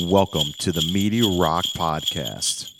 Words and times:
Welcome 0.00 0.52
to 0.60 0.70
the 0.70 0.88
Media 0.92 1.24
Rock 1.28 1.64
Podcast. 1.64 2.70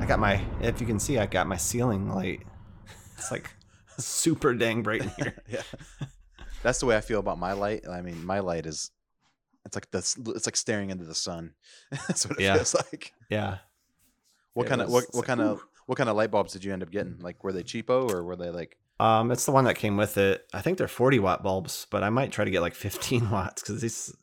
I 0.00 0.06
got 0.06 0.18
my, 0.18 0.40
if 0.62 0.80
you 0.80 0.86
can 0.86 0.98
see, 0.98 1.18
I 1.18 1.26
got 1.26 1.46
my 1.46 1.58
ceiling 1.58 2.08
light. 2.08 2.40
It's 3.18 3.30
like 3.30 3.50
super 3.98 4.54
dang 4.54 4.82
bright 4.82 5.02
in 5.02 5.10
here. 5.18 5.34
yeah, 5.50 5.62
that's 6.62 6.80
the 6.80 6.86
way 6.86 6.96
I 6.96 7.02
feel 7.02 7.20
about 7.20 7.38
my 7.38 7.52
light. 7.52 7.86
I 7.86 8.00
mean, 8.00 8.24
my 8.24 8.38
light 8.38 8.64
is 8.64 8.90
it's 9.64 9.76
like 9.76 9.90
this. 9.90 10.16
It's 10.28 10.46
like 10.46 10.56
staring 10.56 10.90
into 10.90 11.04
the 11.04 11.14
sun. 11.14 11.54
that's 11.90 12.26
what 12.26 12.38
it 12.38 12.44
Yeah. 12.44 12.54
feels 12.56 12.74
like. 12.74 13.12
Yeah. 13.30 13.58
What 14.54 14.66
It 14.66 14.68
kind 14.70 14.82
of 14.82 14.90
what, 14.90 15.04
what 15.10 15.14
like, 15.16 15.26
kind 15.26 15.40
of 15.40 15.64
what 15.86 15.98
kind 15.98 16.08
of 16.08 16.16
light 16.16 16.30
bulbs 16.30 16.52
did 16.52 16.64
you 16.64 16.72
end 16.72 16.82
up 16.82 16.90
getting? 16.90 17.18
Like, 17.20 17.42
were 17.44 17.52
they 17.52 17.62
cheapo 17.62 18.10
or 18.10 18.22
were 18.24 18.36
they 18.36 18.50
like? 18.50 18.76
Um, 19.00 19.32
it's 19.32 19.44
the 19.44 19.52
one 19.52 19.64
that 19.64 19.74
came 19.76 19.96
with 19.96 20.16
it. 20.18 20.46
I 20.54 20.60
think 20.62 20.78
they're 20.78 20.86
40 20.86 21.18
watt 21.18 21.42
bulbs, 21.42 21.86
but 21.90 22.04
I 22.04 22.10
might 22.10 22.30
try 22.30 22.44
to 22.44 22.50
get 22.50 22.60
like 22.60 22.74
15 22.74 23.28
watts 23.32 23.60
because 23.62 23.80
these, 23.80 24.14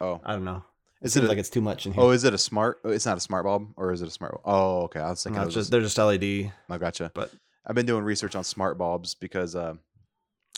Oh, 0.00 0.20
I 0.24 0.32
don't 0.32 0.44
know. 0.44 0.64
It 1.02 1.08
is 1.08 1.12
seems 1.12 1.24
it? 1.24 1.26
A, 1.26 1.28
like 1.28 1.38
it's 1.38 1.50
too 1.50 1.60
much 1.60 1.84
in 1.84 1.92
here. 1.92 2.02
oh, 2.02 2.10
is 2.10 2.24
it 2.24 2.32
a 2.32 2.38
smart? 2.38 2.78
oh, 2.84 2.90
It's 2.90 3.04
not 3.04 3.18
a 3.18 3.20
smart 3.20 3.44
bulb, 3.44 3.74
or 3.76 3.92
is 3.92 4.00
it 4.00 4.08
a 4.08 4.10
smart? 4.10 4.32
bulb? 4.32 4.42
Oh, 4.46 4.82
okay. 4.84 5.00
I 5.00 5.10
was 5.10 5.22
thinking 5.22 5.36
No, 5.36 5.42
it 5.42 5.46
was 5.46 5.54
just, 5.54 5.70
they're 5.70 5.82
just 5.82 5.98
LED. 5.98 6.50
I 6.70 6.78
gotcha. 6.78 7.10
But 7.14 7.30
I've 7.66 7.74
been 7.74 7.84
doing 7.86 8.02
research 8.04 8.34
on 8.34 8.42
smart 8.44 8.78
bulbs 8.78 9.14
because 9.14 9.54
uh, 9.54 9.74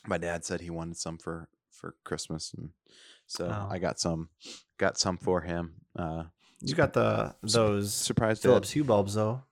my 0.06 0.18
dad 0.18 0.44
said 0.44 0.60
he 0.60 0.70
wanted 0.70 0.96
some 0.96 1.18
for 1.18 1.48
for 1.72 1.96
Christmas, 2.04 2.54
and 2.56 2.70
so 3.26 3.46
Oh. 3.46 3.68
I 3.70 3.78
got 3.78 3.98
some 3.98 4.28
got 4.78 4.98
some 4.98 5.16
for 5.18 5.40
him. 5.40 5.74
Uh, 5.98 6.24
you 6.60 6.74
got 6.74 6.92
the 6.92 7.34
those 7.42 7.92
surprise. 7.94 8.40
Philips 8.40 8.70
Hue 8.70 8.84
bulbs 8.84 9.14
though. 9.14 9.42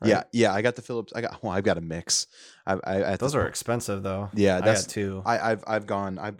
right? 0.00 0.08
Yeah, 0.10 0.22
yeah. 0.32 0.54
I 0.54 0.62
got 0.62 0.76
the 0.76 0.82
Philips. 0.82 1.12
I 1.14 1.20
got. 1.20 1.38
Well, 1.42 1.52
I've 1.52 1.64
got 1.64 1.78
a 1.78 1.82
mix. 1.82 2.26
I, 2.66 2.74
I 2.84 3.00
at 3.12 3.20
Those 3.20 3.34
are 3.34 3.46
expensive 3.46 4.02
though. 4.02 4.30
Yeah, 4.34 4.58
I 4.58 4.60
that's. 4.62 4.84
got 4.84 4.90
two. 4.90 5.22
I, 5.26 5.52
I've 5.52 5.64
I've 5.66 5.86
gone. 5.86 6.18
I 6.18 6.32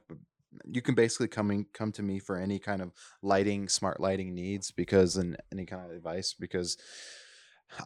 you 0.71 0.83
can 0.83 0.95
basically 0.95 1.29
come 1.29 1.51
in, 1.51 1.67
come 1.73 1.93
to 1.93 2.03
me 2.03 2.19
for 2.19 2.37
any 2.37 2.59
kind 2.59 2.83
of 2.83 2.93
lighting, 3.23 3.69
smart 3.69 4.01
lighting 4.01 4.35
needs 4.35 4.71
because 4.71 5.17
and 5.17 5.37
any 5.53 5.65
kind 5.65 5.83
of 5.85 5.91
advice 5.97 6.35
because 6.39 6.77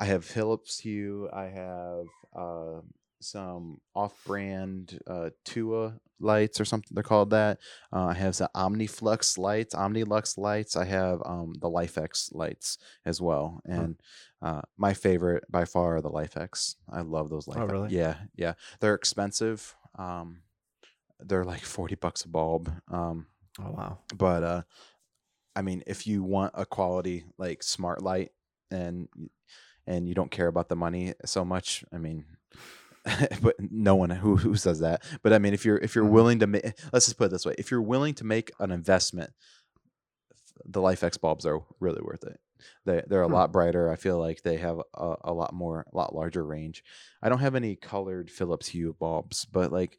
I 0.01 0.05
have 0.07 0.25
Philips 0.25 0.79
Hue. 0.81 1.29
I 1.33 1.45
have 1.47 2.07
uh, 2.35 2.81
some 3.23 3.81
off-brand 3.95 4.99
uh, 5.07 5.31
Tua 5.45 5.95
lights 6.21 6.61
or 6.61 6.65
something 6.65 6.91
they're 6.93 7.03
called 7.03 7.31
that. 7.31 7.59
Uh, 7.93 8.07
I 8.07 8.15
have 8.15 8.37
some 8.37 8.49
OmniFlux 8.55 9.39
lights, 9.39 9.75
OmniLux 9.75 10.39
lights. 10.39 10.77
I 10.77 10.85
have 10.85 11.21
um, 11.25 11.55
the 11.61 11.69
LIFX 11.69 12.35
lights 12.35 12.79
as 13.05 13.21
well, 13.21 13.61
and 13.65 13.97
uh, 14.41 14.63
my 14.77 14.95
favorite 14.95 15.45
by 15.51 15.65
far 15.65 15.97
are 15.97 16.01
the 16.01 16.11
LIFX. 16.11 16.77
I 16.91 17.01
love 17.01 17.31
those 17.31 17.47
LIFX. 17.47 17.71
really? 17.71 17.89
Yeah, 17.91 18.17
yeah. 18.37 18.55
They're 18.81 18.95
expensive. 18.95 19.75
Um, 19.99 20.43
they're 21.21 21.45
like 21.45 21.63
40 21.63 21.95
bucks 21.97 22.25
a 22.25 22.29
bulb. 22.29 22.73
Um, 22.89 23.27
oh 23.61 23.71
wow. 23.71 23.99
but 24.17 24.43
uh 24.43 24.63
I 25.55 25.63
mean 25.63 25.83
if 25.87 26.07
you 26.07 26.23
want 26.23 26.53
a 26.55 26.65
quality 26.65 27.25
like 27.39 27.63
smart 27.63 28.03
light 28.03 28.31
and 28.71 29.09
and 29.87 30.09
you 30.09 30.15
don't 30.15 30.31
care 30.31 30.47
about 30.47 30.69
the 30.69 30.77
money 30.77 31.13
so 31.25 31.45
much, 31.45 31.85
I 31.93 31.99
mean 31.99 32.25
but 33.43 33.57
no 33.59 33.97
one 33.97 34.11
who 34.11 34.37
who 34.37 34.55
says 34.57 34.81
that. 34.81 35.03
But 35.23 35.33
I 35.33 35.39
mean 35.39 35.55
if 35.55 35.65
you're 35.65 35.79
if 35.79 35.95
you're 35.95 36.05
Mhm. 36.05 36.11
willing 36.13 36.39
to 36.41 36.47
make 36.47 36.65
let's 36.93 37.07
just 37.07 37.19
put 37.19 37.27
it 37.27 37.31
this 37.31 37.45
way, 37.47 37.55
if 37.59 37.71
you're 37.71 37.83
willing 37.83 38.15
to 38.15 38.25
make 38.25 38.51
an 38.61 38.71
investment 38.71 39.33
the 40.65 40.81
LIFX 40.81 41.21
bulbs 41.21 41.47
are 41.47 41.61
really 41.81 42.03
worth 42.03 42.25
it. 42.25 42.41
They 42.85 43.03
they're 43.07 43.23
a 43.23 43.27
Hmm. 43.27 43.33
lot 43.33 43.53
brighter. 43.53 43.91
I 43.91 43.97
feel 43.97 44.19
like 44.19 44.43
they 44.43 44.57
have 44.59 44.81
a, 44.95 45.17
a 45.25 45.33
lot 45.33 45.53
more, 45.53 45.85
a 45.93 45.97
lot 45.97 46.15
larger 46.15 46.45
range. 46.45 46.85
I 47.23 47.29
don't 47.29 47.41
have 47.41 47.55
any 47.57 47.75
colored 47.77 48.31
Philips 48.31 48.69
Hue 48.69 48.95
bulbs, 48.99 49.45
but 49.45 49.73
like 49.73 49.99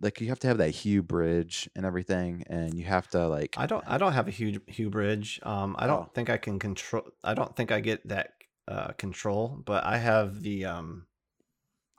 like 0.00 0.20
you 0.20 0.28
have 0.28 0.40
to 0.40 0.48
have 0.48 0.58
that 0.58 0.70
hue 0.70 1.02
bridge 1.02 1.68
and 1.76 1.86
everything, 1.86 2.44
and 2.48 2.74
you 2.78 2.84
have 2.86 3.08
to 3.10 3.28
like 3.28 3.56
I 3.56 3.66
don't 3.66 3.84
I 3.86 3.98
don't 3.98 4.12
have 4.12 4.28
a 4.28 4.30
huge 4.30 4.60
Hue 4.68 4.90
bridge. 4.90 5.40
Um 5.42 5.74
I 5.78 5.86
don't 5.86 6.06
Oh. 6.06 6.12
think 6.14 6.30
I 6.30 6.36
can 6.36 6.58
control 6.58 7.04
I 7.24 7.34
don't 7.34 7.54
think 7.56 7.72
I 7.72 7.80
get 7.80 8.06
that 8.08 8.34
uh 8.68 8.92
control, 8.92 9.60
but 9.64 9.84
I 9.84 9.98
have 9.98 10.42
the 10.42 10.66
um 10.66 11.06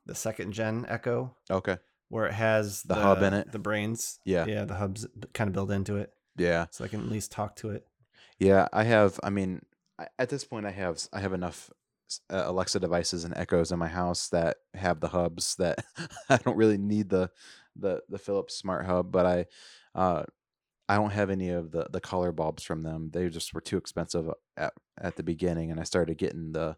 the 0.06 0.16
second 0.16 0.52
gen 0.54 0.86
Echo 0.90 1.36
okay, 1.50 1.78
where 2.10 2.26
it 2.26 2.34
has 2.34 2.84
The 2.84 2.96
hub 2.96 3.22
in 3.22 3.34
it? 3.34 3.52
The 3.52 3.60
brains. 3.60 4.20
Yeah. 4.26 4.46
Yeah, 4.46 4.66
the 4.66 4.76
hubs 4.76 5.08
kind 5.34 5.48
of 5.48 5.54
built 5.54 5.72
into 5.72 5.98
it. 5.98 6.12
yeah, 6.38 6.66
So 6.72 6.84
I 6.84 6.88
can 6.88 7.02
at 7.02 7.10
least 7.10 7.32
talk 7.32 7.56
to 7.58 7.70
it. 7.72 7.86
yeah. 8.40 8.68
I 8.74 8.84
have. 8.84 9.20
I 9.24 9.30
mean, 9.30 9.62
at 10.18 10.30
this 10.30 10.44
point, 10.44 10.66
I 10.66 10.72
have 10.72 11.00
I 11.14 11.20
have 11.20 11.34
enough 11.34 11.70
uh, 12.30 12.44
Alexa 12.46 12.80
devices 12.80 13.24
and 13.24 13.34
Echoes 13.38 13.72
in 13.72 13.80
my 13.80 13.88
house 13.88 14.30
that 14.30 14.58
have 14.74 15.00
the 15.00 15.08
hubs 15.10 15.56
that 15.58 15.84
I 16.30 16.38
don't 16.38 16.58
really 16.58 16.78
need 16.78 17.10
the 17.10 17.30
the 17.76 18.02
the 18.10 18.18
Philips 18.18 18.56
Smart 18.56 18.86
Hub, 18.86 19.12
but 19.12 19.26
I. 19.26 19.46
Uh, 19.94 20.24
I 20.90 20.96
don't 20.96 21.12
have 21.14 21.30
any 21.30 21.50
of 21.52 21.72
the 21.72 21.88
the 21.90 22.02
color 22.02 22.34
bulbs 22.34 22.64
from 22.64 22.84
them. 22.84 23.12
They 23.14 23.30
just 23.30 23.54
were 23.54 23.62
too 23.62 23.78
expensive 23.78 24.30
at 24.58 24.74
at 25.00 25.16
the 25.16 25.24
beginning, 25.24 25.72
and 25.72 25.80
I 25.80 25.84
started 25.84 26.18
getting 26.18 26.52
the, 26.52 26.76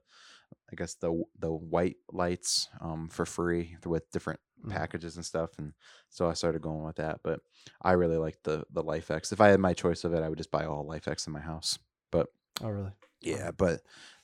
I 0.72 0.76
guess 0.76 0.96
the 0.96 1.24
the 1.40 1.52
white 1.52 1.98
lights 2.12 2.70
um 2.82 3.10
for 3.10 3.26
free 3.26 3.78
with 3.86 4.10
different 4.12 4.40
Mhm. 4.64 4.70
packages 4.72 5.16
and 5.18 5.26
stuff, 5.26 5.50
and 5.58 5.74
so 6.10 6.30
I 6.30 6.34
started 6.34 6.62
going 6.62 6.84
with 6.84 6.96
that. 6.98 7.20
But 7.24 7.42
I 7.82 7.94
really 7.94 8.18
like 8.18 8.38
the 8.44 8.64
the 8.72 8.84
LIFX. 8.84 9.32
If 9.34 9.42
I 9.42 9.50
had 9.50 9.60
my 9.60 9.74
choice 9.74 10.04
of 10.04 10.14
it, 10.14 10.24
I 10.24 10.30
would 10.30 10.38
just 10.38 10.52
buy 10.52 10.66
all 10.66 10.86
LIFX 10.88 11.28
in 11.28 11.34
my 11.34 11.42
house. 11.42 11.78
But 12.12 12.28
Oh 12.62 12.70
really? 12.70 12.92
yeah, 13.22 13.52
but 13.52 13.82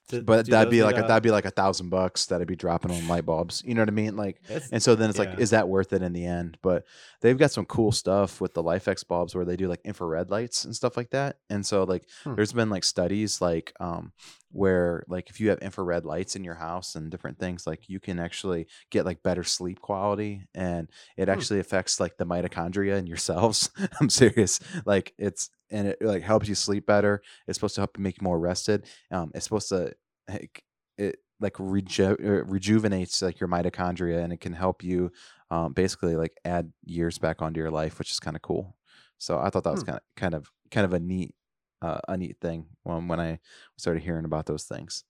Do- 0.07 0.23
but 0.23 0.45
do 0.45 0.51
that'd 0.51 0.71
be 0.71 0.81
like 0.81 0.97
a, 0.97 1.01
that'd 1.03 1.21
be 1.23 1.29
like 1.29 1.45
a 1.45 1.51
thousand 1.51 1.89
bucks 1.89 2.25
that 2.27 2.41
I'd 2.41 2.47
be 2.47 2.55
dropping 2.55 2.89
on 2.89 3.07
light 3.07 3.25
bulbs. 3.27 3.61
You 3.65 3.75
know 3.75 3.81
what 3.83 3.89
I 3.89 3.91
mean? 3.91 4.15
Like 4.15 4.41
and 4.71 4.81
so 4.81 4.95
then 4.95 5.09
it's 5.09 5.19
like, 5.19 5.39
is 5.39 5.51
that 5.51 5.67
worth 5.69 5.93
it 5.93 6.01
in 6.01 6.13
the 6.13 6.25
end? 6.25 6.57
But 6.63 6.85
they've 7.21 7.37
got 7.37 7.51
some 7.51 7.65
cool 7.65 7.91
stuff 7.91 8.41
with 8.41 8.53
the 8.55 8.63
LIFX 8.63 9.07
bulbs 9.07 9.35
where 9.35 9.45
they 9.45 9.55
do 9.55 9.67
like 9.67 9.81
infrared 9.85 10.31
lights 10.31 10.65
and 10.65 10.75
stuff 10.75 10.97
like 10.97 11.11
that. 11.11 11.37
And 11.49 11.63
so 11.65 11.83
like 11.83 12.07
Hmm. 12.23 12.33
there's 12.35 12.53
been 12.53 12.69
like 12.71 12.83
studies 12.85 13.39
like 13.41 13.73
um 13.79 14.13
where 14.51 15.03
like 15.07 15.29
if 15.29 15.39
you 15.39 15.49
have 15.49 15.59
infrared 15.59 16.05
lights 16.05 16.35
in 16.35 16.43
your 16.43 16.55
house 16.55 16.95
and 16.95 17.11
different 17.11 17.37
things, 17.39 17.67
like 17.67 17.87
you 17.89 17.99
can 17.99 18.19
actually 18.19 18.67
get 18.89 19.05
like 19.05 19.21
better 19.23 19.43
sleep 19.43 19.79
quality 19.79 20.45
and 20.55 20.89
it 21.17 21.29
Hmm. 21.31 21.43
actually 21.43 21.59
affects 21.59 21.99
like 21.99 22.17
the 22.17 22.25
mitochondria 22.25 22.97
in 22.97 23.07
your 23.07 23.17
cells. 23.17 23.69
I'm 24.01 24.09
serious. 24.09 24.59
Like 24.85 25.13
it's 25.17 25.49
and 25.69 25.87
it 25.89 26.01
like 26.01 26.23
helps 26.23 26.47
you 26.47 26.55
sleep 26.55 26.85
better. 26.87 27.21
It's 27.47 27.57
supposed 27.57 27.75
to 27.75 27.81
help 27.81 27.97
you 27.97 28.03
make 28.03 28.17
you 28.21 28.25
more 28.25 28.39
rested. 28.39 28.87
Um 29.11 29.31
it's 29.35 29.43
supposed 29.45 29.69
to 29.69 29.93
like, 30.27 30.63
it 30.97 31.17
like 31.39 31.55
reju- 31.59 32.17
uh, 32.19 32.43
rejuvenates 32.45 33.21
like 33.21 33.39
your 33.39 33.49
mitochondria 33.49 34.23
and 34.23 34.33
it 34.33 34.41
can 34.41 34.53
help 34.53 34.83
you 34.83 35.11
um, 35.51 35.73
basically 35.73 36.15
like 36.15 36.37
add 36.45 36.71
years 36.85 37.17
back 37.17 37.41
onto 37.41 37.59
your 37.59 37.71
life 37.71 37.97
which 37.97 38.11
is 38.11 38.19
kind 38.19 38.35
of 38.35 38.41
cool 38.41 38.77
so 39.17 39.39
i 39.39 39.49
thought 39.49 39.63
that 39.63 39.71
was 39.71 39.81
Hmm. 39.81 39.83
kind 39.83 39.97
of 39.97 40.03
kind 40.15 40.33
of 40.33 40.51
kind 40.71 40.85
of 40.85 40.93
a 40.93 40.99
neat 40.99 41.33
uh, 41.81 41.99
a 42.07 42.17
neat 42.17 42.37
thing 42.41 42.65
when 42.83 43.07
when 43.07 43.19
i 43.19 43.39
started 43.77 44.03
hearing 44.03 44.25
about 44.25 44.45
those 44.45 44.63
things 44.63 45.03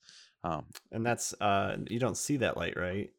um, 0.44 0.66
and 0.92 1.06
that's 1.06 1.34
uh 1.42 1.76
you 1.90 2.00
don't 2.00 2.16
see 2.16 2.38
that 2.38 2.56
light, 2.56 2.78
right? 2.78 3.12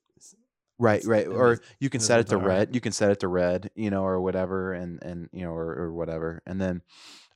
right 0.79 1.05
right 1.05 1.27
or 1.27 1.61
you 1.79 1.91
can 1.91 2.01
set 2.01 2.21
it 2.21 2.29
to 2.29 2.39
red 2.39 2.75
you 2.75 2.81
can 2.81 2.93
set 2.93 3.11
it 3.11 3.21
to 3.21 3.29
red 3.29 3.71
you 3.75 3.91
know 3.91 4.03
or 4.03 4.21
whatever 4.21 4.73
and 4.73 5.03
and 5.03 5.29
you 5.33 5.45
know 5.45 5.53
or, 5.53 5.75
or 5.75 5.93
whatever 5.93 6.43
and 6.47 6.61
then 6.61 6.81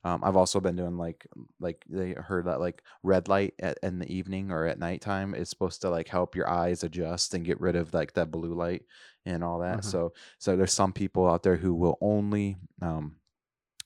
um, 0.03 0.23
I've 0.23 0.35
also 0.35 0.59
been 0.59 0.75
doing 0.75 0.97
like 0.97 1.27
like 1.59 1.83
they 1.89 2.13
heard 2.13 2.45
that 2.45 2.59
like 2.59 2.83
red 3.01 3.27
light 3.27 3.55
at 3.59 3.79
in 3.81 3.97
the 3.97 4.11
evening 4.11 4.51
or 4.51 4.67
at 4.67 4.77
nighttime 4.77 5.33
is 5.33 5.49
supposed 5.49 5.81
to 5.81 5.89
like 5.89 6.07
help 6.07 6.35
your 6.35 6.47
eyes 6.47 6.83
adjust 6.83 7.33
and 7.33 7.43
get 7.43 7.59
rid 7.59 7.75
of 7.75 7.91
like 7.91 8.13
that 8.13 8.29
blue 8.29 8.53
light 8.53 8.83
and 9.25 9.43
all 9.43 9.59
that. 9.59 9.79
Mhm. 9.79 9.83
So 9.83 10.13
so 10.37 10.55
there's 10.55 10.73
some 10.73 10.93
people 10.93 11.27
out 11.27 11.41
there 11.41 11.57
who 11.57 11.73
will 11.73 11.97
only 12.01 12.57
um 12.83 13.15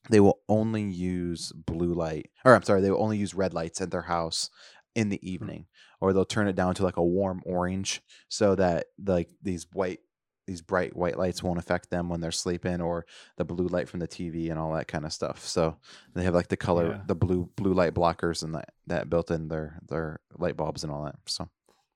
they 0.10 0.20
will 0.20 0.40
only 0.48 0.84
use 0.84 1.52
blue 1.52 1.94
light 1.94 2.30
or 2.46 2.56
I'm 2.56 2.64
sorry, 2.64 2.82
they 2.82 2.92
will 2.92 3.04
only 3.04 3.18
use 3.18 3.34
red 3.34 3.54
lights 3.54 3.82
at 3.82 3.92
their 3.92 4.04
house 4.04 4.50
in 4.96 5.10
the 5.10 5.20
hmm. 5.22 5.28
evening 5.28 5.66
or 6.02 6.14
they'll 6.14 6.26
turn 6.26 6.48
it 6.48 6.56
down 6.56 6.76
to 6.76 6.84
like 6.84 6.98
a 6.98 7.04
warm 7.04 7.42
orange 7.46 8.02
so 8.28 8.56
that 8.56 8.88
like 9.04 9.30
these 9.42 9.68
white 9.74 10.00
these 10.48 10.62
bright 10.64 10.96
white 10.96 11.16
lights 11.18 11.44
won't 11.44 11.60
affect 11.60 11.92
them 11.92 12.10
when 12.10 12.22
they're 12.22 12.32
sleeping 12.32 12.82
or 12.82 13.06
the 13.38 13.46
blue 13.46 13.68
light 13.68 13.88
from 13.88 14.00
the 14.00 14.08
TV 14.08 14.50
and 14.50 14.58
all 14.58 14.74
that 14.74 14.88
kind 14.88 15.06
of 15.06 15.14
stuff. 15.14 15.46
So 15.46 15.78
they 16.16 16.24
have 16.24 16.34
like 16.34 16.48
the 16.48 16.58
color 16.58 16.88
Yeah. 16.88 17.02
the 17.06 17.14
blue 17.14 17.52
blue 17.56 17.74
light 17.74 17.94
blockers 17.94 18.42
and 18.42 18.56
that 18.56 18.70
that 18.88 19.12
built 19.12 19.30
in 19.30 19.48
their 19.48 19.80
their 19.88 20.22
light 20.40 20.58
bulbs 20.58 20.84
and 20.84 20.92
all 20.92 21.04
that. 21.04 21.18
So 21.28 21.50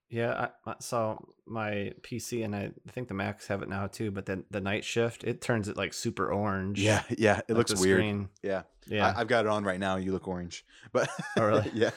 Yeah, 0.10 0.50
I, 0.66 0.72
I 0.72 0.76
saw 0.80 1.18
my 1.48 1.94
PC 2.02 2.46
and 2.46 2.56
I 2.56 2.72
think 2.92 3.08
the 3.08 3.14
Macs 3.16 3.48
have 3.48 3.64
it 3.64 3.70
now 3.70 3.88
too. 3.88 4.12
But 4.12 4.26
then 4.28 4.44
the 4.52 4.62
night 4.62 4.84
shift, 4.86 5.24
it 5.24 5.42
turns 5.42 5.68
it 5.68 5.76
like 5.78 5.94
super 5.94 6.32
orange. 6.32 6.80
yeah, 6.82 7.02
yeah, 7.18 7.38
it 7.48 7.50
like 7.50 7.70
looks 7.70 7.82
weird. 7.82 8.00
screen. 8.00 8.30
Yeah. 8.44 8.64
Yeah, 8.86 9.08
I, 9.08 9.22
I've 9.22 9.28
got 9.28 9.46
it 9.46 9.50
on 9.50 9.64
right 9.64 9.80
now. 9.80 9.96
You 9.96 10.12
look 10.12 10.28
orange. 10.28 10.66
But 10.92 11.10
Oh, 11.38 11.46
really? 11.48 11.72
yeah. 11.74 11.92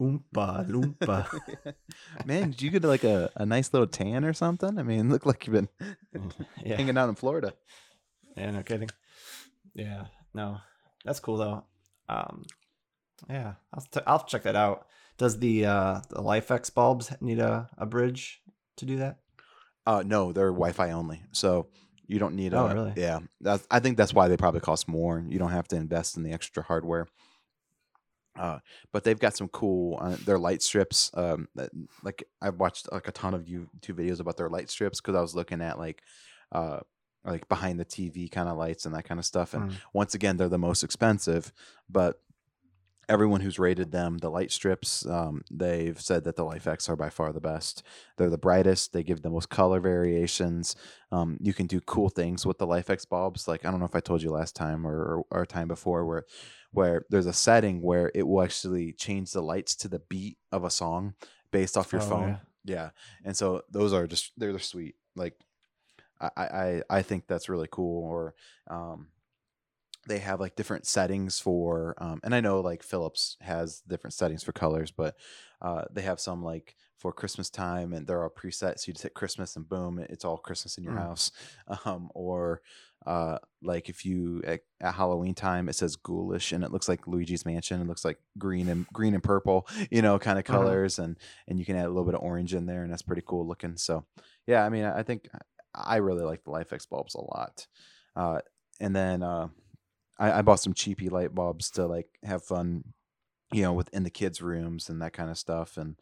oompa 0.00 0.68
loompa. 0.68 1.74
Man, 2.24 2.50
did 2.50 2.60
you 2.62 2.70
get 2.70 2.82
like 2.84 3.04
a, 3.04 3.30
a 3.36 3.46
nice 3.46 3.72
little 3.72 3.86
tan 3.86 4.24
or 4.24 4.32
something? 4.32 4.78
I 4.78 4.82
mean, 4.82 5.08
look 5.10 5.24
like 5.24 5.46
you've 5.46 5.54
been 5.54 5.68
yeah, 6.64 6.76
hanging 6.76 6.98
out 6.98 7.08
in 7.08 7.14
Florida. 7.14 7.54
yeah, 8.36 8.50
no 8.50 8.62
kidding. 8.62 8.90
Yeah, 9.74 10.06
no, 10.34 10.58
that's 11.04 11.20
cool 11.20 11.36
though. 11.36 11.64
Um, 12.08 12.44
yeah, 13.30 13.54
I'll 13.72 13.82
t- 13.90 14.00
I'll 14.06 14.24
check 14.24 14.42
that 14.42 14.56
out. 14.56 14.86
Does 15.18 15.38
the 15.38 15.64
uh, 15.66 16.00
the 16.08 16.16
LIFX 16.22 16.72
bulbs 16.74 17.10
need 17.20 17.38
a, 17.38 17.68
a 17.78 17.86
bridge 17.86 18.42
to 18.76 18.84
do 18.84 18.96
that? 18.96 19.18
Uh, 19.86 20.02
no, 20.04 20.32
they're 20.32 20.50
Wi-Fi 20.50 20.90
only, 20.90 21.22
so 21.32 21.68
you 22.06 22.18
don't 22.18 22.34
need 22.34 22.52
a. 22.52 22.58
Oh, 22.58 22.68
really? 22.68 22.92
Yeah, 22.96 23.20
that's, 23.40 23.66
I 23.70 23.80
think 23.80 23.96
that's 23.96 24.12
why 24.12 24.28
they 24.28 24.36
probably 24.36 24.60
cost 24.60 24.88
more. 24.88 25.24
You 25.26 25.38
don't 25.38 25.52
have 25.52 25.68
to 25.68 25.76
invest 25.76 26.16
in 26.16 26.22
the 26.22 26.32
extra 26.32 26.62
hardware. 26.62 27.06
Uh, 28.38 28.58
but 28.92 29.02
they've 29.04 29.18
got 29.18 29.34
some 29.34 29.48
cool 29.48 29.98
uh, 30.00 30.16
their 30.26 30.38
light 30.38 30.60
strips. 30.62 31.10
Um, 31.14 31.48
that, 31.54 31.70
like 32.02 32.24
I've 32.42 32.58
watched 32.60 32.92
like 32.92 33.08
a 33.08 33.12
ton 33.12 33.32
of 33.32 33.44
YouTube 33.46 33.68
videos 33.94 34.20
about 34.20 34.36
their 34.36 34.50
light 34.50 34.68
strips 34.68 35.00
because 35.00 35.14
I 35.14 35.22
was 35.22 35.34
looking 35.34 35.62
at 35.62 35.78
like, 35.78 36.02
uh, 36.52 36.80
like 37.24 37.48
behind 37.48 37.80
the 37.80 37.84
TV 37.84 38.30
kind 38.30 38.48
of 38.48 38.58
lights 38.58 38.84
and 38.84 38.94
that 38.94 39.04
kind 39.04 39.18
of 39.18 39.24
stuff. 39.24 39.54
And 39.54 39.70
Mm. 39.70 39.74
once 39.94 40.14
again, 40.14 40.36
they're 40.36 40.50
the 40.50 40.58
most 40.58 40.84
expensive, 40.84 41.50
but 41.88 42.20
everyone 43.08 43.40
who's 43.40 43.58
rated 43.58 43.92
them, 43.92 44.18
the 44.18 44.30
light 44.30 44.50
strips, 44.50 45.06
um, 45.06 45.42
they've 45.50 46.00
said 46.00 46.24
that 46.24 46.36
the 46.36 46.44
LIFX 46.44 46.88
are 46.88 46.96
by 46.96 47.08
far 47.08 47.32
the 47.32 47.40
best. 47.40 47.82
They're 48.16 48.30
the 48.30 48.38
brightest. 48.38 48.92
They 48.92 49.02
give 49.02 49.22
the 49.22 49.30
most 49.30 49.48
color 49.48 49.80
variations. 49.80 50.74
Um, 51.12 51.38
you 51.40 51.54
can 51.54 51.66
do 51.66 51.80
cool 51.80 52.08
things 52.08 52.44
with 52.44 52.58
the 52.58 52.66
LIFX 52.66 53.08
bulbs. 53.08 53.46
Like 53.46 53.64
I 53.64 53.70
don't 53.70 53.80
know 53.80 53.86
if 53.86 53.94
I 53.94 54.00
told 54.00 54.22
you 54.22 54.30
last 54.30 54.56
time 54.56 54.86
or, 54.86 55.22
or 55.30 55.42
a 55.42 55.46
time 55.46 55.68
before, 55.68 56.04
where 56.04 56.24
where 56.72 57.04
there's 57.10 57.26
a 57.26 57.32
setting 57.32 57.80
where 57.80 58.10
it 58.14 58.26
will 58.26 58.42
actually 58.42 58.92
change 58.92 59.32
the 59.32 59.40
lights 59.42 59.76
to 59.76 59.88
the 59.88 60.00
beat 60.00 60.36
of 60.52 60.64
a 60.64 60.70
song 60.70 61.14
based 61.50 61.76
off 61.76 61.92
your 61.92 62.02
Oh, 62.02 62.06
phone. 62.06 62.40
Yeah, 62.64 62.90
and 63.24 63.36
so 63.36 63.62
those 63.70 63.92
are 63.92 64.06
just 64.08 64.32
they're, 64.36 64.50
they're 64.52 64.58
sweet. 64.58 64.96
Like 65.14 65.34
I, 66.20 66.30
I 66.36 66.82
I 66.90 67.02
think 67.02 67.26
that's 67.26 67.48
really 67.48 67.68
cool. 67.70 68.04
Or 68.04 68.34
um, 68.68 69.08
they 70.06 70.18
have 70.18 70.40
like 70.40 70.56
different 70.56 70.86
settings 70.86 71.38
for 71.40 71.94
um, 71.98 72.20
and 72.24 72.34
i 72.34 72.40
know 72.40 72.60
like 72.60 72.82
philips 72.82 73.36
has 73.40 73.80
different 73.88 74.14
settings 74.14 74.42
for 74.42 74.52
colors 74.52 74.90
but 74.90 75.16
uh, 75.62 75.84
they 75.90 76.02
have 76.02 76.20
some 76.20 76.42
like 76.42 76.76
for 76.96 77.12
christmas 77.12 77.50
time 77.50 77.92
and 77.92 78.06
they're 78.06 78.22
all 78.22 78.30
preset 78.30 78.78
so 78.78 78.84
you 78.88 78.92
just 78.92 79.02
hit 79.02 79.14
christmas 79.14 79.56
and 79.56 79.68
boom 79.68 79.98
it's 79.98 80.24
all 80.24 80.36
christmas 80.38 80.76
in 80.78 80.84
your 80.84 80.92
Mm. 80.92 80.98
house 80.98 81.30
um, 81.84 82.10
or 82.14 82.60
uh, 83.06 83.38
like 83.62 83.88
if 83.88 84.04
you 84.04 84.42
at, 84.44 84.60
at 84.80 84.94
halloween 84.94 85.34
time 85.34 85.68
it 85.68 85.74
says 85.74 85.94
ghoulish 85.96 86.52
and 86.52 86.64
it 86.64 86.72
looks 86.72 86.88
like 86.88 87.06
luigi's 87.06 87.46
mansion 87.46 87.80
it 87.80 87.86
looks 87.86 88.04
like 88.04 88.18
green 88.38 88.68
and 88.68 88.86
green 88.88 89.14
and 89.14 89.22
purple 89.22 89.66
you 89.90 90.02
know 90.02 90.18
kind 90.18 90.38
of 90.38 90.44
Mhm. 90.48 90.52
colors 90.52 90.98
and 90.98 91.16
and 91.46 91.58
you 91.58 91.64
can 91.64 91.76
add 91.76 91.84
a 91.86 91.88
little 91.88 92.04
bit 92.04 92.14
of 92.14 92.22
orange 92.22 92.52
in 92.54 92.66
there 92.66 92.82
and 92.82 92.90
that's 92.92 93.02
pretty 93.02 93.22
cool 93.24 93.46
looking 93.46 93.76
so 93.76 94.04
yeah 94.46 94.64
i 94.64 94.68
mean 94.68 94.84
i 94.84 94.98
I 94.98 95.02
think 95.04 95.28
i 95.74 95.96
really 95.96 96.24
like 96.24 96.42
the 96.44 96.50
lifx 96.50 96.86
bulbs 96.86 97.14
a 97.14 97.20
lot 97.20 97.66
uh, 98.16 98.40
and 98.80 98.96
then 98.96 99.22
uh, 99.22 99.48
I, 100.18 100.38
I 100.38 100.42
bought 100.42 100.60
some 100.60 100.74
cheapy 100.74 101.08
light 101.08 101.34
bulbs 101.34 101.70
to 101.72 101.86
like 101.86 102.18
have 102.24 102.44
fun, 102.44 102.94
you 103.52 103.62
know, 103.62 103.72
within 103.72 104.02
the 104.04 104.10
kids' 104.10 104.42
rooms 104.42 104.88
and 104.88 105.02
that 105.02 105.12
kind 105.12 105.30
of 105.30 105.38
stuff. 105.38 105.76
And 105.76 106.00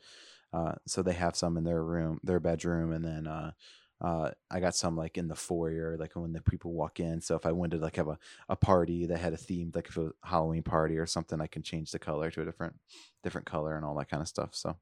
uh, 0.52 0.74
so 0.86 1.02
they 1.02 1.12
have 1.14 1.36
some 1.36 1.56
in 1.56 1.64
their 1.64 1.82
room, 1.84 2.20
their 2.22 2.40
bedroom, 2.40 2.92
and 2.92 3.04
then 3.04 3.26
uh, 3.26 3.52
uh, 4.00 4.30
I 4.50 4.60
got 4.60 4.74
some 4.76 4.96
like 4.96 5.18
in 5.18 5.28
the 5.28 5.36
foyer, 5.36 5.96
like 5.98 6.14
when 6.16 6.32
the 6.32 6.42
people 6.42 6.72
walk 6.74 7.00
in. 7.00 7.20
So 7.20 7.36
if 7.36 7.46
I 7.46 7.52
wanted 7.52 7.78
to 7.78 7.82
like 7.82 7.96
have 7.96 8.08
a, 8.08 8.18
a 8.48 8.56
party 8.56 9.06
that 9.06 9.18
had 9.18 9.32
a 9.32 9.38
theme, 9.38 9.72
like 9.74 9.88
if 9.88 9.96
it 9.96 10.00
was 10.00 10.12
a 10.24 10.28
Halloween 10.28 10.62
party 10.62 10.98
or 10.98 11.06
something, 11.06 11.40
I 11.40 11.46
can 11.48 11.62
change 11.62 11.90
the 11.92 11.98
color 11.98 12.30
to 12.30 12.42
a 12.42 12.44
different 12.44 12.76
different 13.22 13.46
color 13.46 13.76
and 13.76 13.84
all 13.84 13.96
that 13.96 14.10
kind 14.10 14.22
of 14.22 14.28
stuff. 14.28 14.54
So 14.54 14.76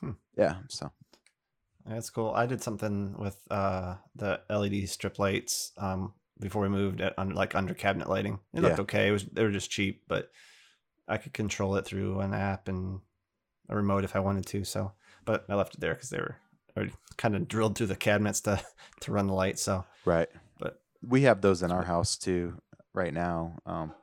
Hmm. 0.00 0.12
yeah, 0.36 0.60
so 0.68 0.92
That's 1.84 2.10
cool. 2.10 2.30
I 2.30 2.46
did 2.46 2.62
something 2.62 3.16
with 3.16 3.40
uh, 3.50 3.96
the 4.14 4.42
LED 4.50 4.86
strip 4.86 5.18
lights 5.18 5.72
um, 5.76 6.14
before 6.40 6.62
we 6.62 6.68
moved 6.68 7.00
at 7.00 7.14
under 7.18 7.34
like 7.34 7.54
under 7.54 7.74
cabinet 7.74 8.08
lighting. 8.08 8.38
It 8.54 8.60
looked 8.62 8.76
Yeah. 8.76 8.82
okay. 8.82 9.08
It 9.08 9.12
was 9.12 9.24
they 9.24 9.42
were 9.44 9.50
just 9.50 9.70
cheap, 9.70 10.02
but 10.08 10.30
I 11.08 11.16
could 11.18 11.32
control 11.32 11.76
it 11.76 11.84
through 11.84 12.20
an 12.20 12.34
app 12.34 12.68
and 12.68 13.00
a 13.68 13.76
remote 13.76 14.04
if 14.04 14.14
I 14.16 14.20
wanted 14.20 14.46
to. 14.46 14.64
So, 14.64 14.92
but 15.24 15.44
I 15.48 15.54
left 15.54 15.74
it 15.74 15.80
there 15.80 15.94
because 15.94 16.10
they 16.10 16.18
were 16.18 16.36
kind 17.16 17.34
of 17.34 17.48
drilled 17.48 17.76
through 17.76 17.86
the 17.86 17.96
cabinets 17.96 18.40
to 18.42 18.60
to 19.00 19.12
run 19.12 19.26
the 19.28 19.34
light. 19.34 19.58
So, 19.58 19.84
right. 20.04 20.28
But- 20.58 20.80
we 21.02 21.22
have 21.22 21.40
those 21.40 21.62
in 21.62 21.70
our 21.70 21.84
house 21.84 22.16
too 22.16 22.60
right 22.94 23.12
now. 23.14 23.58
Um, 23.66 23.94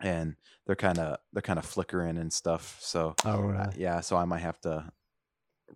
and 0.00 0.36
they're 0.66 0.76
kind 0.76 0.98
of 0.98 1.18
they're 1.32 1.42
kind 1.42 1.58
of 1.58 1.64
flickering 1.64 2.18
and 2.18 2.32
stuff. 2.32 2.76
So 2.80 3.14
oh, 3.24 3.48
Uh, 3.50 3.70
yeah, 3.76 4.00
so 4.00 4.16
I 4.16 4.24
might 4.24 4.40
have 4.40 4.60
to 4.62 4.90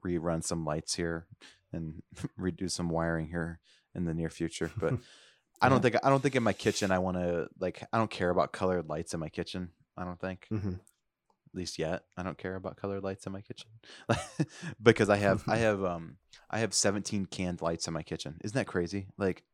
rerun 0.05 0.44
some 0.44 0.64
lights 0.64 0.94
here 0.94 1.26
and 1.72 2.02
redo 2.40 2.70
some 2.70 2.88
wiring 2.90 3.28
here 3.28 3.60
in 3.94 4.05
the 4.05 4.14
near 4.14 4.28
future. 4.31 4.70
But 4.76 4.94
I 5.60 5.69
don't 5.69 5.78
Yeah. 5.78 5.82
think 5.82 5.96
I 6.02 6.10
don't 6.10 6.22
think 6.22 6.37
in 6.37 6.43
my 6.43 6.52
kitchen 6.52 6.90
I 6.90 6.99
want 6.99 7.16
to 7.16 7.49
like 7.58 7.82
I 7.93 7.99
don't 7.99 8.10
care 8.10 8.31
about 8.31 8.52
colored 8.52 8.88
lights 8.88 9.14
in 9.14 9.20
my 9.20 9.28
kitchen. 9.28 9.70
I 9.96 10.05
don't 10.05 10.20
think 10.20 10.50
hmm 10.50 10.75
at 10.75 11.55
least 11.55 11.78
yet. 11.78 12.02
I 12.16 12.22
don't 12.22 12.37
care 12.38 12.56
about 12.56 12.76
colored 12.76 13.02
lights 13.02 13.26
in 13.26 13.32
my 13.32 13.40
kitchen 13.40 13.70
because 14.82 15.08
I 15.08 15.16
have 15.16 15.44
I 15.49 15.56
have 15.58 15.82
um 15.82 16.19
I 16.50 16.58
have 16.60 16.75
17 16.75 17.26
canned 17.26 17.62
lights 17.62 17.87
in 17.88 17.94
my 17.94 18.02
kitchen. 18.02 18.38
Isn't 18.44 18.55
that 18.55 18.66
crazy? 18.66 19.08
Like 19.16 19.44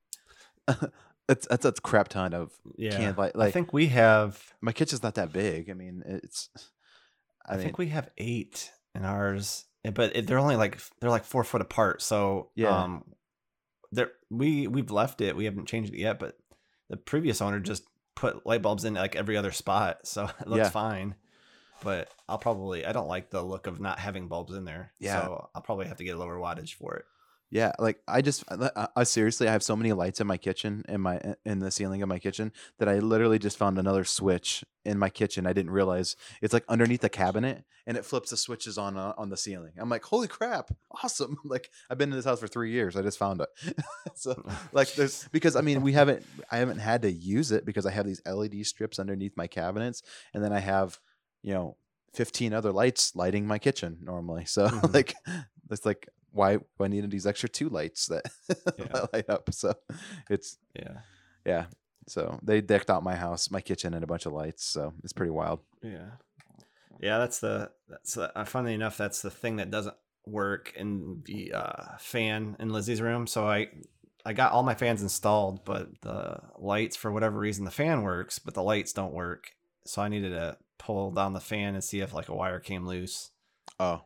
it's 1.29 1.47
that's 1.49 1.65
a 1.65 1.73
crap 1.73 2.09
ton 2.09 2.35
of 2.35 2.53
yeah. 2.77 2.97
canned 2.97 3.19
light. 3.19 3.33
I 3.37 3.51
think 3.51 3.73
we 3.73 3.87
have. 3.89 4.43
my 4.61 4.73
kitchen's 4.73 5.03
not 5.03 5.15
that 5.15 5.33
big. 5.33 5.71
I 5.71 5.75
mean, 5.75 6.03
it's 6.07 6.49
I, 7.47 7.55
I, 7.55 7.57
mean, 7.57 7.65
think 7.65 7.79
we 7.79 7.89
have 7.89 8.11
eight 8.19 8.73
in 8.95 9.05
ours, 9.05 9.65
eh, 9.85 9.91
but 9.91 10.17
it, 10.17 10.27
they're 10.27 10.39
only 10.39 10.57
like 10.57 10.81
they're 11.01 11.11
like 11.11 11.25
four 11.25 11.45
foot 11.45 11.61
apart. 11.61 12.03
So 12.03 12.51
Yeah. 12.55 12.83
um, 12.85 13.05
there 13.95 14.13
we 14.31 14.67
we've 14.67 14.91
left 14.91 15.21
it. 15.21 15.37
We 15.37 15.45
haven't 15.47 15.67
changed 15.67 15.93
it 15.95 15.99
yet, 15.99 16.19
but 16.19 16.37
the 16.89 16.97
previous 16.97 17.41
owner 17.41 17.61
just 17.61 17.85
put 18.15 18.47
light 18.47 18.63
bulbs 18.63 18.85
in 18.85 18.95
like 18.95 19.17
every 19.17 19.37
other 19.37 19.53
spot, 19.53 20.07
so 20.07 20.25
it 20.41 20.47
looks 20.47 20.59
Yeah. 20.65 20.71
fine. 20.71 21.15
But 21.83 22.09
I'll 22.29 22.39
probably 22.39 22.87
I 22.87 22.93
don't 22.93 23.09
like 23.09 23.31
the 23.31 23.43
look 23.43 23.67
of 23.67 23.81
not 23.81 23.99
having 23.99 24.29
bulbs 24.29 24.55
in 24.55 24.65
there. 24.65 24.93
Yeah. 24.99 25.23
so 25.25 25.49
I'll 25.55 25.63
probably 25.63 25.87
have 25.87 25.99
to 25.99 26.05
get 26.05 26.15
a 26.17 26.19
lower 26.19 26.37
wattage 26.39 26.75
for 26.75 26.95
it. 26.97 27.05
Yeah, 27.51 27.73
like 27.79 28.01
I 28.09 28.21
just, 28.21 28.43
I, 28.51 28.89
I 28.97 29.05
seriously, 29.05 29.47
I 29.49 29.53
have 29.53 29.63
so 29.63 29.77
many 29.77 29.93
lights 29.93 30.21
in 30.21 30.27
my 30.27 30.37
kitchen, 30.37 30.83
in 30.89 31.01
my, 31.01 31.21
in 31.45 31.61
the 31.61 31.71
ceiling 31.71 32.03
of 32.03 32.09
my 32.09 32.19
kitchen, 32.19 32.53
that 32.79 32.89
I 32.89 32.99
literally 32.99 33.39
just 33.39 33.57
found 33.57 33.79
another 33.79 34.03
switch 34.05 34.65
in 34.85 34.99
my 34.99 35.09
kitchen. 35.09 35.47
I 35.47 35.53
didn't 35.53 35.71
realize 35.71 36.17
it's 36.43 36.53
like 36.53 36.65
underneath 36.69 37.03
the 37.03 37.09
cabinet, 37.09 37.65
and 37.87 37.97
it 37.97 38.05
flips 38.05 38.31
the 38.31 38.37
switches 38.37 38.77
on 38.77 38.97
uh, 38.97 39.13
on 39.17 39.29
the 39.29 39.37
ceiling. 39.37 39.73
I'm 39.79 39.89
like, 39.89 40.03
holy 40.05 40.27
crap, 40.27 40.71
awesome! 41.03 41.37
Like 41.45 41.71
I've 41.89 41.99
been 41.99 42.11
in 42.11 42.17
this 42.17 42.25
house 42.25 42.41
for 42.41 42.49
three 42.49 42.73
years. 42.73 42.97
I 42.97 43.03
just 43.03 43.19
found 43.19 43.41
it. 43.41 43.49
so 44.17 44.35
like 44.73 44.93
there's 44.95 45.29
because 45.31 45.55
I 45.55 45.61
mean 45.61 45.83
we 45.83 45.93
haven't, 45.93 46.25
I 46.51 46.57
haven't 46.57 46.79
had 46.79 47.03
to 47.03 47.13
use 47.13 47.53
it 47.53 47.65
because 47.65 47.87
I 47.87 47.93
have 47.93 48.07
these 48.07 48.23
LED 48.27 48.67
strips 48.67 48.99
underneath 48.99 49.37
my 49.37 49.47
cabinets, 49.47 50.03
and 50.33 50.43
then 50.43 50.53
I 50.53 50.61
have, 50.61 50.99
you 51.43 51.55
know. 51.55 51.77
15 52.15 52.53
other 52.55 52.71
lights 52.71 53.17
lighting 53.17 53.45
my 53.45 53.59
kitchen 53.59 53.99
normally 54.01 54.45
so 54.45 54.69
Mhm. 54.69 54.95
like 54.95 55.17
it's 55.69 55.85
like 55.85 56.09
why 56.35 56.59
I 56.81 56.89
needed 56.89 57.11
these 57.11 57.27
extra 57.27 57.49
two 57.49 57.69
lights 57.71 58.09
that 58.09 58.25
Yeah. 58.79 59.07
light 59.13 59.31
up. 59.31 59.49
So 59.55 59.75
it's 60.29 60.59
Yeah, 60.75 60.99
yeah. 61.47 61.67
So 62.07 62.39
they 62.43 62.61
decked 62.61 62.91
out 62.91 63.03
my 63.03 63.15
house, 63.17 63.51
my 63.51 63.61
kitchen, 63.63 63.95
and 63.95 64.05
a 64.05 64.07
bunch 64.07 64.27
of 64.27 64.33
lights. 64.35 64.65
So 64.65 64.93
it's 65.03 65.13
pretty 65.15 65.31
wild. 65.31 65.61
yeah, 65.83 66.11
yeah. 67.01 67.19
That's 67.19 67.39
the 67.41 67.71
that's 67.89 68.15
the, 68.15 68.37
uh, 68.39 68.45
funnily 68.45 68.75
enough 68.75 68.99
that's 68.99 69.23
the 69.23 69.31
thing 69.31 69.57
that 69.57 69.71
doesn't 69.71 69.97
work 70.27 70.73
in 70.77 71.23
the 71.25 71.53
uh, 71.53 71.97
fan 71.99 72.57
in 72.59 72.71
Lizzie's 72.71 73.01
room. 73.01 73.27
So 73.27 73.47
I 73.47 73.69
I 74.27 74.33
got 74.33 74.53
all 74.53 74.63
my 74.63 74.75
fans 74.75 75.03
installed, 75.03 75.65
but 75.65 76.01
the 76.03 76.41
lights 76.59 76.97
for 76.97 77.13
whatever 77.13 77.39
reason 77.39 77.65
the 77.65 77.71
fan 77.71 78.03
works, 78.03 78.39
but 78.39 78.55
the 78.55 78.63
lights 78.63 78.93
don't 78.93 79.13
work. 79.15 79.53
So 79.87 80.03
I 80.03 80.09
needed 80.09 80.31
to 80.31 80.57
pull 80.79 81.11
down 81.11 81.33
the 81.35 81.41
fan 81.41 81.75
and 81.75 81.85
see 81.85 82.01
if 82.01 82.13
like 82.15 82.29
a 82.29 82.35
wire 82.35 82.59
came 82.61 82.87
loose 82.87 83.31
Oh, 83.79 84.03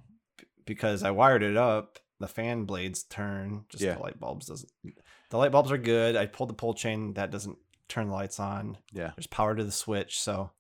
because 0.66 1.02
I 1.02 1.10
wired 1.10 1.42
it 1.42 1.56
up. 1.56 1.98
The 2.20 2.28
fan 2.28 2.64
blades 2.64 3.04
turn, 3.04 3.64
just 3.68 3.82
Yeah. 3.82 3.94
the 3.94 4.00
light 4.00 4.18
bulbs 4.18 4.46
doesn't. 4.46 4.70
The 5.30 5.36
light 5.38 5.52
bulbs 5.52 5.70
are 5.70 5.78
good. 5.78 6.16
I 6.16 6.26
pulled 6.26 6.50
the 6.50 6.54
pull 6.54 6.74
chain 6.74 7.14
that 7.14 7.30
doesn't 7.30 7.58
turn 7.88 8.08
the 8.08 8.12
lights 8.14 8.40
on. 8.40 8.78
yeah. 8.92 9.12
There's 9.16 9.26
power 9.28 9.54
to 9.54 9.62
the 9.64 9.70
switch, 9.72 10.20
so 10.20 10.50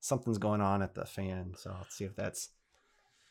something's 0.00 0.38
going 0.38 0.60
on 0.60 0.82
at 0.82 0.94
the 0.94 1.04
fan. 1.04 1.54
So 1.56 1.74
let's 1.78 1.94
see 1.96 2.04
if 2.04 2.16
that's 2.16 2.48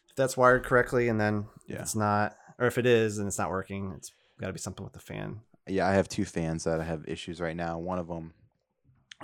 if 0.10 0.16
that's 0.16 0.38
wired 0.38 0.64
correctly, 0.64 1.08
and 1.08 1.20
then 1.20 1.48
if 1.68 1.80
it's 1.80 1.96
not, 1.96 2.38
or 2.60 2.68
if 2.68 2.78
it 2.78 2.86
is 2.86 3.18
and 3.18 3.28
it's 3.28 3.38
not 3.40 3.50
working, 3.50 3.94
it's 3.96 4.12
got 4.40 4.48
to 4.48 4.54
be 4.54 4.60
something 4.60 4.84
with 4.84 4.94
the 4.94 5.00
fan. 5.00 5.40
Yeah, 5.68 5.88
I 5.88 5.94
have 5.94 6.10
two 6.10 6.26
fans 6.26 6.64
that 6.66 6.80
I 6.82 6.84
have 6.84 7.08
issues 7.08 7.40
right 7.42 7.56
now. 7.56 7.80
One 7.80 7.98
of 8.00 8.08
them, 8.08 8.34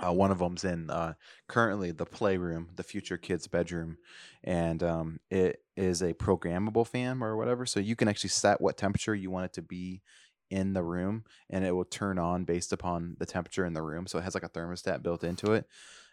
uh, 0.04 0.12
one 0.12 0.30
of 0.30 0.38
them's 0.38 0.64
in 0.64 0.90
uh, 0.90 1.14
currently 1.48 1.90
the 1.90 2.06
playroom, 2.06 2.68
the 2.76 2.82
future 2.82 3.16
kid's 3.16 3.46
bedroom, 3.46 3.98
and 4.44 4.82
um, 4.82 5.20
it 5.30 5.62
is 5.76 6.02
a 6.02 6.14
programmable 6.14 6.86
fan 6.86 7.22
or 7.22 7.36
whatever. 7.36 7.66
So 7.66 7.80
you 7.80 7.96
can 7.96 8.08
actually 8.08 8.30
set 8.30 8.60
what 8.60 8.76
temperature 8.76 9.14
you 9.14 9.30
want 9.30 9.46
it 9.46 9.52
to 9.54 9.62
be 9.62 10.02
in 10.50 10.72
the 10.72 10.82
room, 10.82 11.24
and 11.50 11.64
it 11.64 11.72
will 11.72 11.84
turn 11.84 12.18
on 12.18 12.44
based 12.44 12.72
upon 12.72 13.16
the 13.18 13.26
temperature 13.26 13.64
in 13.64 13.74
the 13.74 13.82
room. 13.82 14.06
So 14.06 14.18
it 14.18 14.24
has 14.24 14.34
like 14.34 14.44
a 14.44 14.48
thermostat 14.48 15.02
built 15.02 15.24
into 15.24 15.52
it. 15.52 15.66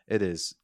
It 0.07 0.21
is, 0.21 0.55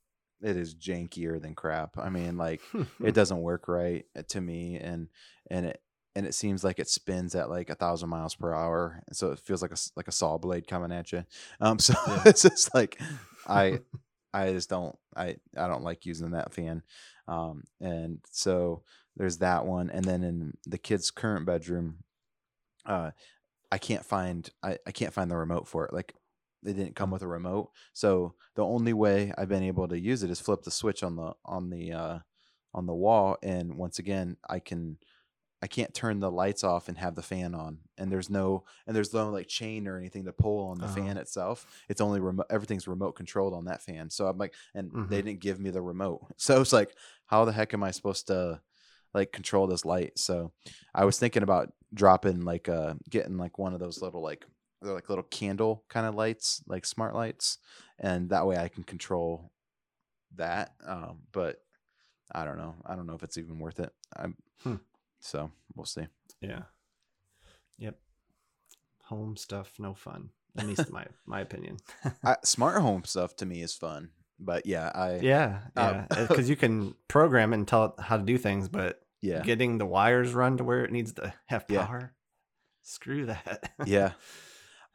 it 0.41 0.57
is 0.57 0.75
jankier 0.75 1.41
than 1.41 1.55
crap. 1.55 1.97
I 1.97 2.09
mean, 2.09 2.37
like 2.37 2.61
it 3.03 3.11
doesn't 3.15 3.41
work 3.41 3.67
right 3.67 4.05
uh, 4.17 4.23
to 4.29 4.41
me 4.41 4.77
and 4.77 5.07
and 5.49 5.67
it 5.67 5.81
and 6.15 6.25
it 6.25 6.33
seems 6.33 6.63
like 6.63 6.79
it 6.79 6.89
spins 6.89 7.35
at 7.35 7.49
like 7.49 7.69
a 7.69 7.75
thousand 7.75 8.09
miles 8.09 8.35
per 8.35 8.53
hour 8.53 9.01
and 9.07 9.15
so 9.15 9.31
it 9.31 9.39
feels 9.39 9.61
like 9.61 9.71
a 9.71 9.77
like 9.95 10.07
a 10.07 10.11
saw 10.11 10.37
blade 10.37 10.67
coming 10.67 10.91
at 10.91 11.11
you 11.11 11.23
um 11.59 11.79
so 11.79 11.93
Yeah. 12.07 12.21
it's 12.25 12.41
just 12.43 12.73
like 12.73 12.99
i 13.47 13.79
i 14.33 14.51
just 14.51 14.69
don't 14.69 14.95
i 15.15 15.35
i 15.57 15.67
don't 15.67 15.83
like 15.83 16.05
using 16.05 16.31
that 16.31 16.53
fan 16.53 16.83
Um, 17.27 17.63
and 17.79 18.19
so 18.31 18.83
there's 19.15 19.37
that 19.39 19.65
one, 19.65 19.89
and 19.89 20.03
then 20.05 20.23
in 20.23 20.53
the 20.65 20.77
kid's 20.77 21.11
current 21.11 21.45
bedroom, 21.45 21.97
uh, 22.85 23.11
I 23.71 23.77
can't 23.77 24.05
find 24.05 24.49
I, 24.63 24.77
I 24.87 24.91
can't 24.91 25.13
find 25.13 25.29
the 25.31 25.37
remote 25.37 25.67
for 25.67 25.85
it. 25.85 25.93
Like 25.93 26.15
they 26.63 26.73
didn't 26.73 26.95
come 26.95 27.11
with 27.11 27.21
a 27.23 27.27
remote, 27.27 27.71
so 27.93 28.35
the 28.55 28.65
only 28.65 28.93
way 28.93 29.33
I've 29.37 29.49
been 29.49 29.63
able 29.63 29.87
to 29.89 29.99
use 29.99 30.23
it 30.23 30.31
is 30.31 30.39
flip 30.41 30.63
the 30.63 30.71
switch 30.71 31.03
on 31.03 31.15
the 31.15 31.33
on 31.45 31.69
the 31.69 31.93
uh, 31.93 32.19
on 32.73 32.85
the 32.85 32.95
wall, 32.95 33.37
and 33.43 33.75
once 33.77 33.99
again 33.99 34.37
I 34.49 34.59
can 34.59 34.97
I 35.63 35.67
can't 35.67 35.93
turn 35.93 36.19
the 36.19 36.31
lights 36.31 36.63
off 36.63 36.87
and 36.89 36.97
have 36.97 37.13
the 37.15 37.21
fan 37.21 37.53
on, 37.53 37.79
and 37.97 38.11
there's 38.11 38.29
no 38.29 38.63
and 38.87 38.95
there's 38.95 39.13
no 39.13 39.29
like 39.29 39.47
chain 39.47 39.87
or 39.87 39.97
anything 39.97 40.25
to 40.25 40.33
pull 40.33 40.69
on 40.69 40.79
the 40.79 40.85
Oh. 40.87 40.89
fan 40.89 41.17
itself. 41.17 41.65
It's 41.87 42.01
only 42.01 42.19
remote. 42.19 42.47
Everything's 42.49 42.87
remote 42.87 43.13
controlled 43.13 43.53
on 43.53 43.65
that 43.65 43.81
fan. 43.83 44.09
So 44.09 44.27
I'm 44.27 44.37
like, 44.37 44.53
and 44.73 44.91
they 44.91 45.21
Mhm. 45.21 45.25
didn't 45.25 45.39
give 45.39 45.59
me 45.59 45.69
the 45.69 45.81
remote. 45.81 46.21
So 46.37 46.61
it's 46.61 46.73
like, 46.73 46.95
how 47.27 47.45
the 47.45 47.51
heck 47.51 47.73
am 47.73 47.83
I 47.83 47.91
supposed 47.91 48.27
to 48.27 48.61
like 49.13 49.31
control 49.31 49.67
this 49.67 49.85
light? 49.85 50.17
So 50.17 50.51
I 50.95 51.05
was 51.05 51.19
thinking 51.19 51.43
about 51.43 51.71
dropping 51.93 52.41
like 52.45 52.67
uh 52.69 52.95
getting 53.09 53.37
like 53.37 53.59
one 53.59 53.73
of 53.73 53.79
those 53.79 54.01
little 54.01 54.21
like 54.21 54.45
they're 54.81 54.93
like 54.93 55.09
little 55.09 55.23
candle 55.25 55.83
kind 55.89 56.07
of 56.07 56.15
lights, 56.15 56.63
like 56.65 56.85
smart 56.87 57.13
lights, 57.13 57.59
and 57.99 58.29
that 58.31 58.47
way 58.47 58.57
I 58.57 58.67
can 58.67 58.83
control 58.83 59.51
that. 60.35 60.73
Um, 60.85 61.19
but 61.31 61.61
I 62.33 62.45
don't 62.45 62.57
know. 62.57 62.75
I 62.85 62.95
don't 62.95 63.05
know 63.05 63.13
if 63.15 63.21
it's 63.23 63.37
even 63.37 63.59
worth 63.59 63.79
it. 63.79 63.91
I'm 64.15 64.35
Hmm. 64.63 64.75
So 65.21 65.51
we'll 65.75 65.85
see. 65.85 66.07
Yeah. 66.41 66.63
Yep. 67.77 67.97
Home 69.05 69.37
stuff, 69.37 69.73
no 69.79 69.93
fun. 69.93 70.29
At 70.57 70.67
least 70.67 70.91
my 70.91 71.05
my 71.25 71.39
opinion. 71.41 71.77
I, 72.23 72.35
smart 72.43 72.81
home 72.81 73.03
stuff 73.05 73.35
to 73.37 73.45
me 73.45 73.61
is 73.61 73.73
fun, 73.73 74.09
but 74.39 74.65
yeah, 74.65 74.91
I 74.93 75.19
yeah, 75.19 75.59
Um, 75.77 76.05
yeah. 76.11 76.25
Because 76.27 76.49
you 76.49 76.55
can 76.57 76.95
program 77.07 77.53
and 77.53 77.67
tell 77.67 77.85
it 77.85 77.91
how 77.99 78.17
to 78.17 78.23
do 78.23 78.37
things, 78.37 78.67
but 78.67 78.99
yeah 79.21 79.43
getting 79.43 79.77
the 79.77 79.85
wires 79.85 80.33
run 80.33 80.57
to 80.57 80.63
where 80.63 80.83
it 80.83 80.91
needs 80.91 81.13
to 81.13 81.31
have 81.45 81.63
Yeah. 81.69 81.85
power, 81.85 82.13
screw 82.81 83.27
that. 83.27 83.71
yeah. 83.85 84.11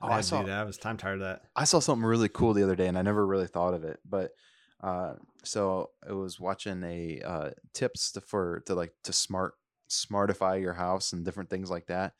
I 0.00 0.09
Oh, 0.09 0.12
I 0.12 0.16
to 0.18 0.23
saw 0.25 0.42
that. 0.42 0.59
I 0.59 0.64
was 0.64 0.76
time 0.76 0.99
tired 0.99 1.23
of 1.23 1.28
that. 1.28 1.42
I 1.54 1.64
saw 1.64 1.78
something 1.78 2.04
really 2.04 2.28
cool 2.28 2.52
the 2.52 2.62
other 2.64 2.76
day, 2.76 2.87
and 2.87 2.99
I 2.99 3.02
never 3.02 3.26
really 3.26 3.47
thought 3.47 3.73
of 3.73 3.83
it. 3.83 3.99
But 4.04 4.33
uh, 4.83 5.14
so 5.42 5.88
I 6.06 6.12
was 6.12 6.38
watching 6.38 6.83
a 6.85 7.23
uh, 7.25 7.50
tips 7.73 8.12
to, 8.12 8.21
for 8.21 8.61
to 8.66 8.75
like 8.75 8.92
to 9.04 9.12
smart 9.14 9.54
smartify 9.88 10.61
your 10.61 10.73
house 10.75 11.12
and 11.12 11.25
different 11.25 11.50
things 11.50 11.71
like 11.71 11.87
that. 11.87 12.14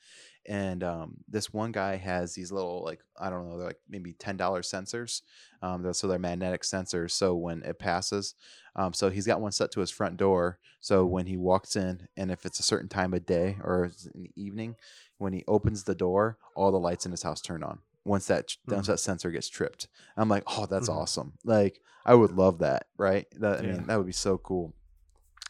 And 0.49 0.85
um, 0.85 1.16
this 1.28 1.52
one 1.52 1.73
guy 1.73 1.96
has 1.96 2.35
these 2.35 2.52
little 2.52 2.85
like 2.85 3.00
I 3.18 3.30
don't 3.30 3.49
know, 3.49 3.58
they're 3.58 3.66
like 3.66 3.80
maybe 3.88 4.12
ten 4.12 4.37
dollar 4.37 4.62
sensors. 4.62 5.23
Um, 5.62 5.82
they're, 5.82 5.92
so 5.92 6.06
they're 6.06 6.18
magnetic 6.18 6.62
sensors. 6.62 7.11
So 7.12 7.35
when 7.35 7.62
it 7.62 7.78
passes, 7.78 8.35
um, 8.76 8.92
so 8.92 9.11
he's 9.11 9.26
got 9.26 9.40
one 9.40 9.52
set 9.52 9.73
to 9.73 9.80
his 9.80 9.90
front 9.90 10.16
door. 10.16 10.58
So 10.80 11.04
when 11.04 11.26
he 11.26 11.37
walks 11.37 11.75
in, 11.75 12.06
and 12.16 12.30
if 12.30 12.46
it's 12.46 12.61
a 12.61 12.62
certain 12.62 12.88
time 12.88 13.12
of 13.12 13.26
day 13.26 13.56
or 13.62 13.87
in 14.14 14.23
the 14.23 14.30
evening, 14.37 14.76
when 15.18 15.32
he 15.32 15.42
opens 15.49 15.82
the 15.82 15.94
door, 15.96 16.38
all 16.54 16.70
the 16.70 16.78
lights 16.78 17.06
in 17.06 17.11
his 17.11 17.23
house 17.25 17.40
turn 17.40 17.62
on. 17.64 17.80
Once 18.04 18.26
that 18.28 18.54
once 18.68 18.87
Mhm. 18.87 18.92
that 18.92 19.00
sensor 19.00 19.32
gets 19.32 19.49
tripped, 19.49 19.88
I'm 20.16 20.28
like, 20.28 20.44
oh, 20.46 20.66
that's 20.66 20.88
Mhm. 20.88 20.94
awesome. 20.94 21.32
Like 21.44 21.80
I 22.04 22.14
would 22.14 22.30
love 22.30 22.61
that, 22.61 22.87
right? 22.96 23.26
That 23.40 23.58
I 23.58 23.62
Yeah. 23.62 23.73
mean, 23.73 23.87
that 23.88 23.96
would 23.96 24.06
be 24.06 24.12
so 24.12 24.38
cool. 24.38 24.75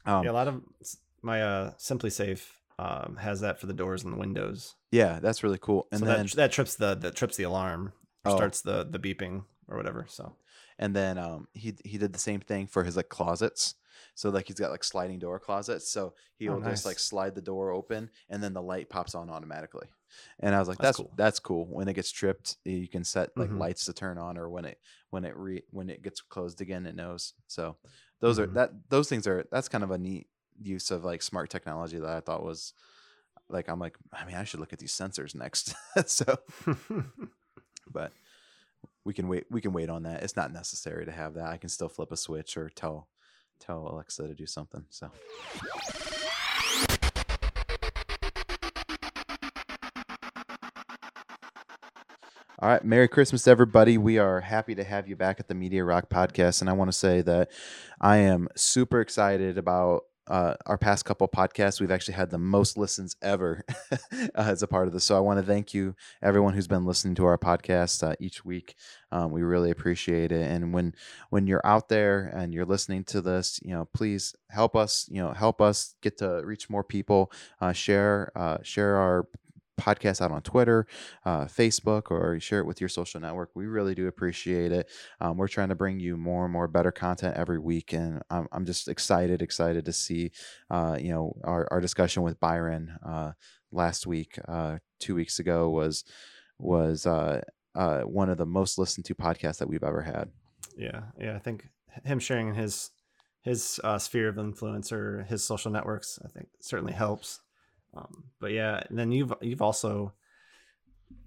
Um, 0.06 0.24
yeah, 0.24 0.30
a 0.30 0.32
lot 0.32 0.48
of 0.48 0.62
my 1.22 1.42
uh 1.42 1.70
SimpliSafe 1.74 2.60
um 2.78 3.16
has 3.16 3.40
that 3.40 3.58
for 3.60 3.66
the 3.66 3.74
doors 3.74 4.04
and 4.04 4.12
the 4.12 4.18
windows. 4.18 4.76
yeah, 4.90 5.18
that's 5.20 5.42
really 5.42 5.58
cool. 5.58 5.88
And 5.92 6.02
so 6.02 6.06
then 6.06 6.26
that 6.26 6.30
that 6.32 6.52
trips 6.52 6.76
the 6.76 6.94
that 6.96 7.14
trips 7.16 7.36
the 7.36 7.44
alarm 7.44 7.92
or 8.24 8.30
Oh. 8.30 8.30
starts 8.30 8.62
the 8.62 8.84
the 8.84 8.98
beeping 8.98 9.44
or 9.68 9.76
whatever. 9.76 10.06
So 10.08 10.36
and 10.78 10.94
then 10.94 11.18
um, 11.18 11.48
he 11.54 11.74
he 11.84 11.98
did 11.98 12.12
the 12.12 12.18
same 12.18 12.40
thing 12.40 12.66
for 12.66 12.84
his 12.84 12.96
like 12.96 13.08
closets. 13.08 13.74
So 14.14 14.28
like 14.30 14.46
he's 14.46 14.56
got 14.58 14.70
like 14.70 14.84
sliding 14.84 15.18
door 15.18 15.40
closets. 15.40 15.90
So 15.90 16.14
he'll 16.36 16.60
Oh, 16.62 16.62
just 16.62 16.84
like 16.84 16.98
slide 16.98 17.34
the 17.34 17.40
door 17.42 17.70
open, 17.70 18.10
and 18.28 18.42
then 18.42 18.52
the 18.52 18.62
light 18.62 18.90
pops 18.90 19.14
on 19.14 19.30
automatically. 19.30 19.88
And 20.38 20.54
I 20.54 20.58
was 20.58 20.68
like, 20.68 20.78
That's 20.78 20.90
that's 20.90 21.00
cool. 21.00 21.16
that's 21.16 21.38
cool. 21.40 21.66
When 21.66 21.88
it 21.88 21.94
gets 21.94 22.10
tripped, 22.10 22.58
you 22.64 22.88
can 22.88 23.04
set 23.04 23.30
like 23.38 23.52
Mhm. 23.52 23.54
lights 23.54 23.86
to 23.86 23.92
turn 23.94 24.18
on, 24.18 24.36
or 24.38 24.50
when 24.50 24.64
it 24.66 24.80
when 25.10 25.24
it 25.24 25.36
re 25.36 25.62
when 25.70 25.88
it 25.90 26.02
gets 26.02 26.20
closed 26.20 26.60
again, 26.60 26.84
it 26.86 26.94
knows. 26.94 27.34
So 27.46 27.78
those 28.20 28.38
are 28.38 28.46
Mhm. 28.46 28.54
that 28.54 28.70
those 28.90 29.08
things 29.08 29.26
are 29.26 29.46
that's 29.50 29.68
kind 29.68 29.84
of 29.84 29.90
a 29.90 29.98
neat 29.98 30.28
use 30.62 30.90
of 30.90 31.04
like 31.04 31.22
smart 31.22 31.50
technology 31.50 31.98
that 31.98 32.10
I 32.10 32.20
thought 32.20 32.44
was 32.44 32.72
like 33.48 33.68
I'm 33.68 33.78
like 33.78 33.96
I 34.12 34.24
mean 34.24 34.36
I 34.36 34.44
should 34.44 34.60
look 34.60 34.72
at 34.72 34.78
these 34.78 34.92
sensors 34.92 35.34
next. 35.34 35.74
so 36.06 36.36
but 37.90 38.12
we 39.04 39.14
can 39.14 39.28
wait 39.28 39.44
we 39.50 39.60
can 39.60 39.72
wait 39.72 39.88
on 39.88 40.02
that. 40.04 40.22
It's 40.22 40.36
not 40.36 40.52
necessary 40.52 41.06
to 41.06 41.12
have 41.12 41.34
that. 41.34 41.46
I 41.46 41.56
can 41.56 41.68
still 41.68 41.88
flip 41.88 42.12
a 42.12 42.16
switch 42.16 42.56
or 42.56 42.70
tell 42.70 43.08
tell 43.58 43.88
alexa 43.88 44.26
to 44.26 44.34
do 44.34 44.46
something 44.46 44.84
so. 44.90 45.10
All 52.58 52.70
right. 52.70 52.82
Merry 52.82 53.06
christmas 53.06 53.46
everybody. 53.46 53.98
We 53.98 54.18
are 54.18 54.40
happy 54.40 54.74
to 54.74 54.84
have 54.84 55.08
you 55.08 55.14
back 55.14 55.38
at 55.38 55.46
the 55.46 55.54
media 55.54 55.84
rock 55.84 56.08
podcast 56.08 56.60
and 56.60 56.70
i 56.70 56.72
want 56.72 56.88
to 56.88 56.96
say 56.96 57.20
that 57.22 57.50
i 58.00 58.16
am 58.16 58.48
super 58.56 59.00
excited 59.00 59.58
about 59.58 60.04
uh, 60.28 60.54
our 60.66 60.78
past 60.78 61.04
couple 61.04 61.26
podcasts 61.28 61.80
we've 61.80 61.90
actually 61.90 62.14
had 62.14 62.30
the 62.30 62.38
most 62.38 62.76
listens 62.76 63.16
ever 63.22 63.64
uh, 63.92 63.96
as 64.34 64.62
a 64.62 64.66
part 64.66 64.86
of 64.86 64.92
this 64.92 65.04
so 65.04 65.16
i 65.16 65.20
want 65.20 65.38
to 65.38 65.46
thank 65.46 65.72
you 65.72 65.94
everyone 66.22 66.54
who's 66.54 66.66
been 66.66 66.84
listening 66.84 67.14
to 67.14 67.24
our 67.24 67.38
podcast 67.38 68.06
uh, 68.06 68.14
each 68.18 68.44
week. 68.44 68.74
Um, 69.12 69.30
we 69.30 69.42
really 69.42 69.70
appreciate 69.70 70.32
it. 70.32 70.50
And 70.50 70.72
when 70.72 70.94
when 71.30 71.46
you're 71.46 71.64
out 71.64 71.88
there 71.88 72.30
and 72.34 72.52
you're 72.52 72.64
listening 72.64 73.04
to 73.04 73.20
this, 73.20 73.60
you 73.62 73.72
know, 73.72 73.86
please 73.94 74.34
help 74.50 74.74
us. 74.76 75.08
You 75.10 75.22
know, 75.22 75.32
help 75.32 75.60
us 75.60 75.94
get 76.02 76.18
to 76.18 76.42
reach 76.44 76.68
more 76.68 76.84
people. 76.84 77.32
Uh, 77.60 77.72
share 77.72 78.32
uh, 78.36 78.58
share 78.62 78.96
our 78.96 79.28
podcast 79.78 80.20
out 80.20 80.30
on 80.30 80.42
Twitter, 80.42 80.86
uh, 81.24 81.44
Facebook, 81.44 82.10
or 82.10 82.38
share 82.40 82.60
it 82.60 82.66
with 82.66 82.80
your 82.80 82.88
social 82.88 83.20
network. 83.20 83.50
We 83.54 83.66
really 83.66 83.94
do 83.94 84.06
appreciate 84.06 84.72
it. 84.72 84.90
Um, 85.20 85.36
we're 85.36 85.48
trying 85.48 85.68
to 85.68 85.74
bring 85.74 86.00
you 86.00 86.16
more 86.16 86.44
and 86.44 86.52
more 86.52 86.68
better 86.68 86.92
content 86.92 87.36
every 87.36 87.58
week, 87.58 87.92
and 87.92 88.22
I'm, 88.30 88.48
I'm 88.52 88.66
just 88.66 88.88
excited, 88.88 89.42
excited 89.42 89.84
to 89.84 89.92
see, 89.92 90.32
uh, 90.70 90.96
you 91.00 91.10
know, 91.10 91.36
our, 91.44 91.68
our 91.70 91.80
discussion 91.80 92.22
with 92.22 92.40
Byron 92.40 92.96
uh, 93.04 93.32
last 93.70 94.06
week, 94.06 94.38
uh, 94.48 94.78
two 94.98 95.14
weeks 95.14 95.38
ago 95.38 95.70
was 95.70 96.04
was 96.58 97.04
uh, 97.06 97.42
uh, 97.74 98.00
one 98.00 98.30
of 98.30 98.38
the 98.38 98.46
most 98.46 98.78
listened 98.78 99.04
to 99.04 99.14
podcasts 99.14 99.58
that 99.58 99.68
we've 99.68 99.84
ever 99.84 100.02
had. 100.02 100.30
yeah, 100.76 101.02
yeah. 101.20 101.34
I 101.34 101.38
think 101.38 101.68
him 102.04 102.18
sharing 102.18 102.54
his 102.54 102.90
his 103.42 103.78
sphere 103.98 104.28
of 104.28 104.38
influence 104.38 104.90
or 104.90 105.24
his 105.28 105.44
social 105.44 105.70
networks, 105.70 106.18
I 106.24 106.28
think 106.28 106.48
certainly 106.60 106.92
helps. 106.92 107.40
Um, 107.96 108.24
but 108.40 108.52
yeah, 108.52 108.82
and 108.88 108.98
then 108.98 109.12
you've 109.12 109.32
you've 109.40 109.62
also 109.62 110.12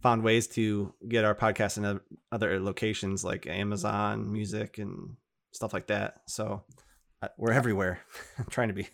found 0.01 0.23
ways 0.23 0.47
to 0.47 0.93
get 1.07 1.25
our 1.25 1.35
podcast 1.35 1.77
in 1.77 1.99
other 2.31 2.59
locations 2.59 3.23
like 3.23 3.47
Amazon 3.47 4.31
Music 4.31 4.77
and 4.77 5.15
stuff 5.51 5.73
like 5.73 5.87
that. 5.87 6.21
So 6.27 6.63
we're 7.37 7.51
everywhere, 7.51 7.99
I'm 8.37 8.45
trying 8.49 8.69
to 8.69 8.73
be. 8.73 8.87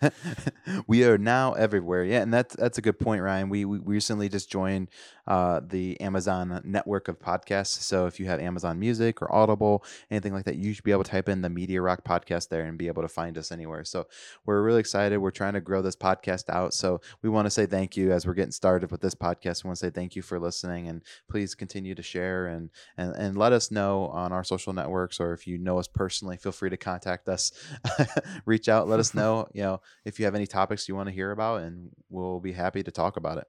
we 0.86 1.04
are 1.04 1.18
now 1.18 1.54
everywhere. 1.54 2.04
Yeah, 2.04 2.22
and 2.22 2.32
that's 2.32 2.54
that's 2.54 2.78
a 2.78 2.82
good 2.82 2.98
point, 2.98 3.22
Ryan. 3.22 3.48
We 3.48 3.64
we 3.64 3.78
recently 3.78 4.28
just 4.28 4.50
joined 4.50 4.88
uh, 5.26 5.60
the 5.66 6.00
Amazon 6.00 6.60
network 6.64 7.08
of 7.08 7.18
podcasts. 7.18 7.80
So 7.82 8.06
if 8.06 8.20
you 8.20 8.26
have 8.26 8.40
Amazon 8.40 8.78
Music 8.78 9.22
or 9.22 9.32
Audible, 9.34 9.84
anything 10.10 10.32
like 10.32 10.44
that, 10.44 10.56
you 10.56 10.72
should 10.72 10.84
be 10.84 10.92
able 10.92 11.04
to 11.04 11.10
type 11.10 11.28
in 11.28 11.42
the 11.42 11.48
Media 11.48 11.80
Rock 11.80 12.04
podcast 12.04 12.48
there 12.48 12.64
and 12.64 12.78
be 12.78 12.86
able 12.88 13.02
to 13.02 13.08
find 13.08 13.36
us 13.38 13.50
anywhere. 13.50 13.84
So 13.84 14.06
we're 14.44 14.62
really 14.62 14.80
excited. 14.80 15.18
We're 15.18 15.30
trying 15.30 15.54
to 15.54 15.60
grow 15.60 15.82
this 15.82 15.96
podcast 15.96 16.50
out. 16.50 16.74
So 16.74 17.00
we 17.22 17.28
want 17.30 17.46
to 17.46 17.50
say 17.50 17.66
thank 17.66 17.96
you 17.96 18.12
as 18.12 18.26
we're 18.26 18.34
getting 18.34 18.52
started 18.52 18.90
with 18.90 19.00
this 19.00 19.14
podcast. 19.14 19.64
We 19.64 19.68
want 19.68 19.78
to 19.78 19.86
say 19.86 19.90
thank 19.90 20.14
you 20.14 20.22
for 20.22 20.38
listening 20.38 20.88
and 20.88 21.02
please 21.28 21.54
continue 21.54 21.94
to 21.94 22.02
share 22.02 22.46
and 22.46 22.70
and 22.96 23.14
and 23.14 23.36
let 23.36 23.52
us 23.52 23.70
know 23.70 24.06
on 24.08 24.32
our 24.32 24.44
social 24.44 24.72
networks 24.72 25.18
or 25.18 25.32
if 25.32 25.46
you 25.46 25.58
know 25.58 25.78
us 25.78 25.88
personally, 25.88 26.36
feel 26.36 26.52
free 26.52 26.70
to 26.70 26.76
contact 26.76 27.28
us. 27.28 27.50
reach 28.46 28.68
out, 28.68 28.88
let 28.88 29.00
us 29.00 29.14
know, 29.14 29.46
you 29.52 29.62
know, 29.62 29.80
if 30.04 30.18
you 30.18 30.24
have 30.24 30.34
any 30.34 30.46
topics 30.46 30.88
you 30.88 30.94
want 30.94 31.08
to 31.08 31.14
hear 31.14 31.30
about, 31.30 31.62
and 31.62 31.90
we'll 32.10 32.40
be 32.40 32.52
happy 32.52 32.82
to 32.82 32.90
talk 32.90 33.16
about 33.16 33.38
it. 33.38 33.46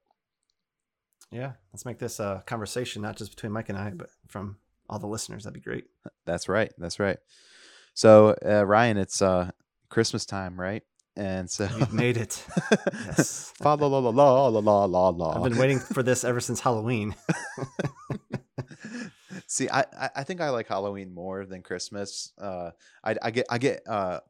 Yeah, 1.30 1.52
let's 1.72 1.84
make 1.84 1.98
this 1.98 2.20
a 2.20 2.42
conversation 2.46 3.02
not 3.02 3.16
just 3.16 3.32
between 3.34 3.52
Mike 3.52 3.68
and 3.68 3.78
I, 3.78 3.90
but 3.90 4.08
from 4.28 4.58
all 4.88 4.98
the 4.98 5.08
listeners. 5.08 5.44
That'd 5.44 5.54
be 5.54 5.60
great. 5.60 5.84
That's 6.24 6.48
right. 6.48 6.72
That's 6.78 7.00
right. 7.00 7.18
So 7.94 8.36
uh, 8.44 8.64
Ryan, 8.64 8.96
it's 8.96 9.20
uh, 9.22 9.50
Christmas 9.88 10.24
time, 10.26 10.58
right? 10.58 10.82
And 11.16 11.50
so 11.50 11.66
you've 11.78 11.94
made 11.94 12.18
it. 12.18 12.44
yes. 12.92 13.52
La 13.60 13.72
la 13.72 13.86
la 13.86 13.98
la 13.98 14.10
la 14.10 14.58
la 14.58 14.84
la 14.84 15.08
la. 15.08 15.30
I've 15.30 15.42
been 15.50 15.58
waiting 15.58 15.78
for 15.78 16.02
this 16.02 16.24
ever 16.24 16.40
since 16.40 16.60
Halloween. 16.60 17.14
See, 19.46 19.68
I, 19.70 19.84
I 20.14 20.22
think 20.24 20.40
I 20.40 20.50
like 20.50 20.68
Halloween 20.68 21.12
more 21.14 21.44
than 21.44 21.62
Christmas. 21.62 22.32
Uh, 22.38 22.70
I 23.04 23.16
I 23.22 23.30
get 23.30 23.46
I 23.50 23.58
get 23.58 23.82
uh, 23.88 24.20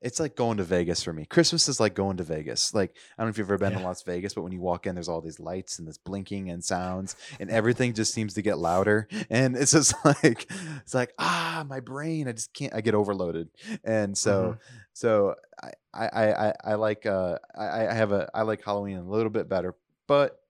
it's 0.00 0.20
like 0.20 0.36
going 0.36 0.58
to 0.58 0.64
Vegas 0.64 1.02
for 1.02 1.12
me. 1.12 1.24
Christmas 1.26 1.66
is 1.68 1.80
like 1.80 1.94
going 1.94 2.18
to 2.18 2.22
Vegas. 2.22 2.72
Like 2.72 2.94
I 2.96 3.22
don't 3.22 3.26
know 3.26 3.30
if 3.30 3.38
you've 3.38 3.48
ever 3.48 3.58
been 3.58 3.72
to 3.72 3.80
Las 3.80 4.02
Vegas, 4.02 4.32
but 4.32 4.42
when 4.42 4.52
you 4.52 4.60
walk 4.60 4.86
in, 4.86 4.94
there's 4.94 5.08
all 5.08 5.20
these 5.20 5.40
lights 5.40 5.78
and 5.80 5.88
this 5.88 5.98
blinking 5.98 6.50
and 6.50 6.62
sounds, 6.64 7.16
and 7.40 7.50
everything 7.50 7.94
just 7.94 8.14
seems 8.14 8.34
to 8.34 8.42
get 8.42 8.58
louder. 8.58 9.08
And 9.28 9.56
it's 9.56 9.72
just 9.72 9.94
like 10.04 10.46
it's 10.82 10.94
like 10.94 11.12
ah, 11.18 11.64
my 11.68 11.80
brain, 11.80 12.28
I 12.28 12.32
just 12.32 12.52
can't. 12.54 12.74
I 12.74 12.80
get 12.80 12.94
overloaded, 12.94 13.48
and 13.82 14.16
so 14.16 14.52
Mhm. 14.52 14.58
so 14.92 15.34
I 15.60 15.72
I 15.92 16.06
I, 16.06 16.48
I- 16.50 16.54
I 16.64 16.74
like 16.74 17.04
uh 17.06 17.38
I 17.58 17.88
I 17.88 17.94
have 17.94 18.12
a 18.12 18.30
I 18.32 18.42
like 18.42 18.62
Halloween 18.64 18.98
a 18.98 19.02
little 19.02 19.30
bit 19.30 19.48
better, 19.48 19.74
but. 20.06 20.40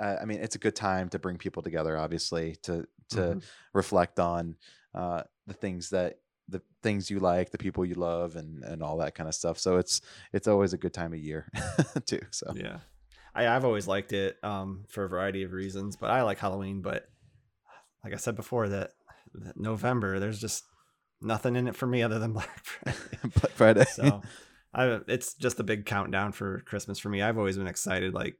Uh, 0.00 0.16
I 0.20 0.24
mean, 0.24 0.38
it's 0.40 0.54
a 0.56 0.58
good 0.58 0.76
time 0.76 1.08
to 1.10 1.18
bring 1.18 1.36
people 1.38 1.62
together, 1.62 1.96
obviously, 1.96 2.56
to 2.62 2.86
to 3.10 3.16
Mhm. 3.16 3.42
reflect 3.72 4.20
on 4.20 4.56
uh, 4.94 5.22
the 5.46 5.54
things 5.54 5.90
that 5.90 6.20
the 6.48 6.62
things 6.82 7.10
you 7.10 7.18
like, 7.18 7.50
the 7.50 7.58
people 7.58 7.84
you 7.84 7.94
love, 7.94 8.36
and 8.36 8.62
and 8.64 8.82
all 8.82 8.98
that 8.98 9.14
kind 9.14 9.28
of 9.28 9.34
stuff. 9.34 9.58
So 9.58 9.76
it's 9.78 10.00
it's 10.32 10.48
always 10.48 10.72
a 10.72 10.78
good 10.78 10.94
time 10.94 11.12
of 11.12 11.18
year 11.18 11.50
too. 12.06 12.20
So 12.30 12.52
Yeah. 12.54 12.78
I, 13.34 13.46
I've 13.48 13.64
always 13.64 13.86
liked 13.86 14.12
it 14.12 14.36
um, 14.42 14.84
for 14.88 15.04
a 15.04 15.08
variety 15.08 15.42
of 15.42 15.52
reasons, 15.52 15.96
but 15.96 16.10
I 16.10 16.22
like 16.22 16.38
Halloween. 16.38 16.80
But 16.82 17.06
like 18.02 18.12
I 18.12 18.16
said 18.16 18.34
before, 18.36 18.68
that, 18.70 18.92
that 19.34 19.56
November, 19.60 20.18
there's 20.18 20.40
just 20.40 20.64
nothing 21.20 21.54
in 21.56 21.68
it 21.68 21.76
for 21.76 21.86
me 21.86 22.02
other 22.02 22.18
than 22.18 22.32
Black 22.38 22.64
Friday. 22.64 22.98
Black 23.22 23.52
Friday. 23.52 23.84
so 23.92 24.22
I, 24.72 25.00
it's 25.08 25.34
just 25.34 25.60
a 25.60 25.64
big 25.64 25.84
countdown 25.86 26.32
for 26.32 26.60
Christmas 26.60 26.98
for 26.98 27.10
me. 27.10 27.22
I've 27.22 27.38
always 27.38 27.56
been 27.58 27.66
excited. 27.66 28.14
Like 28.14 28.36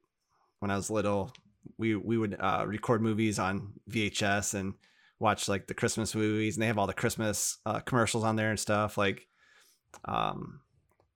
when 0.60 0.70
I 0.70 0.76
was 0.76 0.90
little, 0.90 1.32
we 1.78 1.94
we 1.94 2.18
would 2.18 2.36
uh, 2.38 2.64
record 2.66 3.00
movies 3.02 3.38
on 3.38 3.72
VHS 3.90 4.54
and 4.54 4.74
watch 5.18 5.48
like 5.48 5.66
the 5.66 5.74
Christmas 5.74 6.14
movies, 6.14 6.56
and 6.56 6.62
they 6.62 6.66
have 6.66 6.78
all 6.78 6.86
the 6.86 6.92
Christmas 6.94 7.58
uh, 7.64 7.80
commercials 7.80 8.24
on 8.24 8.36
there 8.36 8.50
and 8.50 8.58
stuff 8.60 8.98
like 8.98 9.26
um, 10.04 10.60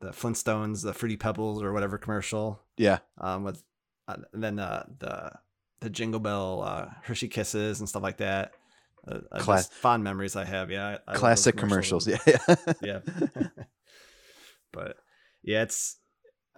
the 0.00 0.10
Flintstones, 0.10 0.82
the 0.82 0.94
Fruity 0.94 1.16
Pebbles, 1.16 1.62
or 1.62 1.72
whatever 1.72 1.98
commercial 1.98 2.60
yeah, 2.76 2.98
um, 3.18 3.44
with 3.44 3.62
uh, 4.08 4.16
then 4.32 4.58
uh, 4.58 4.86
the 4.98 5.32
the 5.80 5.90
Jingle 5.90 6.20
Bell 6.20 6.62
uh, 6.62 6.86
Hershey 7.02 7.28
Kisses 7.28 7.80
and 7.80 7.88
stuff 7.88 8.02
like 8.02 8.18
that. 8.18 8.52
Uh, 9.06 9.18
uh, 9.32 9.40
Class- 9.40 9.68
fond 9.68 10.04
memories 10.04 10.36
I 10.36 10.44
have. 10.44 10.70
Yeah, 10.70 10.98
I- 11.06 11.12
I 11.12 11.14
classic 11.16 11.56
commercials. 11.56 12.06
Yeah, 12.06 12.18
yeah. 12.26 12.54
yeah. 12.80 13.00
but 14.72 14.96
yeah, 15.42 15.62
it's 15.62 15.96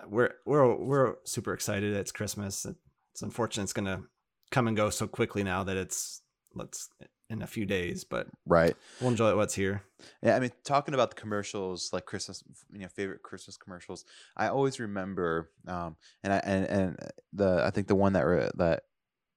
we're 0.07 0.35
we're 0.45 0.75
we're 0.77 1.15
super 1.25 1.55
excited. 1.55 1.95
It's 1.95 2.13
Christmas. 2.13 2.67
It's 3.15 3.23
unfortunate 3.23 3.63
it's 3.63 3.73
gonna 3.73 4.03
come 4.51 4.67
and 4.67 4.77
go 4.77 4.91
so 4.91 5.07
quickly 5.07 5.45
now 5.45 5.63
that 5.63 5.77
it's 5.77 6.23
let's 6.53 6.89
in 7.31 7.43
a 7.43 7.47
few 7.47 7.65
days, 7.65 8.03
but 8.03 8.27
right. 8.45 8.77
we'll 9.01 9.11
enjoy 9.11 9.37
what's 9.37 9.55
here. 9.55 9.83
Yeah, 10.21 10.35
I 10.37 10.41
mean, 10.41 10.51
talking 10.65 10.95
about 10.95 11.11
the 11.11 11.21
commercials, 11.21 11.91
like 11.93 12.07
Christmas, 12.07 12.43
you 12.73 12.81
know, 12.81 12.89
favorite 12.89 13.23
Christmas 13.23 13.57
commercials. 13.57 14.05
I 14.37 14.49
always 14.49 14.81
remember, 14.81 15.51
um, 15.69 15.97
and 16.25 16.33
I 16.33 16.37
and, 16.39 16.67
and 16.67 16.99
the 17.33 17.63
I 17.65 17.71
think 17.71 17.87
the 17.87 17.95
one 17.95 18.15
that 18.15 18.23
re- 18.23 18.51
that 18.57 18.83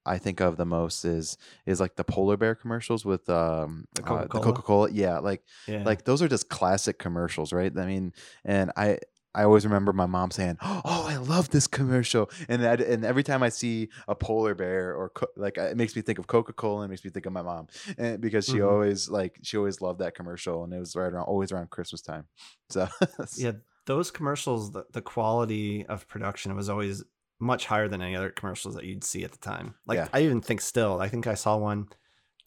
I 0.07 0.17
think 0.17 0.41
of 0.41 0.57
the 0.57 0.65
most 0.65 1.05
is 1.05 1.38
is 1.67 1.79
like 1.79 1.96
the 1.96 2.03
polar 2.03 2.36
bear 2.36 2.55
commercials 2.55 3.05
with 3.05 3.29
um 3.29 3.86
The 3.93 4.01
uh, 4.01 4.22
the 4.24 4.27
Coca-Cola? 4.27 4.43
Coca 4.43 4.62
Cola. 4.63 4.89
Yeah, 4.91 5.19
like 5.19 5.43
Yeah, 5.67 5.84
like 5.84 6.03
those 6.03 6.24
are 6.24 6.27
just 6.27 6.50
classic 6.50 6.98
commercials, 6.98 7.53
right? 7.53 7.72
I 7.77 7.86
mean, 7.86 8.13
and 8.43 8.72
I 8.75 9.00
I 9.36 9.43
always 9.43 9.65
remember 9.65 9.93
my 9.93 10.05
mom 10.07 10.31
saying, 10.31 10.57
"Oh, 10.62 11.05
I 11.07 11.17
love 11.17 11.50
this 11.50 11.67
commercial," 11.67 12.29
and 12.50 12.63
that, 12.63 12.81
and 12.81 13.05
every 13.05 13.24
time 13.24 13.43
I 13.43 13.50
see 13.50 13.89
a 14.07 14.15
polar 14.15 14.55
bear 14.55 14.96
or 14.96 15.10
co- 15.10 15.27
like 15.36 15.57
it 15.57 15.77
makes 15.77 15.96
me 15.96 16.01
think 16.01 16.17
of 16.19 16.27
Coca 16.27 16.53
Cola 16.53 16.81
and 16.81 16.89
it 16.89 16.91
makes 16.91 17.03
me 17.05 17.12
think 17.12 17.25
of 17.27 17.34
my 17.34 17.41
mom, 17.43 17.67
and 17.98 18.19
because 18.19 18.46
she 18.46 18.53
Mhm. 18.60 18.72
always 18.72 19.10
like 19.10 19.38
she 19.43 19.57
always 19.57 19.79
loved 19.81 20.00
that 20.00 20.15
commercial, 20.15 20.63
and 20.63 20.74
it 20.74 20.79
was 20.79 20.96
right 20.96 21.12
around 21.13 21.25
always 21.25 21.51
around 21.51 21.69
Christmas 21.69 22.01
time. 22.01 22.25
So 22.69 22.88
yeah. 23.38 23.51
Those 23.86 24.12
commercials, 24.12 24.74
the, 24.74 24.84
the 24.91 25.01
quality 25.01 25.86
of 25.86 26.10
production 26.10 26.53
was 26.57 26.67
always 26.67 27.05
much 27.39 27.67
higher 27.67 27.88
than 27.88 28.01
any 28.01 28.17
other 28.17 28.29
commercials 28.29 28.75
that 28.75 28.84
you'd 28.84 29.05
see 29.05 29.24
at 29.24 29.31
the 29.31 29.38
time. 29.38 29.75
Like 29.86 29.96
Yeah. 29.98 30.07
I 30.12 30.24
even 30.24 30.41
think 30.41 30.60
still, 30.60 31.00
I 31.00 31.07
think 31.07 31.25
I 31.25 31.36
saw 31.36 31.55
one 31.55 31.88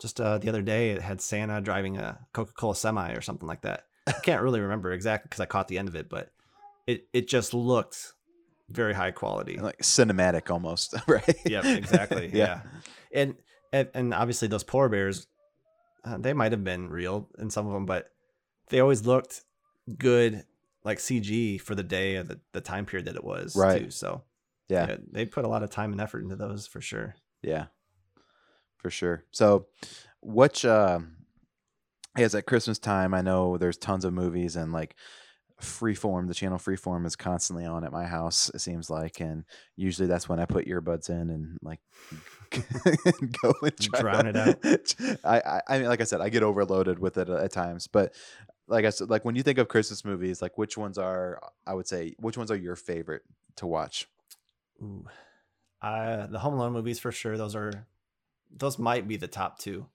just 0.03 0.21
uh, 0.21 0.37
the 0.37 0.51
other 0.51 0.61
day. 0.61 0.91
It 0.91 1.01
had 1.01 1.23
Santa 1.23 1.63
driving 1.63 1.97
a 1.97 2.19
Coca 2.35 2.53
Cola 2.53 2.77
semi 2.77 3.13
or 3.13 3.23
something 3.23 3.49
like 3.49 3.63
that. 3.63 3.85
I 4.07 4.13
can't 4.13 4.43
really 4.43 4.61
remember 4.61 4.93
exactly 4.93 5.29
because 5.29 5.41
I 5.41 5.47
caught 5.47 5.69
the 5.69 5.79
end 5.79 5.89
of 5.89 5.95
it, 5.95 6.11
but 6.11 6.31
it 6.91 7.09
it 7.13 7.29
just 7.29 7.55
looked 7.55 8.15
very 8.69 8.95
high 8.95 9.11
quality. 9.11 9.59
like 9.59 9.79
cinematic 9.79 10.51
almost, 10.51 10.95
right? 11.07 11.37
Yep, 11.45 11.65
exactly. 11.65 12.31
Yeah. 12.33 12.45
yeah. 12.45 12.61
And, 13.13 13.35
and 13.73 13.89
and 13.95 14.15
obviously 14.15 14.49
those 14.49 14.65
polar 14.65 14.89
bears, 14.89 15.26
uh, 16.05 16.19
they 16.19 16.33
might 16.33 16.53
have 16.53 16.65
been 16.65 16.89
real 16.89 17.29
in 17.39 17.50
some 17.50 17.67
of 17.67 17.73
them, 17.73 17.87
but 17.87 18.11
they 18.69 18.81
always 18.81 19.07
looked 19.07 19.43
good, 19.99 20.45
like 20.85 20.99
CG 20.99 21.61
for 21.61 21.75
the 21.75 21.83
day 21.83 22.17
of 22.17 22.29
the, 22.29 22.41
the 22.53 22.61
time 22.61 22.87
period 22.87 23.07
that 23.07 23.17
it 23.17 23.25
was. 23.25 23.57
Right. 23.57 23.85
Too. 23.85 23.91
So 23.91 24.23
yeah. 24.69 24.87
yeah, 24.89 24.97
they 25.11 25.26
put 25.26 25.45
a 25.45 25.49
lot 25.49 25.63
of 25.63 25.71
time 25.71 25.93
and 25.93 26.00
effort 26.00 26.23
into 26.23 26.37
those 26.37 26.67
for 26.67 26.81
sure. 26.81 27.15
Yeah, 27.43 27.67
for 28.79 28.91
sure. 28.91 29.25
So, 29.31 29.67
which, 30.21 30.65
um, 30.65 31.17
I 32.15 32.21
guess 32.21 32.35
at 32.35 32.47
Christmas 32.47 32.79
time, 32.79 33.15
I 33.15 33.23
know 33.23 33.57
there's 33.57 33.79
tons 33.79 34.05
of 34.05 34.13
movies 34.13 34.57
and 34.57 34.73
like 34.73 34.97
Freeform, 35.61 36.29
the 36.29 36.35
channel 36.35 36.59
Freeform 36.59 37.07
is 37.07 37.17
constantly 37.17 37.65
on 37.65 37.85
at 37.85 37.93
my 37.93 38.07
house, 38.07 38.51
it 38.55 38.61
seems 38.61 38.91
like. 38.91 39.21
And 39.21 39.45
usually 39.77 40.09
that's 40.09 40.29
when 40.29 40.41
I 40.41 40.45
put 40.45 40.67
earbuds 40.67 41.11
in 41.11 41.31
and 41.31 41.59
like 41.63 41.81
go 43.43 43.55
and 43.63 43.77
Drown 43.77 44.27
it 44.27 44.37
out. 44.37 44.59
I, 45.25 45.41
I, 45.41 45.61
I 45.69 45.79
mean, 45.79 45.89
like 45.89 46.01
I 46.01 46.05
said, 46.05 46.21
I 46.21 46.29
get 46.29 46.43
overloaded 46.43 46.99
with 46.99 47.19
it 47.19 47.29
at 47.29 47.53
times, 47.53 47.87
but 47.87 48.15
like 48.69 48.85
I 48.85 48.91
said, 48.91 49.11
like 49.11 49.25
when 49.25 49.35
you 49.35 49.43
think 49.43 49.59
of 49.59 49.69
Christmas 49.69 50.05
movies, 50.05 50.41
like 50.41 50.57
which 50.57 50.77
ones 50.77 50.99
are, 50.99 51.41
I 51.67 51.75
would 51.75 51.87
say, 51.87 52.15
which 52.19 52.37
ones 52.37 52.51
are 52.51 52.57
your 52.57 52.77
favorite 52.77 53.23
to 53.57 53.67
watch? 53.67 54.09
Ooh. 54.83 55.05
Uh, 55.83 56.27
the 56.27 56.39
Home 56.39 56.55
Alone 56.55 56.73
movies 56.73 56.99
for 56.99 57.11
sure. 57.11 57.37
Those 57.37 57.55
are, 57.55 57.87
those 58.51 58.79
might 58.79 59.09
be 59.09 59.17
the 59.17 59.29
top 59.29 59.59
two. 59.59 59.87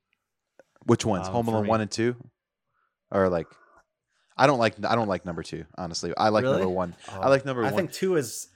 Which 0.85 1.05
ones? 1.05 1.27
Um, 1.27 1.33
Home 1.33 1.47
Alone 1.47 1.67
one 1.67 1.81
and 1.81 1.89
two, 1.89 2.15
or 3.11 3.29
like, 3.29 3.47
I 4.37 4.47
don't 4.47 4.59
like 4.59 4.75
I 4.85 4.95
don't 4.95 5.07
like 5.07 5.25
number 5.25 5.43
two. 5.43 5.65
Honestly, 5.77 6.13
I 6.17 6.29
like 6.29 6.43
Really? 6.43 6.57
number 6.57 6.69
one. 6.69 6.95
I 7.09 7.25
Oh, 7.25 7.29
like 7.29 7.45
number 7.45 7.61
I 7.61 7.65
one. 7.65 7.73
I 7.73 7.77
think 7.77 7.91
two 7.91 8.15
is, 8.15 8.47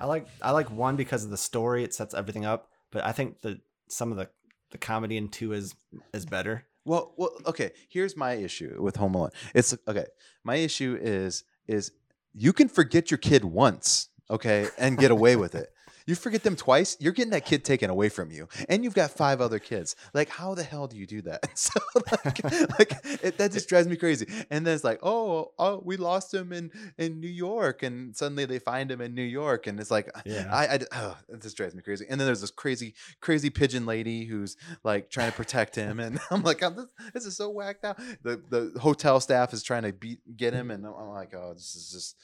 I 0.00 0.06
like 0.06 0.26
I 0.40 0.52
like 0.52 0.70
one 0.70 0.96
because 0.96 1.24
of 1.24 1.30
the 1.30 1.36
story. 1.36 1.84
It 1.84 1.94
sets 1.94 2.14
everything 2.14 2.44
up. 2.44 2.68
But 2.90 3.04
I 3.04 3.12
think 3.12 3.40
the 3.42 3.60
some 3.88 4.10
of 4.10 4.16
the 4.16 4.28
the 4.70 4.78
comedy 4.78 5.16
in 5.16 5.28
two 5.28 5.52
is 5.52 5.74
is 6.14 6.24
better. 6.26 6.64
Well, 6.84 7.14
well, 7.16 7.30
okay. 7.46 7.72
Here's 7.88 8.16
my 8.16 8.32
issue 8.32 8.76
with 8.82 8.96
Home 8.96 9.14
Alone. 9.14 9.30
It's 9.54 9.76
okay. 9.86 10.06
My 10.44 10.56
issue 10.56 10.98
is 11.00 11.44
is 11.68 11.92
you 12.34 12.52
can 12.52 12.68
forget 12.68 13.10
your 13.10 13.18
kid 13.18 13.44
once, 13.44 14.08
okay, 14.30 14.68
and 14.78 14.98
get 14.98 15.10
away 15.10 15.36
with 15.36 15.54
it. 15.54 15.68
You 16.06 16.14
forget 16.14 16.42
them 16.42 16.56
twice, 16.56 16.96
you're 17.00 17.12
getting 17.12 17.32
that 17.32 17.44
kid 17.44 17.64
taken 17.64 17.90
away 17.90 18.08
from 18.08 18.30
you, 18.30 18.48
and 18.68 18.84
you've 18.84 18.94
got 18.94 19.10
five 19.10 19.40
other 19.40 19.58
kids. 19.58 19.96
Like, 20.14 20.28
how 20.28 20.54
the 20.54 20.62
hell 20.62 20.86
do 20.86 20.96
you 20.96 21.06
do 21.06 21.22
that? 21.22 21.42
So, 21.62 21.80
like, 21.94 22.42
like 22.78 22.92
it, 23.22 23.38
that 23.38 23.52
just 23.52 23.68
drives 23.68 23.86
me 23.86 23.94
crazy. 23.96 24.26
And 24.50 24.66
then 24.66 24.74
it's 24.74 24.82
like, 24.82 24.98
oh, 25.02 25.52
oh, 25.58 25.80
we 25.84 25.96
lost 25.96 26.34
him 26.34 26.52
in 26.52 26.72
in 26.98 27.20
New 27.20 27.28
York, 27.28 27.82
and 27.82 28.16
suddenly 28.16 28.46
they 28.46 28.58
find 28.58 28.90
him 28.90 29.00
in 29.00 29.14
New 29.14 29.22
York, 29.22 29.66
and 29.66 29.78
it's 29.78 29.90
like, 29.90 30.10
uh, 30.14 30.22
Yeah. 30.24 30.48
I, 30.50 30.64
I 30.64 30.78
oh, 30.92 31.16
this 31.28 31.54
drives 31.54 31.74
me 31.74 31.82
crazy. 31.82 32.06
And 32.08 32.20
then 32.20 32.26
there's 32.26 32.40
this 32.40 32.50
crazy, 32.50 32.94
crazy 33.20 33.50
pigeon 33.50 33.86
lady 33.86 34.24
who's 34.24 34.56
like 34.82 35.10
trying 35.10 35.30
to 35.30 35.36
protect 35.36 35.76
him, 35.76 36.00
and 36.00 36.18
I'm 36.30 36.42
like, 36.42 36.62
I'm, 36.62 36.74
this, 36.74 36.86
this 37.14 37.26
is 37.26 37.36
so 37.36 37.50
whacked 37.50 37.84
out. 37.84 37.98
The 38.22 38.42
the 38.48 38.78
hotel 38.80 39.20
staff 39.20 39.52
is 39.52 39.62
trying 39.62 39.82
to 39.82 39.92
beat 39.92 40.20
get 40.36 40.52
him, 40.52 40.68
mm-hmm. 40.68 40.84
and 40.84 40.94
I'm 40.94 41.08
like, 41.08 41.34
oh, 41.34 41.52
this 41.54 41.74
is 41.76 41.92
just. 41.92 42.16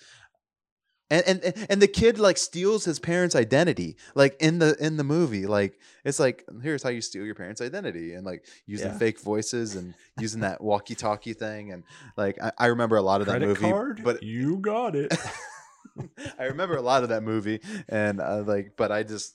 And, 1.11 1.25
and 1.27 1.67
and- 1.71 1.81
the 1.83 1.89
kid 1.89 2.19
like 2.19 2.37
steals 2.37 2.85
his 2.85 2.99
parents' 2.99 3.35
identity, 3.35 3.97
like 4.15 4.37
in 4.41 4.59
the 4.59 4.77
in 4.79 4.97
the 4.99 5.05
movie, 5.05 5.47
like 5.47 5.79
it's 6.05 6.19
like 6.21 6.45
here's 6.63 6.83
how 6.83 6.91
you 6.91 7.01
steal 7.01 7.25
your 7.25 7.35
parents' 7.35 7.61
identity, 7.63 8.13
and 8.13 8.27
like 8.27 8.45
using 8.67 8.89
Yeah. 8.89 8.99
fake 8.99 9.19
voices 9.21 9.75
and 9.75 9.95
using 10.19 10.41
that 10.41 10.61
walkie-talkie 10.61 11.33
thing, 11.33 11.73
and 11.73 11.85
like 12.17 12.37
I, 12.43 12.53
I 12.59 12.67
remember 12.67 12.97
a 12.97 13.03
lot 13.03 13.23
of 13.23 13.27
that 13.29 13.41
movie, 13.41 14.03
but 14.03 14.23
you 14.23 14.59
got 14.59 14.95
it. 14.97 15.15
I 16.39 16.45
remember 16.45 16.77
a 16.77 16.83
lot 16.83 17.03
of 17.03 17.09
that 17.09 17.23
movie, 17.23 17.61
and 17.89 18.21
uh, 18.21 18.43
like, 18.47 18.73
but 18.77 18.93
I 18.93 19.03
just, 19.03 19.35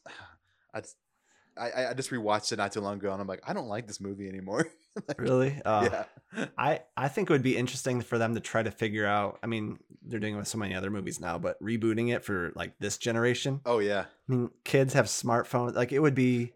I, 0.73 0.81
just- 0.81 0.95
I, 1.57 1.87
I 1.87 1.93
just 1.93 2.09
rewatched 2.09 2.51
it 2.51 2.57
not 2.57 2.71
too 2.71 2.81
long 2.81 2.95
ago, 2.97 3.11
and 3.11 3.21
I'm 3.21 3.27
like, 3.27 3.41
I 3.47 3.53
don't 3.53 3.67
like 3.67 3.87
this 3.87 3.99
movie 4.01 4.27
anymore. 4.29 4.67
Like, 5.07 5.19
really? 5.19 5.59
Uh, 5.65 5.89
yeah, 6.35 6.45
I 6.55 6.81
I 6.95 7.07
think 7.07 7.27
it 7.29 7.33
would 7.33 7.41
be 7.41 7.57
interesting 7.57 8.01
for 8.01 8.19
them 8.19 8.35
to 8.35 8.39
try 8.39 8.61
to 8.61 8.69
figure 8.69 9.07
out. 9.07 9.39
I 9.41 9.47
mean, 9.47 9.79
they're 10.03 10.19
doing 10.19 10.35
it 10.35 10.37
with 10.37 10.47
so 10.47 10.59
many 10.59 10.75
other 10.75 10.91
movies 10.91 11.19
now, 11.19 11.39
but 11.39 11.59
rebooting 11.59 12.13
it 12.13 12.23
for 12.23 12.51
like 12.55 12.77
this 12.77 12.99
generation. 12.99 13.61
oh 13.65 13.79
yeah, 13.79 14.05
I 14.29 14.31
mean, 14.31 14.49
kids 14.63 14.93
have 14.93 15.07
smartphones. 15.07 15.73
Like 15.73 15.91
it 15.91 15.99
would 15.99 16.13
be. 16.13 16.53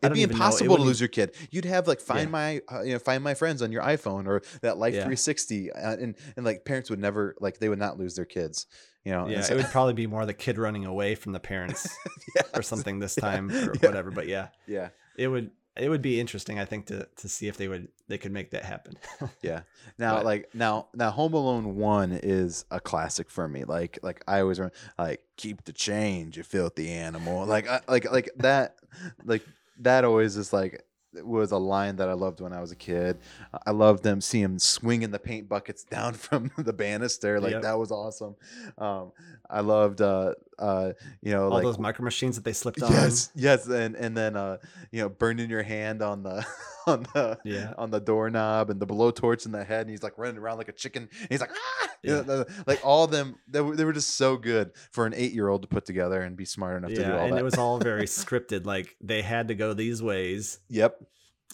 It'd 0.00 0.14
be 0.14 0.20
know. 0.20 0.24
It 0.24 0.30
impossible 0.32 0.76
to 0.76 0.82
lose 0.82 1.00
your 1.00 1.08
kid. 1.08 1.34
You'd 1.50 1.64
have 1.66 1.86
like 1.86 2.00
find 2.00 2.28
Yeah. 2.28 2.30
my, 2.30 2.60
uh, 2.72 2.82
you 2.82 2.92
know, 2.94 2.98
find 2.98 3.22
my 3.22 3.34
friends 3.34 3.60
on 3.62 3.72
your 3.72 3.82
iPhone 3.82 4.26
or 4.26 4.42
that 4.62 4.76
Life 4.78 4.94
Yeah. 4.94 5.00
360, 5.04 5.72
uh, 5.72 5.96
and 5.96 6.16
and 6.36 6.44
like 6.46 6.64
parents 6.64 6.90
would 6.90 6.98
never 6.98 7.34
like 7.40 7.58
they 7.58 7.68
would 7.68 7.78
not 7.78 7.98
lose 7.98 8.14
their 8.14 8.24
kids, 8.26 8.66
you 9.04 9.12
know. 9.12 9.28
Yeah, 9.28 9.42
so- 9.42 9.54
it 9.54 9.56
would 9.58 9.66
probably 9.66 9.94
be 9.94 10.06
more 10.06 10.24
the 10.26 10.34
kid 10.34 10.58
running 10.58 10.84
away 10.86 11.14
from 11.14 11.32
the 11.32 11.40
parents 11.40 11.88
yeah, 12.36 12.42
or 12.54 12.62
something 12.62 12.98
this 12.98 13.16
Yeah, 13.22 13.30
time 13.30 13.50
or 13.50 13.54
yeah. 13.74 13.88
whatever. 13.88 14.10
But 14.10 14.26
yeah, 14.28 14.48
Yeah, 14.66 14.88
it 15.16 15.28
would 15.28 15.50
it 15.76 15.88
would 15.88 16.02
be 16.02 16.20
interesting, 16.20 16.60
I 16.60 16.64
think, 16.66 16.86
to 16.86 17.08
to 17.16 17.28
see 17.28 17.48
if 17.48 17.56
they 17.56 17.66
would 17.68 17.88
they 18.08 18.16
could 18.18 18.32
make 18.32 18.50
that 18.52 18.64
happen. 18.64 18.94
Yeah. 19.42 19.62
Now, 19.98 20.16
But- 20.16 20.24
like 20.24 20.54
now, 20.54 20.88
now, 20.94 21.10
Home 21.10 21.34
Alone 21.34 21.76
one 21.76 22.12
is 22.12 22.64
a 22.70 22.80
classic 22.80 23.28
for 23.30 23.48
me. 23.48 23.64
Like, 23.64 23.98
like 24.02 24.22
I 24.28 24.40
always 24.40 24.58
remember, 24.58 24.76
like 24.98 25.22
keep 25.36 25.64
the 25.64 25.72
change, 25.72 26.36
you 26.36 26.42
filthy 26.44 26.90
animal. 26.90 27.44
Like, 27.46 27.68
I, 27.68 27.80
like, 27.88 28.10
like 28.10 28.30
that, 28.36 28.76
like 29.24 29.44
that 29.80 30.04
always 30.04 30.36
is 30.36 30.52
like 30.52 30.84
was 31.22 31.52
a 31.52 31.56
line 31.58 31.96
that 31.96 32.08
I 32.08 32.12
loved 32.14 32.40
when 32.40 32.52
I 32.52 32.60
was 32.60 32.72
a 32.72 32.76
kid. 32.76 33.18
I 33.66 33.70
loved 33.70 34.02
them 34.02 34.20
see 34.20 34.40
him 34.40 34.58
swinging 34.58 35.10
the 35.10 35.18
paint 35.18 35.48
buckets 35.48 35.84
down 35.90 36.14
from 36.14 36.50
the 36.58 36.72
banister. 36.72 37.40
Like 37.40 37.52
Yep. 37.52 37.62
that 37.62 37.78
was 37.78 37.90
awesome. 37.92 38.36
Um, 38.78 39.12
I 39.48 39.60
loved, 39.60 40.00
uh, 40.00 40.34
uh, 40.58 40.92
you 41.22 41.32
know, 41.32 41.44
All 41.44 41.50
like 41.50 41.62
those 41.62 41.78
micro 41.78 42.04
machines 42.04 42.36
that 42.36 42.44
they 42.44 42.52
slipped 42.52 42.82
on. 42.82 42.90
Yes, 42.92 43.30
yes, 43.34 43.66
and 43.66 43.94
and 43.96 44.16
then 44.16 44.36
uh, 44.36 44.58
you 44.90 45.02
know, 45.02 45.08
burning 45.08 45.50
your 45.50 45.62
hand 45.62 46.00
on 46.02 46.22
the 46.22 46.46
on 46.86 47.02
the 47.14 47.38
Yeah. 47.44 47.74
on 47.78 47.90
the 47.90 48.00
doorknob 48.00 48.70
and 48.70 48.80
the 48.80 48.86
blowtorch 48.86 49.46
in 49.46 49.52
the 49.52 49.64
head, 49.64 49.82
and 49.82 49.90
he's 49.90 50.02
like 50.02 50.16
running 50.18 50.38
around 50.38 50.58
like 50.58 50.68
a 50.68 50.72
chicken. 50.72 51.08
And 51.20 51.28
he's 51.30 51.40
like, 51.40 51.50
ah, 51.52 51.88
You 52.02 52.22
know, 52.22 52.44
like 52.66 52.80
all 52.84 53.04
of 53.04 53.10
them, 53.10 53.36
they 53.48 53.60
were, 53.60 53.74
they 53.76 53.84
were 53.84 53.92
just 53.92 54.16
so 54.16 54.36
good 54.36 54.72
for 54.92 55.06
an 55.06 55.14
eight 55.14 55.32
year 55.32 55.48
old 55.48 55.62
to 55.62 55.68
put 55.68 55.84
together 55.86 56.20
and 56.22 56.36
be 56.36 56.44
smart 56.44 56.76
enough 56.78 56.90
to 56.90 56.96
do 56.96 57.02
all 57.04 57.08
and 57.10 57.18
that. 57.18 57.28
And 57.30 57.38
it 57.38 57.42
was 57.44 57.54
all 57.58 57.78
very 57.78 58.04
scripted. 58.06 58.64
Like 58.66 58.96
they 59.00 59.22
had 59.22 59.48
to 59.48 59.54
go 59.54 59.72
these 59.74 60.02
ways. 60.02 60.58
yep, 60.68 61.00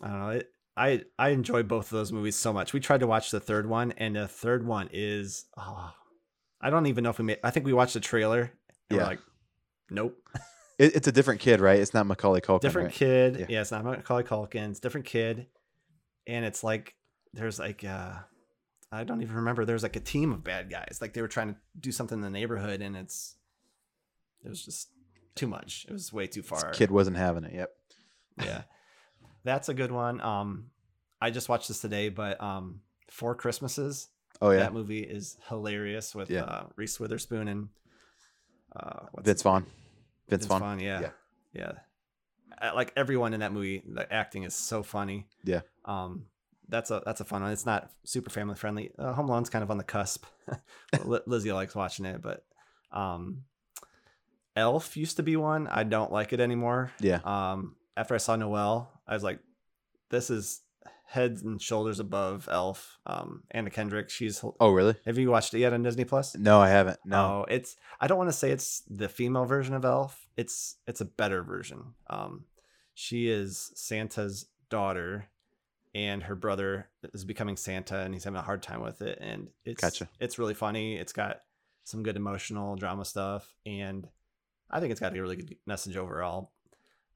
I 0.02 0.08
don't 0.08 0.20
know. 0.20 0.28
It, 0.30 0.48
I 0.76 1.02
I 1.18 1.28
enjoy 1.30 1.62
both 1.62 1.86
of 1.86 1.90
those 1.90 2.12
movies 2.12 2.36
so 2.36 2.52
much. 2.52 2.72
We 2.72 2.80
tried 2.80 3.00
to 3.00 3.06
watch 3.06 3.30
the 3.30 3.40
third 3.40 3.68
one, 3.68 3.92
and 3.98 4.16
the 4.16 4.28
third 4.28 4.66
one 4.66 4.88
is 4.92 5.46
oh, 5.56 5.92
I 6.60 6.70
don't 6.70 6.86
even 6.86 7.04
know 7.04 7.10
if 7.10 7.18
we 7.18 7.24
made. 7.24 7.38
I 7.44 7.50
think 7.50 7.66
we 7.66 7.72
watched 7.72 7.94
the 7.94 8.00
trailer. 8.00 8.40
And 8.42 8.50
Yeah. 8.90 8.96
We're 8.98 9.04
like, 9.04 9.20
nope. 9.90 10.16
it, 10.78 10.96
it's 10.96 11.08
a 11.08 11.12
different 11.12 11.40
kid, 11.40 11.60
right? 11.60 11.78
It's 11.80 11.92
not 11.94 12.06
Macaulay 12.06 12.40
Culkin. 12.40 12.60
different 12.60 12.86
right? 12.88 12.94
kid. 12.94 13.36
Yeah. 13.40 13.46
Yeah. 13.48 13.60
it's 13.62 13.70
not 13.72 13.84
Macaulay 13.84 14.22
Culkin. 14.24 14.70
It's 14.70 14.80
different 14.80 15.06
kid, 15.06 15.46
and 16.26 16.44
it's 16.44 16.64
like 16.64 16.94
there's 17.34 17.58
like 17.58 17.84
uh, 17.84 18.14
I 18.92 19.04
don't 19.04 19.22
even 19.22 19.36
remember. 19.36 19.64
There's 19.64 19.82
like 19.82 19.96
a 19.96 20.00
team 20.00 20.32
of 20.32 20.42
bad 20.44 20.70
guys. 20.70 20.98
Like 21.00 21.12
they 21.12 21.20
were 21.20 21.28
trying 21.28 21.54
to 21.54 21.56
do 21.78 21.92
something 21.92 22.18
in 22.18 22.22
the 22.22 22.30
neighborhood, 22.30 22.80
and 22.80 22.96
it's 22.96 23.34
it 24.44 24.48
was 24.48 24.64
just 24.64 24.88
too 25.34 25.46
much. 25.46 25.84
It 25.88 25.92
was 25.92 26.12
way 26.12 26.26
too 26.26 26.40
This 26.42 26.48
far. 26.48 26.70
kid 26.70 26.90
wasn't 26.90 27.16
having 27.18 27.44
it. 27.44 27.52
Yep. 27.54 27.70
yeah, 28.44 28.62
that's 29.44 29.68
a 29.68 29.74
good 29.74 29.92
one. 29.92 30.20
Um, 30.20 30.66
I 31.20 31.30
just 31.30 31.48
watched 31.48 31.68
this 31.68 31.80
today, 31.80 32.08
but 32.08 32.40
um, 32.42 32.80
Four 33.10 33.34
Christmases. 33.34 34.08
Oh 34.40 34.50
yeah, 34.50 34.60
That 34.60 34.72
movie 34.72 35.00
is 35.02 35.36
hilarious 35.48 36.14
with 36.14 36.30
Yeah. 36.30 36.44
uh, 36.44 36.64
Reese 36.76 36.98
Witherspoon 36.98 37.48
and 37.48 37.68
uh, 38.74 39.06
what's 39.12 39.26
Vince 39.26 39.42
Vaughn. 39.42 39.62
name? 39.62 39.70
Vince, 40.28 40.46
Vaughn. 40.46 40.60
Vaughn, 40.60 40.80
yeah. 40.80 41.00
Yeah. 41.00 41.10
Yeah. 41.52 41.72
Uh, 42.60 42.72
Like 42.74 42.92
everyone 42.96 43.34
in 43.34 43.40
that 43.40 43.52
movie, 43.52 43.82
the 43.86 44.10
acting 44.12 44.44
is 44.44 44.54
so 44.54 44.82
funny. 44.82 45.26
Yeah. 45.44 45.60
Um 45.84 46.26
that's 46.68 46.90
a 46.92 47.02
that's 47.04 47.20
a 47.20 47.24
fun 47.24 47.42
one. 47.42 47.50
It's 47.50 47.66
not 47.66 47.90
super 48.04 48.30
family 48.30 48.54
friendly. 48.54 48.92
Uh, 48.96 49.12
Home 49.12 49.28
Alone's 49.28 49.50
kind 49.50 49.64
of 49.64 49.70
on 49.72 49.76
the 49.78 49.84
cusp. 49.84 50.24
Lizzie 51.26 51.52
likes 51.52 51.74
watching 51.74 52.04
it, 52.06 52.22
but 52.22 52.44
um 52.92 53.42
Elf 54.56 54.96
used 54.96 55.16
to 55.16 55.22
be 55.22 55.36
one. 55.36 55.66
I 55.66 55.84
don't 55.84 56.12
like 56.12 56.32
it 56.32 56.40
anymore. 56.40 56.92
Yeah. 57.00 57.20
Um 57.24 57.76
after 57.96 58.14
I 58.14 58.18
saw 58.18 58.36
Noelle, 58.36 58.88
I 59.10 59.14
was 59.14 59.22
like 59.22 59.40
this 60.08 60.30
is 60.30 60.62
heads 61.04 61.42
and 61.42 61.60
shoulders 61.60 61.98
above 62.00 62.48
Elf. 62.50 62.98
Um 63.04 63.42
Anna 63.50 63.68
Kendrick, 63.70 64.08
she's 64.08 64.42
Oh 64.60 64.70
really? 64.70 64.94
Have 65.04 65.18
you 65.18 65.30
watched 65.30 65.52
it 65.52 65.58
yet 65.58 65.72
on 65.72 65.82
Disney 65.82 66.04
Plus? 66.04 66.36
No, 66.36 66.60
I 66.60 66.68
haven't. 66.68 66.98
No. 67.04 67.40
No, 67.40 67.44
it's 67.48 67.76
I 68.00 68.06
don't 68.06 68.18
want 68.18 68.30
to 68.30 68.36
say 68.36 68.50
it's 68.52 68.82
the 68.88 69.08
female 69.08 69.44
version 69.44 69.74
of 69.74 69.84
Elf. 69.84 70.28
It's 70.36 70.76
it's 70.86 71.00
a 71.00 71.04
better 71.04 71.42
version. 71.42 71.94
Um 72.08 72.44
she 72.94 73.28
is 73.28 73.72
Santa's 73.74 74.46
daughter 74.68 75.28
and 75.94 76.22
her 76.22 76.36
brother 76.36 76.88
is 77.12 77.24
becoming 77.24 77.56
Santa 77.56 77.98
and 77.98 78.14
he's 78.14 78.22
having 78.24 78.38
a 78.38 78.42
hard 78.42 78.62
time 78.62 78.80
with 78.80 79.02
it 79.02 79.18
and 79.20 79.48
it's 79.64 79.80
Gotcha. 79.80 80.08
it's 80.20 80.38
really 80.38 80.54
funny. 80.54 80.96
It's 80.96 81.12
got 81.12 81.40
some 81.82 82.04
good 82.04 82.16
emotional 82.16 82.76
drama 82.76 83.04
stuff 83.04 83.52
and 83.66 84.08
I 84.70 84.78
think 84.78 84.92
it's 84.92 85.00
got 85.00 85.16
a 85.16 85.20
really 85.20 85.36
good 85.36 85.56
message 85.66 85.96
overall. 85.96 86.52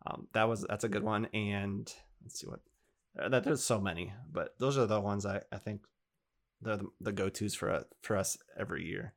Um 0.06 0.28
that 0.32 0.48
was 0.48 0.64
that's 0.68 0.84
a 0.84 0.88
good 0.88 1.02
one 1.02 1.26
and 1.32 1.92
let's 2.22 2.40
see 2.40 2.46
what 2.46 2.60
uh, 3.18 3.28
that 3.28 3.44
there's 3.44 3.62
so 3.62 3.80
many, 3.80 4.12
but 4.30 4.54
those 4.58 4.76
are 4.76 4.86
the 4.86 5.00
ones 5.00 5.24
I 5.24 5.42
I 5.52 5.58
think 5.58 5.82
they're 6.60 6.76
the, 6.76 6.88
the 7.00 7.12
go-tos 7.12 7.54
for 7.54 7.70
us 7.70 7.84
for 8.02 8.16
us 8.16 8.36
every 8.58 8.84
year. 8.84 9.14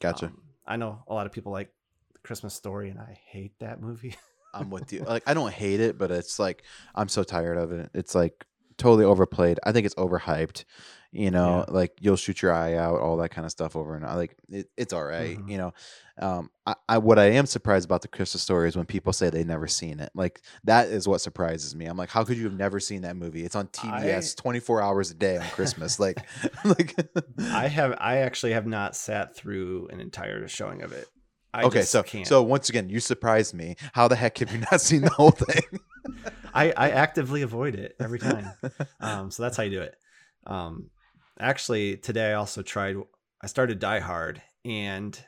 Gotcha. 0.00 0.26
Um, 0.26 0.42
I 0.66 0.76
know 0.76 1.02
a 1.08 1.14
lot 1.14 1.26
of 1.26 1.32
people 1.32 1.52
like 1.52 1.72
the 2.12 2.20
Christmas 2.20 2.54
Story, 2.54 2.90
and 2.90 3.00
I 3.00 3.18
hate 3.26 3.58
that 3.60 3.80
movie. 3.80 4.16
I'm 4.54 4.70
with 4.70 4.92
you. 4.92 5.00
Like 5.00 5.22
I 5.26 5.34
don't 5.34 5.52
hate 5.52 5.80
it, 5.80 5.98
but 5.98 6.10
it's 6.10 6.38
like 6.38 6.64
I'm 6.94 7.08
so 7.08 7.22
tired 7.22 7.58
of 7.58 7.72
it. 7.72 7.90
It's 7.94 8.14
like 8.14 8.46
totally 8.76 9.04
overplayed. 9.04 9.60
I 9.64 9.72
think 9.72 9.86
it's 9.86 9.94
overhyped. 9.94 10.64
You 11.12 11.32
know, 11.32 11.64
like 11.66 11.94
you'll 12.00 12.14
shoot 12.16 12.40
your 12.40 12.52
eye 12.52 12.74
out, 12.74 13.00
all 13.00 13.16
that 13.16 13.30
kind 13.30 13.44
of 13.44 13.50
stuff 13.50 13.74
over 13.74 13.96
and 13.96 14.06
I 14.06 14.14
like 14.14 14.36
it, 14.48 14.70
it's 14.76 14.92
all 14.92 15.02
right, 15.04 15.36
Mhm. 15.38 15.50
You 15.50 15.58
know, 15.58 15.74
um, 16.20 16.50
I, 16.64 16.74
I 16.88 16.98
what 16.98 17.18
I 17.18 17.30
am 17.32 17.46
surprised 17.46 17.84
about 17.84 18.02
the 18.02 18.08
Christmas 18.08 18.42
story 18.44 18.68
is 18.68 18.76
when 18.76 18.86
people 18.86 19.12
say 19.12 19.28
they've 19.28 19.44
never 19.44 19.66
seen 19.66 19.98
it. 19.98 20.10
Like 20.14 20.40
that 20.64 20.86
is 20.88 21.08
what 21.08 21.20
surprises 21.20 21.74
me. 21.74 21.86
I'm 21.86 21.96
like, 21.96 22.10
how 22.10 22.22
could 22.22 22.36
you 22.36 22.44
have 22.44 22.56
never 22.56 22.78
seen 22.78 23.02
that 23.02 23.16
movie? 23.16 23.44
It's 23.44 23.56
on 23.56 23.66
TBS 23.68 24.36
24 24.36 24.82
hours 24.82 25.10
a 25.10 25.14
day 25.14 25.36
on 25.36 25.48
Christmas. 25.48 25.98
like, 25.98 26.24
like 26.64 26.94
I 27.40 27.66
have, 27.66 27.96
I 27.98 28.18
actually 28.18 28.52
have 28.52 28.66
not 28.68 28.94
sat 28.94 29.34
through 29.34 29.88
an 29.90 29.98
entire 30.00 30.46
showing 30.46 30.82
of 30.82 30.92
it. 30.92 31.08
I 31.52 31.64
okay, 31.64 31.80
just 31.80 31.90
so 31.90 32.04
can't. 32.04 32.28
so 32.28 32.40
once 32.44 32.68
again, 32.68 32.88
you 32.88 33.00
surprised 33.00 33.52
me. 33.52 33.74
How 33.94 34.06
the 34.06 34.14
heck 34.14 34.38
have 34.38 34.52
you 34.52 34.62
not 34.70 34.80
seen 34.80 35.02
the 35.02 35.10
whole 35.18 35.32
thing? 35.32 35.80
I, 36.54 36.70
I 36.70 36.90
actively 36.90 37.42
avoid 37.42 37.74
it 37.74 37.96
every 37.98 38.20
time. 38.20 38.52
um, 39.00 39.32
so 39.32 39.42
that's 39.42 39.56
how 39.56 39.64
you 39.64 39.70
do 39.70 39.82
it. 39.82 39.96
Um, 40.46 40.90
actually, 41.40 41.96
today 41.96 42.30
I 42.30 42.34
also 42.34 42.62
tried. 42.62 42.96
I 43.42 43.46
started 43.46 43.78
Die 43.78 44.00
Hard, 44.00 44.42
and 44.64 45.18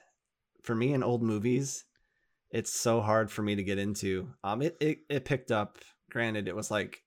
for 0.62 0.75
me 0.75 0.92
in 0.92 1.03
old 1.03 1.22
movies, 1.22 1.85
it's 2.51 2.72
so 2.72 3.01
hard 3.01 3.31
for 3.31 3.42
me 3.42 3.57
to 3.57 3.64
get 3.64 3.79
into. 3.79 4.29
Um, 4.44 4.62
it 4.62 4.77
it, 4.81 4.98
it 5.09 5.25
picked 5.25 5.51
up. 5.51 5.79
Granted, 6.11 6.48
it 6.48 6.57
was 6.57 6.70
like 6.70 7.03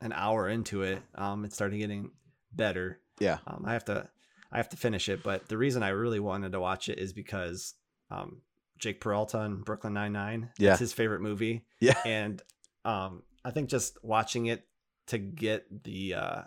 an 0.00 0.12
hour 0.12 0.48
into 0.48 0.82
it. 0.82 1.02
Um, 1.14 1.44
it 1.44 1.52
started 1.52 1.78
getting 1.78 2.10
better. 2.52 3.00
Yeah. 3.20 3.38
Um, 3.46 3.64
I 3.66 3.72
have 3.72 3.84
to 3.86 4.08
I 4.52 4.56
have 4.56 4.68
to 4.70 4.76
finish 4.76 5.08
it, 5.08 5.22
but 5.22 5.48
the 5.48 5.56
reason 5.56 5.82
I 5.82 5.90
really 5.90 6.20
wanted 6.20 6.52
to 6.52 6.60
watch 6.60 6.88
it 6.88 6.98
is 6.98 7.12
because 7.12 7.74
um, 8.10 8.42
Jake 8.78 9.00
Peralta 9.00 9.38
on 9.38 9.62
Brooklyn 9.62 9.94
Nine 9.94 10.12
Nine. 10.12 10.50
Yeah. 10.58 10.72
It's 10.72 10.80
his 10.80 10.92
favorite 10.92 11.20
movie 11.20 11.64
yeah. 11.80 11.98
and 12.04 12.42
um 12.84 13.22
i 13.44 13.50
think 13.50 13.68
just 13.68 13.98
watching 14.02 14.46
it 14.46 14.66
to 15.06 15.18
get 15.18 15.84
the 15.84 16.14
uh 16.14 16.42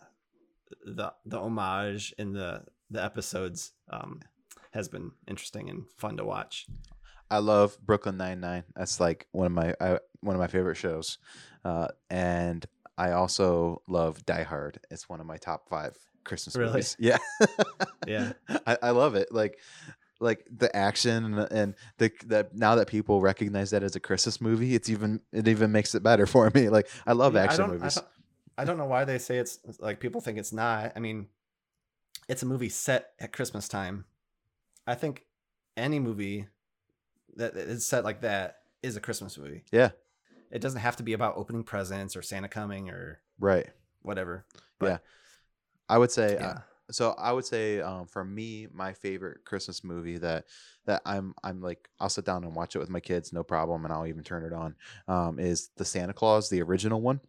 the 0.85 1.13
the 1.25 1.39
homage 1.39 2.13
in 2.17 2.33
the 2.33 2.63
the 2.89 3.03
episodes 3.03 3.71
um 3.89 4.19
has 4.71 4.87
been 4.87 5.11
interesting 5.27 5.69
and 5.69 5.83
fun 5.97 6.17
to 6.17 6.25
watch 6.25 6.67
I 7.31 7.39
love 7.39 7.77
Brooklyn 7.83 8.17
Nine 8.17 8.39
Nine. 8.41 8.63
That's 8.75 8.99
like 8.99 9.27
one 9.31 9.47
of 9.47 9.51
my 9.53 9.73
I, 9.81 9.97
one 10.21 10.35
of 10.35 10.39
my 10.39 10.45
favorite 10.47 10.75
shows, 10.75 11.17
uh, 11.65 11.87
and 12.11 12.63
I 12.95 13.11
also 13.13 13.81
love 13.87 14.23
Die 14.25 14.43
Hard. 14.43 14.79
It's 14.91 15.09
one 15.09 15.19
of 15.19 15.25
my 15.25 15.37
top 15.37 15.67
five 15.67 15.97
Christmas 16.25 16.55
Really? 16.55 16.71
movies. 16.73 16.95
Yeah, 16.99 17.17
Yeah. 18.07 18.33
I, 18.67 18.77
I 18.83 18.89
love 18.91 19.15
it. 19.15 19.31
Like, 19.31 19.57
like 20.19 20.45
the 20.55 20.73
action 20.75 21.39
and, 21.39 21.75
the 21.97 22.11
that 22.27 22.55
now 22.55 22.75
that 22.75 22.87
people 22.87 23.19
recognize 23.19 23.71
that 23.71 23.81
as 23.81 23.95
a 23.95 23.99
Christmas 23.99 24.39
movie, 24.39 24.75
it's 24.75 24.89
even 24.89 25.19
it 25.31 25.47
even 25.47 25.71
makes 25.71 25.95
it 25.95 26.03
better 26.03 26.25
for 26.35 26.51
me. 26.53 26.69
Like, 26.69 26.87
I 27.07 27.13
love 27.13 27.33
Yeah, 27.33 27.43
action 27.43 27.61
don't, 27.61 27.69
movies. 27.71 27.97
I 27.97 28.01
don't, 28.01 28.09
I 28.57 28.65
don't 28.65 28.77
know 28.77 28.85
why 28.85 29.05
they 29.05 29.17
say 29.17 29.37
it's 29.37 29.59
like 29.79 29.99
people 29.99 30.21
think 30.21 30.37
it's 30.37 30.53
not 30.53 30.93
i 30.95 30.99
mean 30.99 31.27
it's 32.27 32.43
a 32.43 32.45
movie 32.45 32.69
set 32.69 33.11
at 33.19 33.31
christmas 33.31 33.67
time 33.67 34.05
i 34.87 34.95
think 34.95 35.25
any 35.75 35.99
movie 35.99 36.47
that 37.35 37.55
is 37.55 37.85
set 37.85 38.03
like 38.03 38.21
that 38.21 38.57
is 38.81 38.95
a 38.95 39.01
christmas 39.01 39.37
movie 39.37 39.63
Yeah, 39.71 39.89
it 40.51 40.59
doesn't 40.59 40.81
have 40.81 40.95
to 40.97 41.03
be 41.03 41.13
about 41.13 41.35
opening 41.37 41.63
presents 41.63 42.15
or 42.15 42.21
santa 42.21 42.47
coming 42.47 42.89
or 42.89 43.21
right. 43.39 43.69
whatever 44.01 44.45
Yeah. 44.81 44.97
I 45.89 45.97
would 45.97 46.11
say 46.11 46.37
uh, 46.37 46.55
so 46.91 47.11
I 47.17 47.31
would 47.31 47.45
say 47.45 47.81
um, 47.81 48.07
for 48.07 48.23
me, 48.23 48.67
my 48.71 48.93
favorite 48.93 49.45
Christmas 49.45 49.83
movie 49.83 50.17
that 50.17 50.45
that 50.85 51.01
I'm 51.05 51.33
I'm 51.43 51.61
like 51.61 51.89
I'll 51.99 52.09
sit 52.09 52.25
down 52.25 52.43
and 52.43 52.55
watch 52.55 52.75
it 52.75 52.79
with 52.79 52.89
my 52.89 52.99
kids, 52.99 53.33
no 53.33 53.43
problem, 53.43 53.85
and 53.85 53.93
I'll 53.93 54.07
even 54.07 54.23
turn 54.23 54.43
it 54.43 54.53
on. 54.53 54.75
Um, 55.07 55.39
is 55.39 55.69
the 55.77 55.85
Santa 55.85 56.13
Claus, 56.13 56.49
the 56.49 56.61
original 56.61 57.01
one? 57.01 57.21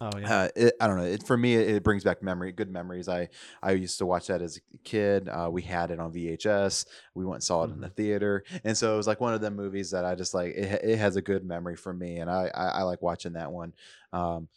Oh 0.00 0.10
yeah 0.18 0.42
Uh, 0.44 0.48
it, 0.56 0.74
I 0.80 0.86
don't 0.86 0.96
know. 0.96 1.04
It, 1.04 1.26
for 1.26 1.36
me, 1.36 1.54
it, 1.56 1.68
it 1.76 1.82
brings 1.82 2.04
back 2.04 2.22
memory, 2.22 2.52
good 2.52 2.70
memories. 2.70 3.08
I 3.08 3.28
I 3.62 3.72
used 3.72 3.98
to 3.98 4.06
watch 4.06 4.28
that 4.28 4.42
as 4.42 4.56
a 4.56 4.78
kid. 4.84 5.28
Uh, 5.28 5.48
we 5.50 5.62
had 5.62 5.90
it 5.90 6.00
on 6.00 6.12
VHS. 6.12 6.86
We 7.14 7.24
went 7.24 7.36
and 7.36 7.42
saw 7.44 7.64
it 7.64 7.70
in 7.70 7.80
the 7.80 7.88
theater, 7.88 8.44
and 8.64 8.76
so 8.76 8.94
it 8.94 8.96
was 8.96 9.06
like 9.06 9.20
one 9.20 9.34
of 9.34 9.40
the 9.40 9.50
movies 9.50 9.90
that 9.90 10.04
I 10.04 10.14
just 10.14 10.34
like. 10.34 10.54
It, 10.54 10.80
it 10.84 10.98
has 10.98 11.16
a 11.16 11.22
good 11.22 11.44
memory 11.44 11.76
for 11.76 11.92
me, 11.92 12.18
and 12.18 12.30
I 12.30 12.50
I, 12.54 12.66
I 12.66 12.82
like 12.82 13.02
watching 13.02 13.34
that 13.34 13.52
one. 13.52 13.74
Um, 14.12 14.48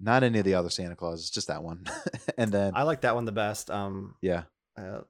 not 0.00 0.24
any 0.24 0.38
of 0.38 0.44
the 0.44 0.54
other 0.54 0.70
Santa 0.70 0.96
Clauses, 0.96 1.30
just 1.30 1.48
that 1.48 1.62
one. 1.62 1.84
and 2.38 2.50
then 2.50 2.72
I 2.74 2.82
like 2.82 3.02
that 3.02 3.14
one 3.14 3.24
the 3.24 3.32
best. 3.32 3.70
Um, 3.70 4.16
yeah, 4.20 4.44
uh, 4.76 5.02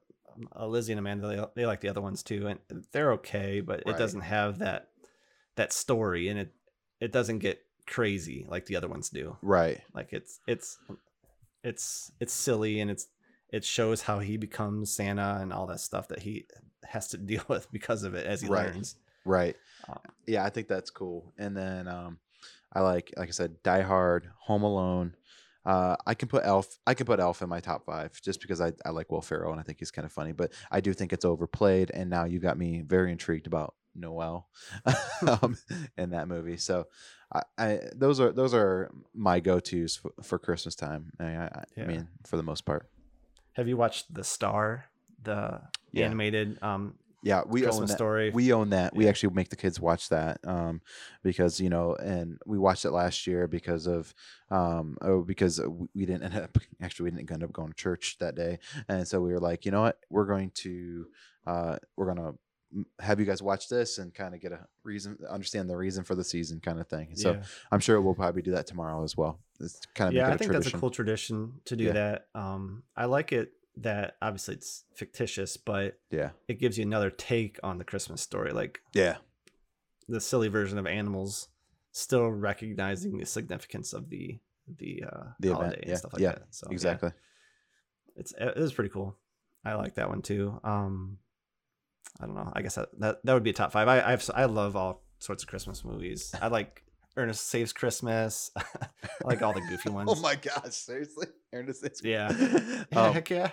uh, 0.55 0.67
Lizzie 0.67 0.93
and 0.93 0.99
Amanda 0.99 1.27
they, 1.27 1.61
they 1.61 1.65
like 1.65 1.81
the 1.81 1.89
other 1.89 2.01
ones 2.01 2.23
too, 2.23 2.47
and 2.47 2.59
they're 2.91 3.13
okay, 3.13 3.61
but 3.61 3.83
Right. 3.85 3.95
it 3.95 3.97
doesn't 3.97 4.21
have 4.21 4.59
that 4.59 4.89
that 5.55 5.73
story, 5.73 6.29
and 6.29 6.39
it 6.39 6.53
it 6.99 7.11
doesn't 7.11 7.39
get 7.39 7.59
crazy 7.85 8.45
like 8.49 8.65
the 8.65 8.75
other 8.75 8.87
ones 8.87 9.09
do. 9.09 9.37
right. 9.41 9.81
Like 9.93 10.13
it's 10.13 10.39
it's 10.47 10.77
it's 11.63 12.11
it's 12.19 12.33
silly 12.33 12.79
and 12.79 12.89
it's 12.91 13.07
it 13.51 13.63
shows 13.63 14.01
how 14.01 14.19
he 14.19 14.37
becomes 14.37 14.91
Santa 14.91 15.37
and 15.41 15.53
all 15.53 15.67
that 15.67 15.79
stuff 15.79 16.07
that 16.09 16.19
he 16.19 16.45
has 16.83 17.07
to 17.09 17.17
deal 17.31 17.43
with 17.47 17.71
because 17.71 18.03
of 18.03 18.13
it 18.15 18.25
as 18.25 18.41
he 18.41 18.47
Right. 18.47 18.73
learns. 18.73 18.95
Right. 19.25 19.55
Um, 19.87 19.99
yeah, 20.27 20.43
I 20.43 20.49
think 20.49 20.67
that's 20.67 20.89
cool. 20.89 21.33
And 21.37 21.55
then 21.55 21.87
um 21.87 22.19
I 22.73 22.81
like 22.81 23.13
like 23.17 23.29
I 23.29 23.31
said, 23.31 23.61
Die 23.63 23.81
Hard, 23.81 24.29
Home 24.41 24.63
Alone. 24.63 25.15
Uh, 25.65 25.95
I 26.05 26.13
can 26.13 26.27
put 26.27 26.43
Elf. 26.43 26.77
I 26.85 26.93
can 26.93 27.05
put 27.05 27.21
Elf 27.21 27.41
in 27.41 27.47
my 27.47 27.61
top 27.61 27.85
five 27.85 28.19
just 28.21 28.41
because 28.41 28.59
I, 28.59 28.73
I 28.85 28.89
like 28.89 29.09
Will 29.09 29.21
Ferrell 29.21 29.51
and 29.51 29.61
I 29.61 29.63
think 29.63 29.79
he's 29.79 29.91
kind 29.91 30.05
of 30.05 30.11
funny. 30.11 30.33
But 30.33 30.51
I 30.69 30.81
do 30.81 30.91
think 30.91 31.13
it's 31.13 31.23
overplayed. 31.23 31.89
And 31.93 32.09
now 32.09 32.25
you 32.25 32.39
got 32.39 32.57
me 32.57 32.81
very 32.81 33.13
intrigued 33.13 33.47
about 33.47 33.73
Noelle 33.95 34.47
um, 35.27 35.57
in 35.97 36.11
that 36.11 36.27
movie. 36.27 36.57
So 36.57 36.87
I, 37.33 37.41
I 37.57 37.79
those 37.95 38.19
are 38.19 38.31
those 38.31 38.53
are 38.53 38.91
my 39.13 39.39
go 39.39 39.59
tos 39.59 39.95
for, 39.95 40.11
for 40.21 40.39
Christmas 40.39 40.75
time. 40.75 41.11
I, 41.19 41.25
I, 41.25 41.45
I 41.45 41.63
Yeah. 41.77 41.85
mean, 41.85 42.07
for 42.25 42.37
the 42.37 42.43
most 42.43 42.65
part. 42.65 42.87
Have 43.53 43.67
you 43.67 43.77
watched 43.77 44.13
The 44.13 44.23
Star, 44.23 44.85
the 45.21 45.61
Yeah. 45.91 46.05
animated 46.05 46.57
um 46.61 46.95
Yeah, 47.23 47.43
we 47.47 47.65
own 47.65 47.85
that. 47.85 47.95
story? 47.95 48.31
We 48.33 48.51
own 48.51 48.71
that. 48.71 48.95
We 48.95 49.07
actually 49.07 49.33
make 49.33 49.49
the 49.49 49.55
kids 49.55 49.79
watch 49.79 50.09
that 50.09 50.39
um, 50.45 50.81
because 51.23 51.59
you 51.59 51.69
know, 51.69 51.95
and 51.95 52.37
we 52.45 52.57
watched 52.57 52.83
it 52.83 52.91
last 52.91 53.25
year 53.27 53.47
because 53.47 53.87
of 53.87 54.13
um, 54.51 54.97
oh, 55.01 55.21
because 55.21 55.61
we 55.93 56.05
didn't 56.05 56.23
end 56.23 56.35
up 56.35 56.57
actually 56.81 57.05
we 57.05 57.17
didn't 57.17 57.31
end 57.31 57.43
up 57.43 57.53
going 57.53 57.69
to 57.69 57.75
church 57.75 58.17
that 58.19 58.35
day, 58.35 58.59
and 58.89 59.07
so 59.07 59.21
we 59.21 59.31
were 59.31 59.39
like, 59.39 59.65
you 59.65 59.71
know 59.71 59.81
what, 59.81 59.99
we're 60.09 60.25
going 60.25 60.51
to 60.55 61.05
uh, 61.47 61.77
we're 61.95 62.07
gonna 62.07 62.33
have 62.99 63.19
you 63.19 63.25
guys 63.25 63.41
watch 63.41 63.69
this 63.69 63.97
and 63.97 64.13
kind 64.13 64.33
of 64.33 64.41
get 64.41 64.51
a 64.51 64.65
reason, 64.83 65.17
understand 65.29 65.69
the 65.69 65.75
reason 65.77 66.03
for 66.03 66.15
the 66.15 66.23
season, 66.23 66.59
kind 66.59 66.79
of 66.79 66.87
thing. 66.87 67.15
So 67.15 67.33
yeah. 67.33 67.43
I'm 67.71 67.79
sure 67.79 67.99
we'll 68.01 68.15
probably 68.15 68.41
do 68.41 68.51
that 68.51 68.67
tomorrow 68.67 69.03
as 69.03 69.15
well. 69.15 69.39
It's 69.59 69.79
kind 69.95 70.09
of 70.09 70.13
yeah, 70.15 70.25
I 70.27 70.29
think 70.37 70.51
tradition. 70.51 70.63
that's 70.63 70.73
a 70.73 70.77
cool 70.79 70.89
tradition 70.89 71.53
to 71.65 71.75
do 71.75 71.85
Yeah. 71.85 71.91
that. 71.93 72.27
Um, 72.35 72.83
I 72.95 73.05
like 73.05 73.31
it 73.31 73.53
that 73.77 74.17
obviously 74.21 74.55
it's 74.55 74.83
fictitious, 74.93 75.57
but 75.57 75.99
Yeah, 76.11 76.31
it 76.47 76.59
gives 76.59 76.77
you 76.77 76.83
another 76.85 77.09
take 77.09 77.59
on 77.63 77.77
the 77.77 77.83
Christmas 77.83 78.21
story, 78.21 78.51
like 78.51 78.81
yeah, 78.93 79.17
the 80.07 80.21
silly 80.21 80.47
version 80.47 80.77
of 80.77 80.85
animals, 80.85 81.47
still 81.91 82.27
recognizing 82.29 83.17
the 83.17 83.25
significance 83.25 83.93
of 83.93 84.09
the 84.09 84.39
the 84.77 85.03
uh, 85.11 85.23
The 85.39 85.49
event, 85.49 85.61
holiday 85.61 85.83
yeah, 85.85 85.89
and 85.89 85.97
stuff 85.97 86.13
like 86.13 86.21
yeah, 86.21 86.29
that. 86.33 86.45
So 86.51 86.67
yeah, 86.69 86.73
exactly. 86.73 87.11
it's 88.15 88.33
it 88.39 88.55
was 88.57 88.73
pretty 88.73 88.89
cool. 88.89 89.17
I 89.65 89.75
like 89.75 89.95
that 89.95 90.09
one 90.09 90.21
too. 90.21 90.59
Um, 90.63 91.17
I 92.21 92.25
don't 92.25 92.35
know. 92.35 92.51
I 92.53 92.61
guess 92.61 92.75
that 92.75 92.89
that, 92.99 93.19
that 93.25 93.33
would 93.33 93.43
be 93.43 93.49
a 93.49 93.53
top 93.53 93.71
five. 93.71 93.87
I 93.87 94.01
I've, 94.01 94.29
I 94.35 94.45
love 94.45 94.75
all 94.75 95.03
sorts 95.19 95.43
of 95.43 95.49
Christmas 95.49 95.83
movies. 95.83 96.33
I 96.41 96.47
like 96.47 96.83
Ernest 97.17 97.47
Saves 97.47 97.73
Christmas. 97.73 98.51
I 98.57 98.63
like 99.23 99.41
all 99.41 99.53
the 99.53 99.61
goofy 99.61 99.89
ones. 99.99 100.09
Oh 100.11 100.19
my 100.21 100.35
gosh, 100.35 100.73
seriously, 100.73 101.27
Ernest 101.53 101.81
Saves. 101.81 102.01
Yeah. 102.03 102.31
Yeah, 102.91 103.01
Um, 103.01 103.13
heck 103.13 103.29
yeah. 103.29 103.51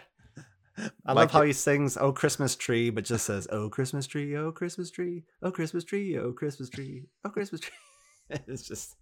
I 1.04 1.12
love 1.12 1.30
how 1.30 1.40
kid- 1.40 1.46
he 1.48 1.52
sings 1.52 1.96
"Oh 1.96 2.12
Christmas 2.12 2.56
Tree," 2.56 2.90
but 2.90 3.04
just 3.04 3.26
says 3.26 3.46
"Oh 3.50 3.68
Christmas 3.68 4.06
Tree, 4.06 4.36
Oh 4.36 4.50
Christmas 4.52 4.90
Tree, 4.90 5.24
Oh 5.42 5.50
Christmas 5.50 5.84
Tree, 5.84 6.16
Oh 6.18 6.32
Christmas 6.32 6.70
Tree, 6.70 7.04
Oh 7.24 7.30
Christmas 7.30 7.60
Tree." 7.60 7.74
it's 8.30 8.62
just, 8.66 8.96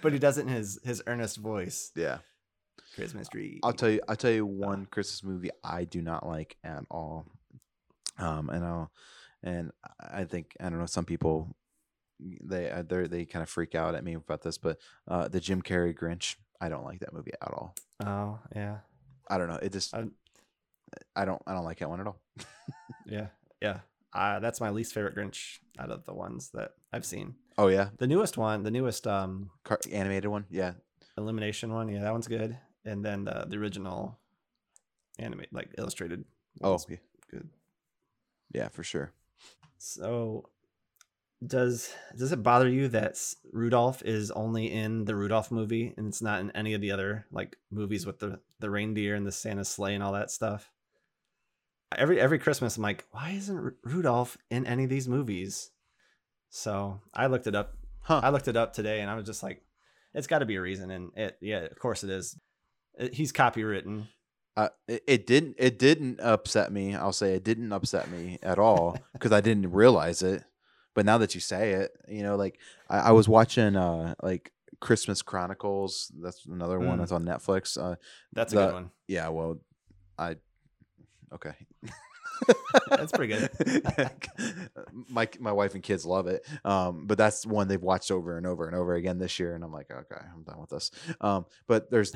but 0.00 0.12
he 0.12 0.18
does 0.18 0.38
it 0.38 0.42
in 0.42 0.48
his 0.48 0.78
his 0.84 1.02
earnest 1.06 1.36
voice. 1.38 1.90
yeah. 1.94 2.18
Christmas 2.94 3.28
tree. 3.28 3.60
I'll 3.62 3.72
tell 3.74 3.90
you. 3.90 4.00
I'll 4.08 4.16
tell 4.16 4.30
you 4.30 4.44
one 4.46 4.86
Christmas 4.86 5.22
movie 5.22 5.50
I 5.62 5.84
do 5.84 6.02
not 6.02 6.26
like 6.26 6.56
at 6.64 6.82
all. 6.90 7.26
Um, 8.18 8.50
and 8.50 8.64
I'll, 8.64 8.90
and 9.42 9.70
I 10.00 10.24
think 10.24 10.56
I 10.60 10.68
don't 10.68 10.78
know. 10.78 10.86
Some 10.86 11.04
people, 11.04 11.56
they 12.20 12.70
uh, 12.70 12.82
they 12.82 13.06
they 13.06 13.24
kind 13.24 13.42
of 13.42 13.48
freak 13.48 13.74
out 13.74 13.94
at 13.94 14.04
me 14.04 14.14
about 14.14 14.42
this, 14.42 14.58
but 14.58 14.78
uh, 15.06 15.28
the 15.28 15.40
Jim 15.40 15.62
Carrey 15.62 15.96
Grinch, 15.96 16.36
I 16.60 16.68
don't 16.68 16.84
like 16.84 17.00
that 17.00 17.12
movie 17.12 17.32
at 17.40 17.48
all. 17.52 17.74
Oh 18.04 18.38
yeah, 18.54 18.78
I 19.30 19.38
don't 19.38 19.48
know. 19.48 19.58
It 19.62 19.72
just, 19.72 19.94
I'm- 19.94 20.12
I 21.14 21.26
don't, 21.26 21.42
I 21.46 21.52
don't 21.52 21.64
like 21.64 21.80
that 21.80 21.90
one 21.90 22.00
at 22.00 22.06
all. 22.06 22.18
yeah, 23.06 23.26
yeah. 23.60 23.80
Uh, 24.14 24.40
that's 24.40 24.58
my 24.60 24.70
least 24.70 24.94
favorite 24.94 25.14
Grinch 25.14 25.58
out 25.78 25.90
of 25.90 26.06
the 26.06 26.14
ones 26.14 26.50
that 26.54 26.70
I've 26.94 27.04
seen. 27.04 27.34
Oh 27.58 27.66
yeah, 27.68 27.90
The 27.98 28.06
newest 28.06 28.38
one, 28.38 28.62
the 28.62 28.70
newest 28.70 29.06
um 29.06 29.50
Car- 29.64 29.80
animated 29.92 30.30
one. 30.30 30.46
Yeah, 30.50 30.72
Illumination 31.18 31.72
one, 31.72 31.88
yeah, 31.88 32.00
that 32.00 32.12
one's 32.12 32.26
good. 32.28 32.56
And 32.84 33.04
then 33.04 33.24
the 33.24 33.44
the 33.46 33.58
original 33.58 34.18
animate 35.18 35.52
like 35.52 35.74
illustrated. 35.76 36.24
Oh, 36.62 36.78
yeah. 36.88 36.96
good. 37.30 37.48
Yeah, 38.52 38.68
for 38.68 38.82
sure. 38.82 39.12
So 39.78 40.48
does 41.46 41.92
does 42.16 42.32
it 42.32 42.42
bother 42.42 42.68
you 42.68 42.88
that 42.88 43.16
Rudolph 43.52 44.02
is 44.02 44.30
only 44.32 44.72
in 44.72 45.04
the 45.04 45.14
Rudolph 45.14 45.50
movie 45.52 45.94
and 45.96 46.08
it's 46.08 46.20
not 46.20 46.40
in 46.40 46.50
any 46.50 46.74
of 46.74 46.80
the 46.80 46.90
other 46.90 47.26
like 47.30 47.56
movies 47.70 48.04
with 48.06 48.18
the 48.18 48.40
the 48.58 48.70
reindeer 48.70 49.14
and 49.14 49.26
the 49.26 49.32
Santa 49.32 49.64
sleigh 49.64 49.94
and 49.94 50.02
all 50.02 50.12
that 50.12 50.30
stuff? 50.30 50.72
Every 51.96 52.20
every 52.20 52.38
Christmas 52.38 52.76
I'm 52.76 52.82
like, 52.82 53.06
why 53.12 53.30
isn't 53.30 53.56
Ru- 53.56 53.76
Rudolph 53.84 54.36
in 54.50 54.66
any 54.66 54.84
of 54.84 54.90
these 54.90 55.08
movies? 55.08 55.70
So 56.50 57.00
I 57.14 57.26
looked 57.28 57.46
it 57.46 57.54
up. 57.54 57.74
Huh? 58.00 58.20
I 58.22 58.30
looked 58.30 58.48
it 58.48 58.56
up 58.56 58.72
today 58.72 59.00
and 59.00 59.10
I 59.10 59.14
was 59.14 59.26
just 59.26 59.42
like, 59.42 59.62
it's 60.14 60.26
got 60.26 60.38
to 60.40 60.46
be 60.46 60.56
a 60.56 60.60
reason. 60.60 60.90
And 60.90 61.12
it 61.16 61.38
yeah, 61.40 61.60
of 61.60 61.78
course 61.78 62.02
it 62.02 62.10
is. 62.10 62.38
It- 62.98 63.14
he's 63.14 63.32
copywritten. 63.32 64.08
Uh, 64.58 64.68
it, 64.88 65.02
it 65.06 65.26
didn't 65.26 65.54
it 65.58 65.78
didn't 65.78 66.18
upset 66.20 66.72
me. 66.72 66.94
I'll 66.96 67.12
say 67.12 67.34
it 67.34 67.44
didn't 67.44 67.72
upset 67.72 68.10
me 68.10 68.38
at 68.42 68.58
all 68.58 68.96
because 69.12 69.30
I 69.32 69.40
didn't 69.40 69.70
realize 69.72 70.20
it. 70.22 70.42
But 70.94 71.06
now 71.06 71.18
that 71.18 71.34
you 71.34 71.40
say 71.40 71.72
it, 71.74 71.92
you 72.08 72.22
know, 72.24 72.34
like 72.34 72.58
I, 72.90 72.98
I 72.98 73.10
was 73.12 73.28
watching 73.28 73.76
uh 73.76 74.14
like 74.22 74.50
Christmas 74.80 75.22
Chronicles. 75.22 76.10
That's 76.20 76.44
another 76.46 76.78
one 76.80 76.96
Mm. 76.96 77.00
that's 77.00 77.12
on 77.12 77.24
Netflix. 77.24 77.78
Uh, 77.80 77.96
That's 78.32 78.52
a 78.52 78.56
good 78.56 78.72
one. 78.72 78.90
yeah, 79.06 79.28
well, 79.28 79.58
I 80.18 80.36
okay. 81.32 81.54
That's 82.90 83.12
pretty 83.12 83.34
good. 83.34 83.50
my 85.08 85.28
my 85.40 85.52
wife 85.52 85.74
and 85.74 85.82
kids 85.82 86.04
love 86.06 86.26
it. 86.26 86.46
Um, 86.64 87.06
but 87.06 87.18
that's 87.18 87.44
one 87.46 87.68
they've 87.68 87.82
watched 87.82 88.10
over 88.10 88.36
and 88.36 88.46
over 88.46 88.66
and 88.66 88.76
over 88.76 88.94
again 88.94 89.18
this 89.18 89.38
year, 89.38 89.54
and 89.54 89.62
I'm 89.64 89.72
like, 89.72 89.90
okay, 89.90 90.24
I'm 90.34 90.42
done 90.42 90.60
with 90.60 90.70
this. 90.70 90.90
Um, 91.20 91.46
but 91.66 91.90
there's 91.90 92.12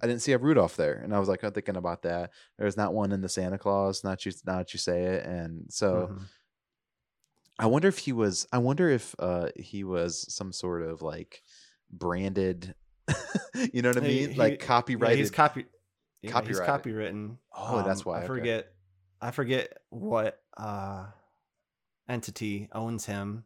I 0.00 0.06
didn't 0.06 0.22
see 0.22 0.32
a 0.32 0.38
Rudolph 0.38 0.76
there, 0.76 0.94
and 0.94 1.14
I 1.14 1.18
was 1.18 1.28
like, 1.28 1.42
I'm 1.42 1.52
thinking 1.52 1.76
about 1.76 2.02
that. 2.02 2.30
There's 2.58 2.76
not 2.76 2.94
one 2.94 3.12
in 3.12 3.20
the 3.20 3.28
Santa 3.28 3.58
Claus. 3.58 4.04
Not 4.04 4.24
you, 4.24 4.32
Not 4.46 4.58
that 4.58 4.72
you 4.74 4.78
say 4.78 5.02
it, 5.04 5.24
and 5.26 5.66
so 5.70 6.08
Mhm. 6.12 6.22
I 7.58 7.66
wonder 7.66 7.88
if 7.88 7.98
he 7.98 8.12
was. 8.12 8.46
I 8.52 8.58
wonder 8.58 8.88
if 8.88 9.14
uh 9.18 9.48
he 9.56 9.82
was 9.84 10.32
some 10.32 10.52
sort 10.52 10.82
of 10.82 11.02
like 11.02 11.42
branded. 11.90 12.74
you 13.72 13.82
know 13.82 13.88
what 13.90 13.98
I 13.98 14.00
mean? 14.00 14.30
he- 14.30 14.36
like 14.36 14.60
Yeah, 14.60 14.66
copyrighted. 14.66 15.18
he's 15.18 15.30
copy. 15.30 15.66
Yeah, 16.22 16.40
he's 16.42 16.60
copywritten. 16.60 17.38
Oh, 17.56 17.82
that's 17.82 18.00
Um, 18.00 18.04
why, 18.12 18.14
I 18.14 18.18
okay. 18.18 18.26
forget. 18.26 18.72
I 19.20 19.30
forget 19.32 19.76
what 19.90 20.40
uh 20.56 21.06
entity 22.08 22.68
owns 22.72 23.06
him, 23.06 23.44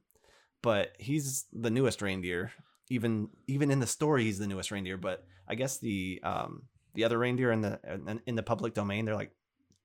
but 0.62 0.93
he's 0.99 1.47
the 1.53 1.71
newest 1.71 2.03
reindeer. 2.03 2.53
Even 2.91 3.29
even 3.47 3.71
in 3.71 3.81
the 3.81 3.87
story, 3.87 4.25
he's 4.25 4.38
the 4.38 4.47
newest 4.47 4.71
reindeer. 4.71 4.97
But 4.99 5.25
I 5.48 5.55
guess 5.55 5.78
the 5.78 6.20
um 6.22 6.62
the 6.94 7.05
other 7.05 7.18
reindeer 7.18 7.52
in 7.52 7.61
the 7.61 7.81
in, 7.85 8.20
in 8.26 8.35
the 8.35 8.42
public 8.42 8.74
domain, 8.74 9.05
they're 9.05 9.14
like 9.14 9.33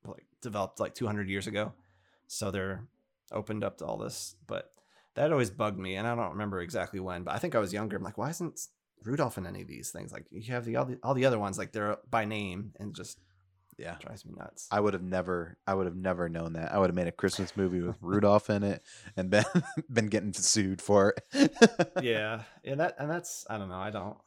like 0.06 0.26
developed 0.42 0.80
like 0.80 0.96
200 0.96 1.30
years 1.30 1.48
ago, 1.48 1.74
so 2.28 2.52
they're 2.52 2.84
opened 3.32 3.64
up 3.64 3.78
to 3.78 3.86
all 3.86 3.98
this. 3.98 4.36
But 4.46 4.72
that 5.16 5.32
always 5.32 5.50
bugged 5.50 5.80
me, 5.80 5.96
and 5.96 6.08
I 6.08 6.16
don't 6.16 6.32
remember 6.32 6.62
exactly 6.62 7.00
when. 7.00 7.24
But 7.24 7.36
I 7.36 7.40
think 7.40 7.56
I 7.56 7.60
was 7.60 7.74
younger. 7.74 7.98
I'm 7.98 8.04
like, 8.04 8.18
why 8.18 8.30
isn't 8.30 8.60
Rudolph 9.04 9.38
in 9.38 9.48
any 9.48 9.62
of 9.62 9.68
these 9.68 9.90
things? 9.90 10.12
Like 10.12 10.26
you 10.32 10.54
have 10.54 10.66
the 10.66 10.76
all 10.76 10.86
the, 10.86 11.00
all 11.04 11.14
the 11.14 11.26
other 11.26 11.40
ones, 11.40 11.58
like 11.58 11.72
they're 11.72 11.98
by 12.10 12.26
name, 12.26 12.74
and 12.80 12.96
just 12.96 13.20
yeah. 13.78 13.96
drives 14.00 14.26
me 14.26 14.34
nuts. 14.38 14.68
I 14.72 14.80
would 14.80 14.94
have 14.94 15.04
never. 15.04 15.58
I 15.66 15.74
would 15.74 15.86
have 15.86 15.96
never 15.96 16.30
known 16.30 16.54
that. 16.54 16.74
I 16.74 16.80
would 16.80 16.90
have 16.90 16.96
made 16.96 17.08
a 17.08 17.12
Christmas 17.12 17.56
movie 17.56 17.82
with 17.82 17.98
Rudolph 18.02 18.50
in 18.50 18.64
it, 18.64 18.84
and 19.16 19.30
been 19.30 19.46
been 19.92 20.08
getting 20.08 20.34
sued 20.34 20.82
for 20.82 21.16
it. 21.34 21.52
yeah, 22.02 22.44
yeah, 22.64 22.76
that 22.76 22.96
and 23.00 23.10
that's 23.10 23.46
I 23.50 23.58
don't 23.58 23.70
know. 23.70 23.80
I 23.80 23.90
don't. 23.92 24.18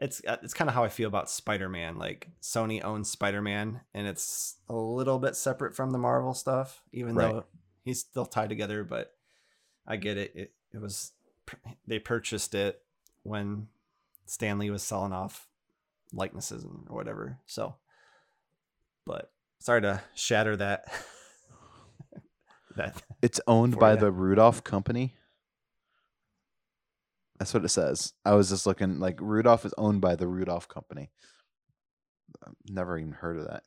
It's 0.00 0.22
uh, 0.26 0.38
it's 0.42 0.54
kind 0.54 0.68
of 0.68 0.74
how 0.74 0.82
I 0.84 0.88
feel 0.88 1.08
about 1.08 1.28
Spider-Man. 1.30 1.98
Like 1.98 2.28
Sony 2.40 2.82
owns 2.82 3.10
Spider-Man, 3.10 3.80
and 3.92 4.06
it's 4.06 4.56
a 4.68 4.74
little 4.74 5.18
bit 5.18 5.36
separate 5.36 5.74
from 5.76 5.90
the 5.90 5.98
Marvel 5.98 6.32
stuff, 6.34 6.82
even 6.92 7.14
Right. 7.14 7.32
though 7.32 7.44
he's 7.84 8.00
still 8.00 8.24
tied 8.26 8.48
together. 8.48 8.82
But 8.82 9.14
I 9.86 9.96
get 9.96 10.16
it. 10.16 10.32
It 10.34 10.52
it 10.72 10.80
was 10.80 11.12
they 11.86 11.98
purchased 11.98 12.54
it 12.54 12.82
when 13.24 13.68
Stan 14.24 14.58
Lee 14.58 14.70
was 14.70 14.82
selling 14.82 15.12
off 15.12 15.48
likenesses 16.14 16.64
and 16.64 16.86
or 16.88 16.96
whatever. 16.96 17.38
So, 17.46 17.74
but 19.04 19.30
sorry 19.58 19.82
to 19.82 20.00
shatter 20.14 20.56
that. 20.56 20.90
that 22.76 23.02
It's 23.20 23.40
owned 23.46 23.78
by 23.78 23.90
ya. 23.94 24.00
the 24.00 24.10
Rudolph 24.12 24.64
Company. 24.64 25.14
That's 27.40 27.54
what 27.54 27.64
it 27.64 27.70
says. 27.70 28.12
I 28.22 28.34
was 28.34 28.50
just 28.50 28.66
looking 28.66 29.00
like 29.00 29.18
Rudolph 29.18 29.64
is 29.64 29.72
owned 29.78 30.02
by 30.02 30.14
the 30.14 30.28
Rudolph 30.28 30.68
Company. 30.68 31.10
I've 32.46 32.52
never 32.68 32.98
even 32.98 33.12
heard 33.12 33.38
of 33.38 33.44
that. 33.44 33.62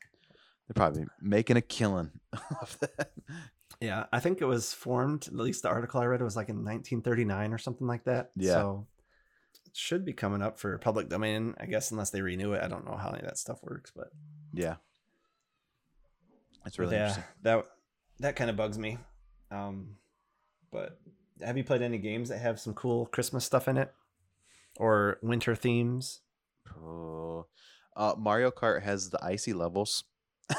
They're 0.68 0.76
probably 0.76 1.06
making 1.20 1.58
a 1.58 1.62
killing 1.62 2.12
off 2.62 2.78
that. 2.80 3.12
Yeah, 3.82 4.06
I 4.14 4.20
think 4.20 4.42
it 4.42 4.46
was 4.46 4.74
formed. 4.74 5.26
At 5.28 5.34
least 5.34 5.64
the 5.64 5.70
article 5.70 6.00
I 6.00 6.06
read 6.06 6.22
was 6.22 6.36
like 6.36 6.50
in 6.50 6.58
1939 6.58 7.52
or 7.52 7.58
something 7.58 7.88
like 7.88 8.04
that. 8.04 8.30
Yeah. 8.36 8.54
So 8.54 8.88
it 9.66 9.76
should 9.76 10.06
be 10.06 10.14
coming 10.14 10.44
up 10.44 10.60
for 10.60 10.78
public 10.78 11.10
domain, 11.10 11.56
I 11.60 11.66
guess, 11.66 11.90
unless 11.90 12.12
they 12.12 12.22
renew 12.22 12.54
it. 12.54 12.64
I 12.64 12.68
don't 12.68 12.86
know 12.86 12.96
how 12.96 13.10
any 13.10 13.22
of 13.22 13.26
that 13.26 13.40
stuff 13.40 13.64
works, 13.64 13.92
but 13.94 14.10
Yeah. 14.54 14.76
It's 16.68 16.78
really 16.78 16.96
yeah, 16.96 17.08
interesting. 17.08 17.24
that 17.42 17.66
that 18.20 18.36
kind 18.36 18.52
of 18.52 18.56
bugs 18.56 18.78
me. 18.78 19.00
Um, 19.50 19.96
but 20.72 21.00
have 21.42 21.58
you 21.58 21.64
played 21.64 21.82
any 21.82 21.98
games 21.98 22.30
that 22.30 22.40
have 22.40 22.60
some 22.60 22.74
cool 22.74 23.06
Christmas 23.08 23.46
stuff 23.46 23.68
in 23.68 23.78
it, 23.78 23.94
or 24.78 25.18
winter 25.22 25.56
themes? 25.56 26.22
Oh. 26.78 27.48
Uh, 27.96 28.16
Mario 28.18 28.50
Kart 28.52 28.82
has 28.84 29.10
the 29.12 29.24
icy 29.24 29.54
levels. 29.54 30.04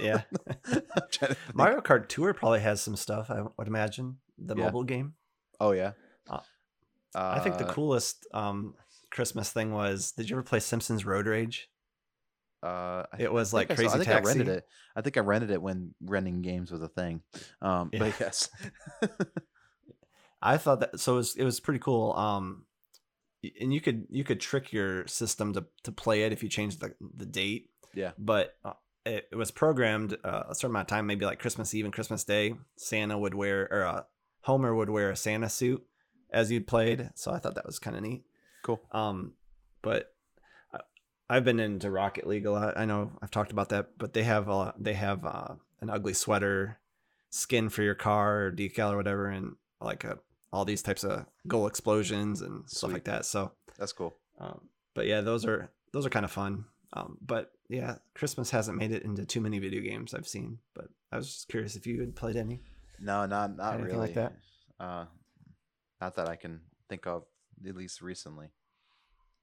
Yeah. 0.00 0.22
I'm 0.66 0.80
trying 1.10 1.28
to 1.30 1.34
think. 1.34 1.54
Mario 1.54 1.80
Kart 1.80 2.08
Tour 2.08 2.32
probably 2.34 2.60
has 2.60 2.80
some 2.80 2.96
stuff. 2.96 3.30
I 3.30 3.42
would 3.56 3.66
imagine 3.68 4.18
the 4.38 4.56
Yeah. 4.56 4.64
mobile 4.64 4.84
game. 4.84 5.14
Oh 5.60 5.72
yeah. 5.72 5.92
Uh, 6.28 6.40
I 7.14 7.40
think 7.40 7.56
the 7.58 7.66
Uh, 7.66 7.72
coolest 7.72 8.26
um, 8.34 8.74
Christmas 9.10 9.50
thing 9.50 9.72
was. 9.72 10.12
Did 10.12 10.28
you 10.28 10.36
ever 10.36 10.42
play 10.42 10.60
Simpsons 10.60 11.04
Road 11.06 11.26
Rage? 11.26 11.68
Uh, 12.62 13.04
It 13.18 13.32
was 13.32 13.52
like 13.54 13.68
think 13.68 13.78
I 13.78 13.82
Crazy 13.82 13.94
I 13.94 13.98
think 13.98 14.04
Taxi. 14.08 14.28
I 14.30 14.32
rented 14.34 14.48
it. 14.48 14.66
I 14.96 15.00
think 15.00 15.16
I 15.16 15.20
rented 15.20 15.50
it 15.50 15.62
when 15.62 15.94
renting 16.02 16.42
games 16.42 16.70
was 16.70 16.82
a 16.82 16.88
thing. 16.88 17.22
Um, 17.62 17.90
Yeah. 17.92 17.98
but 18.00 18.20
yes. 18.20 18.50
I 20.42 20.56
thought 20.56 20.80
that 20.80 21.00
so 21.00 21.14
it 21.14 21.16
was 21.16 21.36
it 21.36 21.44
was 21.44 21.60
pretty 21.60 21.80
cool. 21.80 22.12
Um, 22.12 22.64
and 23.60 23.72
you 23.72 23.80
could 23.80 24.06
you 24.10 24.24
could 24.24 24.40
trick 24.40 24.72
your 24.72 25.06
system 25.06 25.52
to 25.54 25.66
to 25.84 25.92
play 25.92 26.22
it 26.22 26.32
if 26.32 26.42
you 26.42 26.48
change 26.48 26.78
the 26.78 26.94
the 27.00 27.26
date. 27.26 27.70
Yeah. 27.94 28.12
But 28.18 28.56
uh, 28.64 28.74
it, 29.04 29.28
it 29.32 29.36
was 29.36 29.50
programmed 29.50 30.16
uh, 30.24 30.44
a 30.48 30.54
certain 30.54 30.72
amount 30.72 30.90
of 30.90 30.96
time, 30.96 31.06
maybe 31.06 31.24
like 31.24 31.38
Christmas 31.38 31.72
Eve 31.74 31.84
and 31.84 31.94
Christmas 31.94 32.24
Day. 32.24 32.54
Santa 32.76 33.18
would 33.18 33.34
wear 33.34 33.68
or 33.70 33.84
uh, 33.84 34.02
Homer 34.42 34.74
would 34.74 34.90
wear 34.90 35.10
a 35.10 35.16
Santa 35.16 35.48
suit 35.48 35.84
as 36.30 36.50
you 36.50 36.60
played. 36.60 37.10
So 37.14 37.32
I 37.32 37.38
thought 37.38 37.54
that 37.54 37.66
was 37.66 37.78
kind 37.78 37.96
of 37.96 38.02
neat. 38.02 38.24
cool. 38.62 38.82
Um, 38.92 39.32
but 39.82 40.12
I've 41.28 41.44
been 41.44 41.60
into 41.60 41.90
Rocket 41.90 42.26
League 42.26 42.46
a 42.46 42.52
lot. 42.52 42.78
I 42.78 42.84
know 42.84 43.12
I've 43.20 43.30
talked 43.30 43.50
about 43.50 43.70
that, 43.70 43.98
but 43.98 44.12
they 44.12 44.22
have 44.22 44.48
a 44.48 44.74
they 44.78 44.94
have 44.94 45.24
uh, 45.24 45.54
an 45.80 45.90
ugly 45.90 46.14
sweater 46.14 46.78
skin 47.30 47.68
for 47.68 47.82
your 47.82 47.94
car 47.94 48.46
or 48.46 48.52
decal 48.52 48.92
or 48.92 48.96
whatever, 48.96 49.26
and 49.28 49.56
like 49.80 50.04
a, 50.04 50.18
all 50.52 50.64
these 50.64 50.82
types 50.82 51.04
of 51.04 51.26
goal 51.46 51.66
explosions 51.66 52.40
and 52.42 52.68
stuff 52.68 52.88
Sweet. 52.88 52.92
like 52.94 53.04
that. 53.04 53.24
So, 53.26 53.52
That's 53.78 53.92
cool. 53.92 54.16
um, 54.38 54.60
but 54.94 55.06
yeah, 55.06 55.20
those 55.20 55.44
are 55.44 55.70
those 55.92 56.06
are 56.06 56.10
kind 56.10 56.24
of 56.24 56.30
fun. 56.30 56.64
Um, 56.92 57.18
but 57.20 57.50
yeah, 57.68 57.96
Christmas 58.14 58.50
hasn't 58.50 58.78
made 58.78 58.92
it 58.92 59.02
into 59.02 59.24
too 59.26 59.40
many 59.40 59.58
video 59.58 59.82
games 59.82 60.14
I've 60.14 60.28
seen. 60.28 60.58
But 60.74 60.86
I 61.12 61.16
was 61.16 61.26
just 61.26 61.48
curious 61.48 61.76
if 61.76 61.86
you 61.86 62.00
had 62.00 62.14
played 62.16 62.36
any. 62.36 62.60
No, 63.00 63.26
not 63.26 63.56
not 63.56 63.80
really. 63.80 63.98
like 63.98 64.14
that? 64.14 64.32
Uh, 64.80 65.06
not 66.00 66.14
that 66.16 66.28
I 66.28 66.36
can 66.36 66.60
think 66.88 67.06
of, 67.06 67.24
at 67.66 67.74
least 67.76 68.00
recently. 68.00 68.48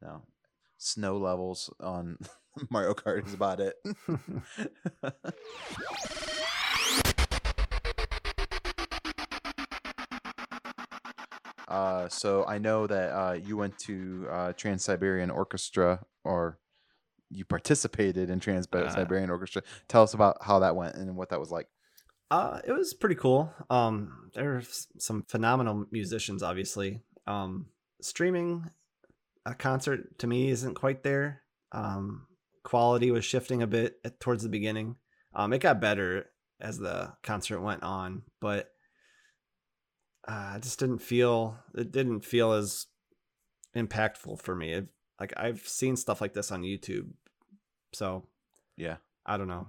No, 0.02 0.24
snow 0.78 1.18
levels 1.18 1.72
on 1.80 2.18
Mario 2.70 2.94
Kart 2.94 3.28
is 3.28 3.34
about 3.34 3.60
it. 3.60 3.76
uh, 11.74 12.08
so 12.08 12.46
I 12.46 12.60
know 12.60 12.86
that 12.86 13.10
uh, 13.10 13.34
you 13.34 13.58
went 13.58 13.78
to 13.80 14.28
uh, 14.30 14.54
Trans 14.54 14.84
Siberian 14.86 15.32
Orchestra, 15.32 16.06
or 16.24 16.60
you 17.32 17.46
participated 17.46 18.30
in 18.30 18.40
Trans 18.40 18.68
Uh, 18.72 18.90
Siberian 18.90 19.32
Orchestra. 19.32 19.64
Tell 19.88 20.04
us 20.04 20.14
about 20.14 20.38
how 20.42 20.60
that 20.60 20.76
went 20.76 20.96
and 20.96 21.16
what 21.16 21.30
that 21.30 21.40
was 21.40 21.50
like. 21.50 21.68
Uh, 22.30 22.60
it 22.68 22.72
was 22.72 22.94
pretty 22.94 23.16
cool. 23.16 23.52
Um, 23.72 24.30
there's 24.36 24.88
some 25.00 25.24
phenomenal 25.24 25.86
musicians, 25.92 26.44
obviously. 26.44 27.02
Um, 27.26 27.68
streaming 28.02 28.70
a 29.46 29.56
concert 29.56 30.20
to 30.20 30.28
me 30.28 30.50
isn't 30.50 30.76
quite 30.76 31.04
there. 31.04 31.42
Um, 31.72 32.28
quality 32.64 33.10
was 33.10 33.26
shifting 33.26 33.64
a 33.64 33.68
bit 33.68 33.96
towards 34.20 34.44
the 34.44 34.50
beginning. 34.50 34.98
Um, 35.34 35.54
it 35.54 35.60
got 35.60 35.82
better 35.82 36.28
as 36.62 36.78
the 36.78 37.14
concert 37.24 37.62
went 37.62 37.82
on, 37.82 38.22
but 38.40 38.73
uh, 40.28 40.54
I 40.56 40.60
just 40.60 40.80
didn't 40.80 41.00
feel 41.00 41.58
it 41.76 41.92
didn't 41.92 42.22
feel 42.26 42.54
as 42.54 42.88
impactful 43.76 44.42
for 44.42 44.56
me. 44.56 44.74
It, 44.74 44.88
like 45.20 45.34
I've 45.38 45.68
seen 45.68 45.96
stuff 45.96 46.22
like 46.22 46.34
this 46.34 46.52
on 46.52 46.64
YouTube, 46.64 47.12
so 47.94 48.26
Yeah. 48.78 48.98
I 49.26 49.38
don't 49.38 49.48
know. 49.48 49.68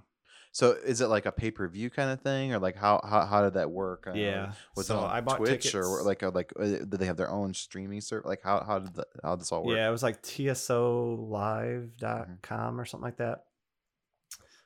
So 0.50 0.72
is 0.72 1.00
it 1.00 1.06
like 1.08 1.26
a 1.26 1.32
pay 1.32 1.50
per 1.50 1.66
view 1.68 1.90
kind 1.90 2.10
of 2.10 2.20
thing, 2.20 2.54
or 2.54 2.60
like 2.60 2.76
how 2.76 3.00
how, 3.04 3.26
how 3.26 3.42
did 3.42 3.54
that 3.54 3.72
work? 3.72 4.06
Uh, 4.06 4.12
Yeah, 4.14 4.52
was 4.76 4.86
so 4.86 4.98
it 4.98 5.02
on 5.02 5.10
I 5.10 5.20
bought 5.20 5.38
Twitch 5.38 5.74
or 5.74 6.02
like 6.02 6.22
a, 6.22 6.28
like 6.28 6.52
uh, 6.58 6.64
did 6.64 6.92
they 6.92 7.06
have 7.06 7.16
their 7.16 7.30
own 7.30 7.54
streaming 7.54 8.00
service? 8.00 8.26
Like 8.26 8.42
how 8.42 8.62
how 8.64 8.78
did 8.78 8.94
the, 8.94 9.04
how 9.22 9.34
this 9.34 9.50
all 9.50 9.64
work? 9.64 9.76
Yeah, 9.76 9.88
it 9.88 9.90
was 9.90 10.04
like 10.04 10.22
tsolive.com 10.22 12.80
or 12.80 12.84
something 12.84 13.04
like 13.04 13.16
that. 13.16 13.46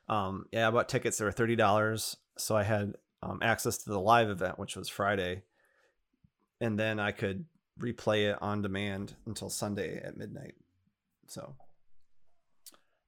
Um, 0.09 0.45
yeah, 0.53 0.69
I 0.69 0.71
bought 0.71 0.91
tickets. 0.91 1.17
They 1.19 1.25
were 1.25 1.33
thirty 1.33 1.57
dollars, 1.57 2.17
so 2.37 2.55
I 2.55 2.65
had 2.65 2.93
um, 3.23 3.39
access 3.43 3.79
to 3.79 3.89
the 3.91 4.01
live 4.01 4.29
event, 4.31 4.59
which 4.59 4.77
was 4.77 4.89
Friday, 4.91 5.43
and 6.61 6.79
then 6.79 6.99
I 6.99 7.13
could 7.13 7.45
replay 7.81 8.31
it 8.31 8.39
on 8.41 8.63
demand 8.63 9.15
until 9.27 9.51
Sunday 9.51 10.01
at 10.03 10.17
midnight. 10.17 10.55
So, 11.27 11.55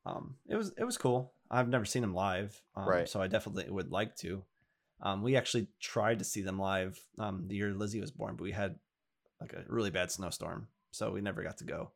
um, 0.07 0.37
it 0.49 0.57
was 0.57 0.73
it 0.77 0.85
was 0.85 0.99
cool. 0.99 1.33
I've 1.51 1.69
never 1.69 1.85
seen 1.85 2.03
them 2.03 2.15
live, 2.15 2.63
um, 2.77 2.89
Right. 2.89 3.09
So 3.09 3.21
I 3.21 3.27
definitely 3.27 3.69
would 3.69 3.91
like 3.91 4.15
to. 4.17 4.45
Um, 5.03 5.23
we 5.23 5.37
actually 5.37 5.67
tried 5.81 6.19
to 6.19 6.25
see 6.25 6.43
them 6.43 6.59
live 6.59 7.01
um, 7.19 7.45
the 7.47 7.57
year 7.57 7.73
Lizzie 7.73 8.01
was 8.01 8.11
born, 8.11 8.37
but 8.37 8.45
we 8.45 8.53
had 8.53 8.77
like 9.41 9.53
a 9.55 9.65
really 9.67 9.91
bad 9.91 10.11
snowstorm, 10.11 10.69
so 10.91 11.11
we 11.11 11.21
never 11.21 11.43
got 11.43 11.57
to 11.59 11.65
go. 11.65 11.91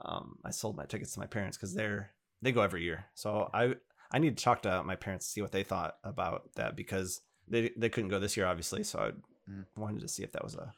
Um, 0.00 0.38
I 0.44 0.50
sold 0.50 0.76
my 0.76 0.86
tickets 0.86 1.12
to 1.14 1.20
my 1.20 1.26
parents 1.26 1.56
because 1.56 1.74
they're 1.74 2.12
they 2.42 2.52
go 2.52 2.62
every 2.62 2.82
year. 2.82 3.06
So 3.14 3.50
I 3.52 3.74
I 4.10 4.18
need 4.18 4.36
to 4.36 4.44
talk 4.44 4.62
to 4.62 4.82
my 4.82 4.96
parents 4.96 5.26
to 5.26 5.32
see 5.32 5.42
what 5.42 5.52
they 5.52 5.62
thought 5.62 5.96
about 6.02 6.50
that 6.56 6.76
because 6.76 7.20
they 7.46 7.70
they 7.76 7.90
couldn't 7.90 8.10
go 8.10 8.18
this 8.18 8.36
year, 8.36 8.46
obviously. 8.46 8.82
So 8.82 8.98
I 8.98 9.10
Mhm. 9.48 9.64
wanted 9.76 10.00
to 10.00 10.08
see 10.08 10.22
if 10.22 10.32
that 10.32 10.42
was 10.44 10.54
a 10.54 10.72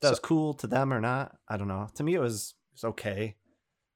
that 0.00 0.08
So- 0.08 0.10
was 0.10 0.18
cool 0.20 0.54
to 0.54 0.66
them 0.66 0.92
or 0.92 1.00
not. 1.00 1.36
I 1.48 1.56
don't 1.56 1.68
know. 1.68 1.88
To 1.94 2.02
me, 2.02 2.14
it 2.14 2.20
was 2.20 2.54
it 2.70 2.74
was 2.74 2.84
okay. 2.84 3.36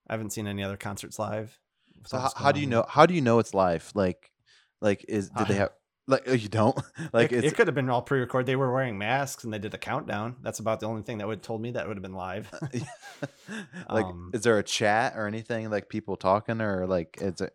I 0.08 0.12
haven't 0.14 0.30
seen 0.30 0.46
any 0.46 0.62
other 0.62 0.76
concerts 0.76 1.18
live. 1.18 1.58
So 2.06 2.18
how, 2.18 2.30
how 2.34 2.52
do 2.52 2.60
you 2.60 2.66
know 2.66 2.84
how 2.88 3.06
do 3.06 3.14
you 3.14 3.20
know 3.20 3.38
it's 3.38 3.52
live? 3.54 3.90
Like 3.94 4.32
like 4.80 5.04
is 5.08 5.28
did 5.30 5.48
they 5.48 5.54
have 5.54 5.70
like 6.08 6.22
oh, 6.26 6.32
you 6.32 6.48
don't 6.48 6.76
like 7.12 7.30
it, 7.30 7.44
it's 7.44 7.52
it 7.52 7.56
could 7.56 7.68
have 7.68 7.74
been 7.74 7.90
all 7.90 8.02
pre-recorded. 8.02 8.46
They 8.46 8.56
were 8.56 8.72
wearing 8.72 8.96
masks 8.98 9.44
and 9.44 9.52
they 9.52 9.58
did 9.58 9.74
a 9.74 9.78
countdown. 9.78 10.36
That's 10.42 10.58
about 10.58 10.80
the 10.80 10.86
only 10.86 11.02
thing 11.02 11.18
that 11.18 11.28
would 11.28 11.38
have 11.38 11.42
told 11.42 11.60
me 11.60 11.72
that 11.72 11.86
would 11.86 11.96
have 11.98 12.02
been 12.02 12.14
live. 12.14 12.50
like 13.90 14.06
Um, 14.06 14.30
is 14.32 14.42
there 14.42 14.58
a 14.58 14.62
chat 14.62 15.14
or 15.16 15.26
anything 15.26 15.70
like 15.70 15.88
people 15.88 16.16
talking 16.16 16.60
or 16.60 16.86
like 16.86 17.18
is 17.20 17.40
it 17.42 17.54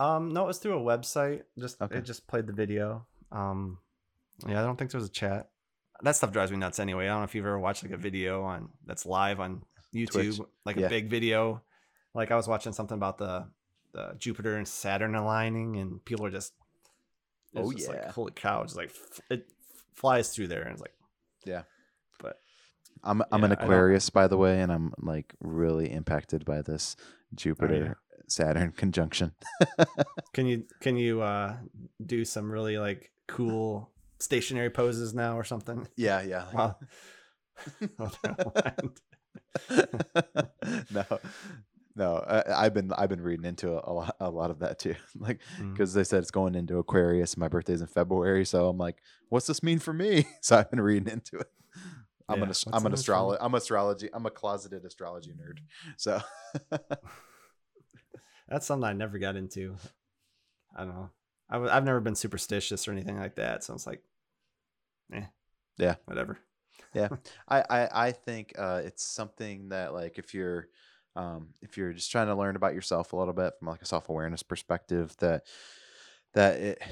Um, 0.00 0.32
no, 0.32 0.42
it 0.42 0.46
was 0.48 0.58
through 0.58 0.76
a 0.78 0.82
website. 0.82 1.44
Just 1.56 1.80
Okay. 1.80 1.98
it 1.98 2.04
just 2.04 2.26
played 2.26 2.46
the 2.48 2.52
video. 2.52 3.06
Um, 3.30 3.78
yeah, 4.46 4.60
I 4.60 4.64
don't 4.64 4.76
think 4.76 4.90
there 4.90 5.00
was 5.00 5.08
a 5.08 5.12
chat. 5.12 5.50
That 6.02 6.16
stuff 6.16 6.32
drives 6.32 6.50
me 6.50 6.56
nuts 6.58 6.78
anyway. 6.78 7.04
I 7.06 7.08
don't 7.08 7.18
know 7.20 7.24
if 7.24 7.34
you've 7.34 7.46
ever 7.46 7.58
watched 7.58 7.82
like 7.84 7.92
a 7.92 7.96
video 7.96 8.42
on 8.42 8.68
that's 8.84 9.06
live 9.06 9.40
on 9.40 9.62
YouTube, 9.94 10.36
Twitch. 10.36 10.48
like 10.64 10.76
Yeah. 10.76 10.86
a 10.86 10.88
big 10.90 11.08
video. 11.08 11.62
Like 12.14 12.30
I 12.30 12.36
was 12.36 12.48
watching 12.48 12.72
something 12.72 12.96
about 12.96 13.18
the 13.18 13.46
the 13.92 14.14
Jupiter 14.18 14.56
and 14.56 14.66
Saturn 14.66 15.14
aligning, 15.14 15.76
and 15.76 16.04
people 16.04 16.26
are 16.26 16.30
just 16.30 16.52
Oh, 17.56 17.70
just 17.72 17.86
yeah. 17.88 17.92
like 17.94 18.10
holy 18.10 18.32
cow, 18.32 18.62
it's 18.62 18.74
like 18.74 18.90
it 19.30 19.46
flies 19.94 20.30
through 20.34 20.48
there, 20.48 20.62
and 20.62 20.72
it's 20.72 20.80
like 20.82 20.94
Yeah. 21.44 21.62
But 22.20 22.40
I'm 23.04 23.22
I'm 23.30 23.40
Yeah, 23.40 23.46
an 23.46 23.52
Aquarius 23.52 24.10
by 24.10 24.26
the 24.26 24.36
way 24.36 24.60
and 24.60 24.72
I'm 24.72 24.92
like 24.98 25.34
really 25.40 25.90
impacted 25.92 26.44
by 26.44 26.62
this 26.62 26.96
Jupiter 27.34 27.98
Saturn 28.28 28.72
conjunction. 28.72 29.32
can 30.32 30.46
you 30.46 30.64
can 30.80 30.96
you 30.96 31.20
uh 31.22 31.56
do 32.04 32.24
some 32.24 32.50
really 32.50 32.78
like 32.78 33.12
cool 33.28 33.90
stationary 34.18 34.70
poses 34.70 35.14
now 35.14 35.36
or 35.38 35.44
something? 35.44 35.86
yeah, 35.96 36.22
yeah. 36.22 36.44
Wow. 36.52 36.76
Oh, 38.00 38.10
no, 40.90 41.04
no. 41.94 42.16
I, 42.26 42.64
I've 42.64 42.74
been 42.74 42.92
I've 42.92 43.08
been 43.08 43.20
reading 43.20 43.44
into 43.44 43.72
a, 43.76 43.80
a 43.84 43.92
lot 43.92 44.16
a 44.20 44.30
lot 44.30 44.50
of 44.50 44.58
that 44.60 44.78
too. 44.80 44.96
Like 45.18 45.40
Mm. 45.60 45.72
because 45.72 45.94
they 45.94 46.02
said 46.04 46.18
it's 46.22 46.30
going 46.32 46.54
into 46.56 46.78
Aquarius. 46.78 47.34
and 47.34 47.40
My 47.40 47.48
birthday's 47.48 47.80
in 47.80 47.86
February, 47.86 48.44
so 48.44 48.68
I'm 48.68 48.78
like, 48.78 48.96
what's 49.28 49.46
this 49.46 49.62
mean 49.62 49.78
for 49.78 49.92
me? 49.92 50.26
So 50.40 50.56
I've 50.58 50.70
been 50.70 50.80
reading 50.80 51.12
into 51.12 51.36
it. 51.38 51.46
I'm 52.28 52.38
Yeah, 52.38 52.44
an 52.46 52.52
I'm 52.72 52.86
an 52.86 52.94
astrology 52.94 53.38
I'm 53.40 53.54
astrology 53.54 54.08
I'm 54.12 54.26
a 54.26 54.30
closeted 54.30 54.84
astrology 54.84 55.32
nerd. 55.32 55.58
So 55.96 56.20
That's 58.48 58.66
something 58.66 58.84
I 58.88 58.92
never 58.94 59.18
got 59.18 59.36
into. 59.36 59.76
I 60.76 60.80
don't 60.84 60.94
know. 60.94 61.10
I 61.48 61.54
w- 61.54 61.72
I've 61.72 61.84
never 61.84 62.00
been 62.00 62.14
superstitious 62.14 62.88
or 62.88 62.92
anything 62.92 63.18
like 63.18 63.36
that. 63.36 63.64
So 63.64 63.74
it's 63.74 63.86
like, 63.86 64.02
eh, 65.12 65.26
Yeah. 65.78 65.96
whatever. 66.06 66.38
Yeah, 66.94 67.08
I, 67.48 67.64
I 67.70 67.88
I 68.08 68.12
think 68.12 68.54
uh, 68.58 68.82
it's 68.84 69.04
something 69.04 69.68
that 69.70 69.94
like 69.94 70.18
if 70.18 70.34
you're 70.34 70.68
um, 71.16 71.50
if 71.62 71.76
you're 71.76 71.92
just 71.92 72.10
trying 72.10 72.26
to 72.28 72.34
learn 72.34 72.56
about 72.56 72.74
yourself 72.74 73.12
a 73.12 73.16
little 73.16 73.34
bit 73.34 73.54
from 73.58 73.68
like 73.68 73.82
a 73.82 73.86
self 73.86 74.08
awareness 74.08 74.42
perspective 74.42 75.14
that 75.20 75.46
that 76.34 76.60
it 76.60 76.82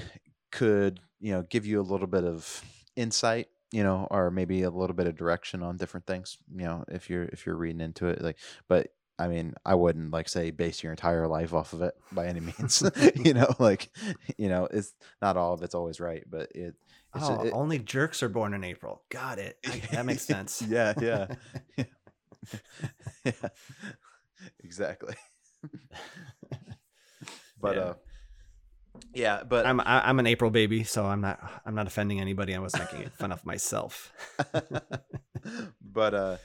could 0.51 0.99
you 1.19 1.33
know 1.33 1.43
give 1.43 1.65
you 1.65 1.81
a 1.81 1.83
little 1.83 2.07
bit 2.07 2.23
of 2.23 2.63
insight 2.95 3.47
you 3.71 3.83
know 3.83 4.07
or 4.11 4.31
maybe 4.31 4.63
a 4.63 4.69
little 4.69 4.95
bit 4.95 5.07
of 5.07 5.15
direction 5.17 5.63
on 5.63 5.77
different 5.77 6.05
things 6.07 6.37
you 6.55 6.65
know 6.65 6.85
if 6.89 7.09
you're 7.09 7.25
if 7.25 7.45
you're 7.45 7.57
reading 7.57 7.81
into 7.81 8.07
it 8.07 8.21
like 8.21 8.37
but 8.67 8.89
I 9.19 9.27
mean, 9.27 9.53
I 9.65 9.75
wouldn't 9.75 10.11
like 10.11 10.27
say 10.27 10.49
base 10.51 10.81
your 10.83 10.91
entire 10.91 11.27
life 11.27 11.53
off 11.53 11.73
of 11.73 11.81
it 11.83 11.93
by 12.11 12.25
any 12.27 12.39
means. 12.59 12.83
you 13.15 13.33
know, 13.33 13.53
like 13.59 13.89
you 14.37 14.49
know, 14.49 14.67
it's 14.71 14.93
not 15.21 15.37
all 15.37 15.53
of 15.53 15.61
it's 15.61 15.75
always 15.75 15.99
right, 15.99 16.23
but 16.29 16.51
it. 16.55 16.75
It's 17.15 17.25
oh, 17.29 17.43
it- 17.43 17.51
only 17.53 17.77
jerks 17.77 18.23
are 18.23 18.29
born 18.29 18.53
in 18.55 18.63
April. 18.63 19.03
Got 19.09 19.37
it. 19.37 19.57
I, 19.65 19.81
that 19.91 20.05
makes 20.05 20.23
sense. 20.27 20.61
yeah, 20.63 20.93
yeah, 20.99 21.27
yeah, 21.77 23.31
exactly. 24.63 25.15
but 27.61 27.75
Yeah. 27.75 27.81
uh, 27.81 27.93
yeah, 29.13 29.43
but 29.43 29.65
I'm 29.65 29.79
I, 29.79 30.07
I'm 30.07 30.19
an 30.19 30.27
April 30.27 30.49
baby, 30.51 30.83
so 30.83 31.05
I'm 31.05 31.21
not 31.21 31.39
I'm 31.65 31.75
not 31.75 31.87
offending 31.87 32.19
anybody. 32.19 32.55
I 32.55 32.59
was 32.59 32.73
making 32.77 33.09
fun 33.11 33.31
of 33.31 33.45
myself. 33.45 34.11
but 35.81 36.13
uh 36.13 36.37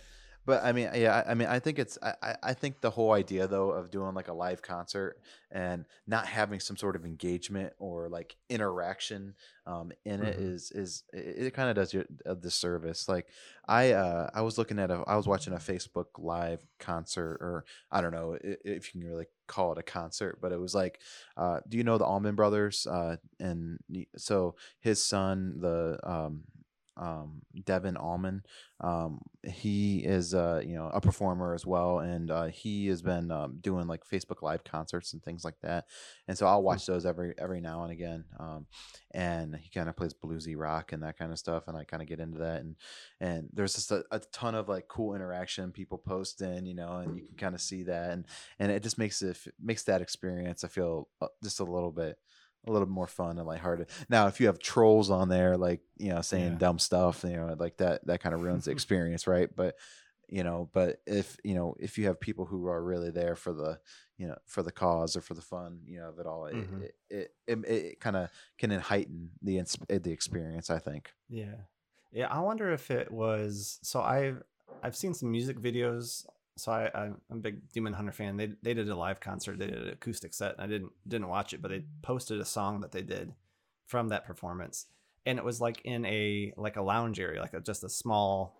but 0.49 0.64
i 0.64 0.72
mean 0.72 0.88
yeah 0.94 1.22
i 1.28 1.34
mean 1.34 1.49
i 1.49 1.59
think 1.59 1.78
it's 1.78 1.99
I, 2.03 2.36
I- 2.42 2.55
think 2.55 2.80
the 2.80 2.90
whole 2.90 3.12
idea 3.12 3.46
though 3.46 3.70
of 3.70 3.90
doing 3.90 4.14
like 4.14 4.28
a 4.28 4.32
live 4.32 4.62
concert 4.62 5.20
and 5.53 5.84
not 6.07 6.26
having 6.26 6.59
some 6.61 6.76
sort 6.76 6.96
of 6.96 7.05
engagement 7.05 7.74
or 7.78 8.09
like 8.09 8.36
interaction 8.49 9.34
um 9.66 9.92
in 10.07 10.22
it 10.22 10.36
Mhm. 10.36 10.40
is 10.40 10.70
is 10.72 11.05
it, 11.12 11.46
it 11.49 11.55
kind 11.55 11.68
of 11.70 11.76
does 11.76 11.92
you 11.94 12.05
a 12.26 12.34
disservice 12.34 13.09
like 13.09 13.28
i 13.68 13.92
uh 13.92 14.30
i 14.34 14.40
was 14.40 14.59
looking 14.59 14.78
at 14.78 14.90
a 14.90 15.05
i 15.07 15.16
was 15.16 15.28
watching 15.28 15.53
a 15.53 15.59
facebook 15.59 16.07
live 16.18 16.64
concert 16.78 17.38
or 17.42 17.64
i 17.92 18.01
don't 18.01 18.12
know 18.12 18.36
if 18.42 18.94
you 18.94 19.01
can 19.01 19.09
really 19.09 19.26
call 19.46 19.72
it 19.72 19.78
a 19.78 19.82
concert 19.82 20.38
but 20.40 20.53
it 20.53 20.61
was 20.61 20.74
like 20.74 21.01
uh 21.36 21.61
do 21.68 21.76
you 21.78 21.84
know 21.84 21.99
the 21.99 22.05
Allman 22.05 22.34
brothers 22.34 22.86
uh 22.86 23.16
and 23.40 23.78
so 24.16 24.57
his 24.80 25.05
son 25.05 25.57
the 25.61 25.99
um 26.05 26.44
um, 26.99 27.42
Devon 27.64 27.96
Allman. 27.96 28.42
Um, 28.80 29.20
he 29.44 29.99
is, 29.99 30.34
uh, 30.34 30.62
you 30.64 30.74
know, 30.74 30.90
a 30.92 31.01
performer 31.01 31.55
as 31.55 31.64
well, 31.64 32.01
and 32.01 32.30
uh, 32.30 32.46
he 32.46 32.88
has 32.88 33.03
been 33.03 33.30
um, 33.30 33.59
doing 33.61 33.86
like 33.86 34.05
Facebook 34.05 34.42
Live 34.42 34.64
concerts 34.64 35.12
and 35.12 35.22
things 35.22 35.44
like 35.44 35.61
that. 35.62 35.86
And 36.26 36.36
so 36.36 36.46
I'll 36.46 36.62
watch 36.62 36.86
those 36.86 37.07
every 37.07 37.34
every 37.38 37.61
now 37.61 37.82
and 37.84 37.92
again. 37.92 38.24
Um, 38.38 38.66
and 39.12 39.57
he 39.57 39.70
kind 39.70 39.88
of 39.88 39.96
plays 39.96 40.14
bluesy 40.14 40.57
rock 40.57 40.92
and 40.92 41.03
that 41.03 41.18
kind 41.18 41.32
of 41.32 41.38
stuff, 41.38 41.64
and 41.66 41.76
I 41.76 41.84
kind 41.84 42.03
of 42.03 42.09
get 42.09 42.20
into 42.20 42.38
that. 42.38 42.61
And 42.61 42.76
and 43.20 43.49
there's 43.53 43.74
just 43.74 43.90
a, 43.90 44.05
a 44.11 44.20
ton 44.32 44.55
of 44.55 44.68
like 44.68 44.88
cool 44.88 45.14
interaction, 45.14 45.72
people 45.72 45.99
posting, 45.99 46.66
you 46.66 46.74
know, 46.74 46.96
and 46.96 47.16
you 47.16 47.24
can 47.24 47.36
kind 47.36 47.55
of 47.55 47.61
see 47.61 47.84
that, 47.84 48.11
and 48.11 48.26
and 48.59 48.70
it 48.70 48.82
just 48.82 48.99
makes 48.99 49.22
it 49.22 49.38
makes 49.61 49.84
that 49.84 50.03
experience 50.03 50.64
I 50.64 50.68
feel 50.68 51.09
uh, 51.20 51.28
just 51.42 51.61
a 51.61 51.64
little 51.64 51.92
bit 51.92 52.18
a 52.66 52.72
little 52.72 52.88
more 52.88 53.06
fun 53.06 53.38
and 53.38 53.46
lighthearted. 53.46 53.88
Now, 54.09 54.26
if 54.26 54.40
you 54.40 54.46
have 54.46 54.59
trolls 54.59 55.11
on 55.11 55.28
there, 55.28 55.56
like 55.56 55.80
you 55.98 56.11
know, 56.11 56.20
saying 56.22 56.56
Yeah. 56.56 56.59
dumb 56.59 56.78
stuff, 56.78 57.24
you 57.24 57.36
know, 57.36 57.54
like 57.59 57.78
that, 57.78 58.06
that 58.06 58.20
kind 58.20 58.34
of 58.34 58.42
ruins 58.42 58.64
the 58.66 58.70
experience, 58.72 59.26
right? 59.26 59.54
But 59.54 59.76
you 60.28 60.42
know, 60.44 60.68
but 60.72 61.00
if 61.06 61.38
you 61.44 61.54
know, 61.54 61.74
if 61.80 61.96
you 61.96 62.06
have 62.06 62.20
people 62.20 62.44
who 62.44 62.66
are 62.66 62.82
really 62.82 63.11
there 63.11 63.34
for 63.36 63.52
the, 63.52 63.80
you 64.18 64.26
know, 64.28 64.36
for 64.46 64.62
the 64.62 64.72
cause 64.72 65.16
or 65.16 65.22
for 65.22 65.34
the 65.34 65.40
fun, 65.40 65.80
you 65.86 65.98
know, 66.00 66.11
of 66.11 66.18
it 66.18 66.26
all, 66.26 66.46
it 66.46 66.59
Mhm. 66.59 66.80
it 66.80 66.94
it, 67.09 67.30
it, 67.46 67.64
it 67.68 68.00
kind 68.00 68.16
of 68.16 68.30
can 68.59 68.70
heighten 68.72 69.30
the 69.42 69.59
eh, 69.61 69.98
the 69.98 70.12
experience. 70.12 70.68
I 70.70 70.78
think. 70.78 71.12
Yeah. 71.28 71.54
Yeah, 72.11 72.28
I 72.28 72.40
wonder 72.40 72.70
if 72.72 72.90
it 72.90 73.11
was 73.11 73.78
so 73.82 74.00
I've 74.00 74.42
I've 74.82 74.96
seen 74.96 75.14
some 75.14 75.30
music 75.30 75.59
videos. 75.59 76.26
So 76.59 76.72
I 76.72 76.90
I'm 76.94 77.20
a 77.30 77.36
big 77.36 77.70
Demon 77.72 77.92
Hunter 77.92 78.12
fan. 78.12 78.36
They 78.36 78.52
they 78.62 78.74
did 78.74 78.88
a 78.88 78.96
live 78.96 79.20
concert, 79.20 79.59
they 79.59 79.66
did 79.66 79.82
an 79.82 79.90
acoustic 79.90 80.34
set. 80.34 80.54
And 80.54 80.62
I 80.62 80.66
didn't 80.66 80.92
didn't 81.06 81.28
watch 81.28 81.52
it, 81.52 81.62
but 81.62 81.70
they 81.70 81.84
posted 82.02 82.40
a 82.40 82.44
song 82.44 82.80
that 82.80 82.92
they 82.92 83.02
did 83.02 83.32
from 83.86 84.09
that 84.09 84.26
performance. 84.26 84.86
And 85.26 85.38
it 85.38 85.44
was 85.44 85.61
like 85.61 85.80
in 85.84 86.04
a 86.04 86.52
like 86.56 86.76
a 86.76 86.82
lounge 86.82 87.20
area, 87.20 87.40
like 87.40 87.54
a, 87.54 87.61
just 87.61 87.84
a 87.84 87.88
small 87.88 88.56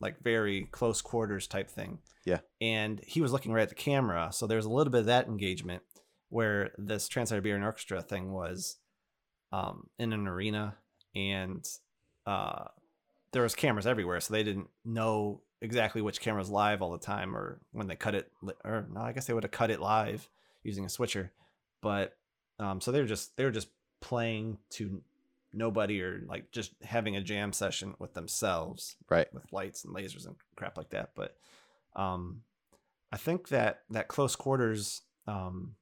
like 0.00 0.22
very 0.22 0.68
close 0.70 1.00
quarters 1.00 1.46
type 1.46 1.70
thing. 1.70 1.98
Yeah. 2.24 2.40
And 2.60 3.00
he 3.06 3.20
was 3.20 3.32
looking 3.32 3.52
right 3.52 3.62
at 3.62 3.68
the 3.68 3.74
camera, 3.74 4.30
so 4.32 4.46
there 4.46 4.56
was 4.56 4.66
a 4.66 4.70
little 4.70 4.90
bit 4.90 5.00
of 5.00 5.06
that 5.06 5.26
engagement 5.26 5.82
where 6.30 6.72
this 6.78 7.06
Trans 7.06 7.28
Siberian 7.28 7.62
Orchestra 7.62 8.02
thing 8.02 8.32
was 8.32 8.76
um, 9.52 9.88
in 9.98 10.12
an 10.12 10.26
arena 10.26 10.76
and 11.14 11.64
uh, 12.26 12.64
there 13.32 13.42
was 13.42 13.54
cameras 13.54 13.86
everywhere, 13.86 14.20
so 14.20 14.32
they 14.32 14.42
didn't 14.42 14.68
know 14.84 15.42
exactly 15.64 16.02
which 16.02 16.20
camera's 16.20 16.50
live 16.50 16.82
all 16.82 16.92
the 16.92 16.98
time 16.98 17.36
or 17.36 17.58
when 17.72 17.86
they 17.88 17.96
cut 17.96 18.14
it. 18.14 18.30
li- 18.42 18.54
Or 18.64 18.86
no, 18.92 19.00
I 19.00 19.12
guess 19.12 19.26
they 19.26 19.32
would 19.34 19.42
have 19.44 19.50
cut 19.50 19.70
it 19.70 19.80
live 19.80 20.28
using 20.62 20.84
a 20.84 20.88
switcher, 20.88 21.32
but 21.82 22.16
um, 22.58 22.80
so 22.80 22.92
they 22.92 23.00
were 23.00 23.06
just 23.06 23.36
they 23.36 23.44
were 23.44 23.50
just 23.50 23.68
playing 24.00 24.58
to 24.70 25.02
nobody 25.52 26.02
or 26.02 26.22
like 26.26 26.50
just 26.52 26.72
having 26.82 27.16
a 27.16 27.20
jam 27.20 27.52
session 27.52 27.94
with 27.98 28.12
themselves 28.14 28.96
Right. 29.08 29.32
with 29.32 29.52
lights 29.52 29.84
and 29.84 29.94
lasers 29.94 30.26
and 30.26 30.36
crap 30.56 30.76
like 30.76 30.90
that. 30.90 31.10
But 31.14 31.36
um, 31.96 32.42
I 33.12 33.16
think 33.16 33.48
that 33.48 33.82
that 33.90 34.08
close 34.08 34.36
quarters 34.36 35.02
um, 35.26 35.74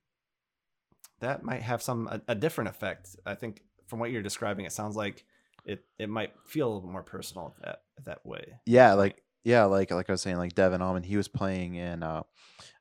that 1.20 1.42
might 1.42 1.62
have 1.62 1.82
some 1.82 2.08
a, 2.08 2.20
a 2.28 2.34
different 2.34 2.68
effect. 2.70 3.16
I 3.26 3.34
think 3.34 3.62
from 3.86 3.98
what 3.98 4.10
you're 4.10 4.22
describing, 4.22 4.64
it 4.64 4.72
sounds 4.72 4.96
like 4.96 5.24
it 5.64 5.84
it 5.98 6.08
might 6.08 6.32
feel 6.46 6.72
a 6.72 6.74
little 6.74 6.90
more 6.90 7.02
personal 7.02 7.54
that 7.64 7.82
that 8.04 8.24
way. 8.26 8.54
Yeah, 8.66 8.94
like 8.94 9.22
yeah, 9.44 9.64
like 9.64 9.90
like 9.90 10.08
I 10.08 10.12
was 10.12 10.22
saying, 10.22 10.36
like 10.38 10.54
Devon 10.54 10.82
Allman, 10.82 11.02
he 11.02 11.16
was 11.16 11.28
playing 11.28 11.74
in 11.74 12.02
uh 12.02 12.22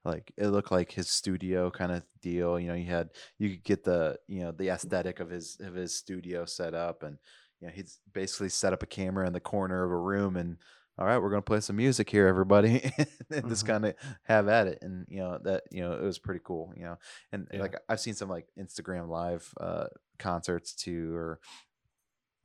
like 0.05 0.31
it 0.37 0.47
looked 0.47 0.71
like 0.71 0.91
his 0.91 1.09
studio 1.09 1.71
kind 1.71 1.91
of 1.91 2.05
deal. 2.21 2.59
You 2.59 2.69
know, 2.69 2.73
you 2.75 2.85
had 2.87 3.11
you 3.37 3.49
could 3.51 3.63
get 3.63 3.83
the 3.83 4.19
you 4.27 4.41
know 4.41 4.51
the 4.51 4.69
aesthetic 4.69 5.19
of 5.19 5.29
his 5.29 5.57
of 5.59 5.75
his 5.75 5.95
studio 5.95 6.45
set 6.45 6.73
up, 6.73 7.03
and 7.03 7.17
you 7.59 7.67
know 7.67 7.73
he's 7.73 7.99
basically 8.13 8.49
set 8.49 8.73
up 8.73 8.83
a 8.83 8.87
camera 8.87 9.27
in 9.27 9.33
the 9.33 9.39
corner 9.39 9.83
of 9.83 9.91
a 9.91 9.97
room, 9.97 10.37
and 10.37 10.57
all 10.97 11.05
right, 11.05 11.17
we're 11.19 11.29
gonna 11.29 11.41
play 11.41 11.61
some 11.61 11.77
music 11.77 12.09
here, 12.09 12.27
everybody, 12.27 12.91
and 13.31 13.47
just 13.49 13.65
Mhm. 13.65 13.65
kind 13.65 13.85
of 13.85 13.95
have 14.23 14.47
at 14.47 14.67
it. 14.67 14.79
And 14.81 15.05
you 15.09 15.19
know 15.19 15.39
that 15.43 15.63
you 15.71 15.81
know 15.81 15.93
it 15.93 16.01
was 16.03 16.19
pretty 16.19 16.41
cool. 16.43 16.73
You 16.75 16.83
know, 16.83 16.97
and 17.31 17.47
Yeah. 17.51 17.61
like 17.61 17.75
I've 17.89 17.99
seen 17.99 18.13
some 18.13 18.29
like 18.29 18.47
Instagram 18.59 19.07
live 19.09 19.53
uh 19.59 19.87
concerts 20.19 20.75
too, 20.75 21.15
or 21.15 21.39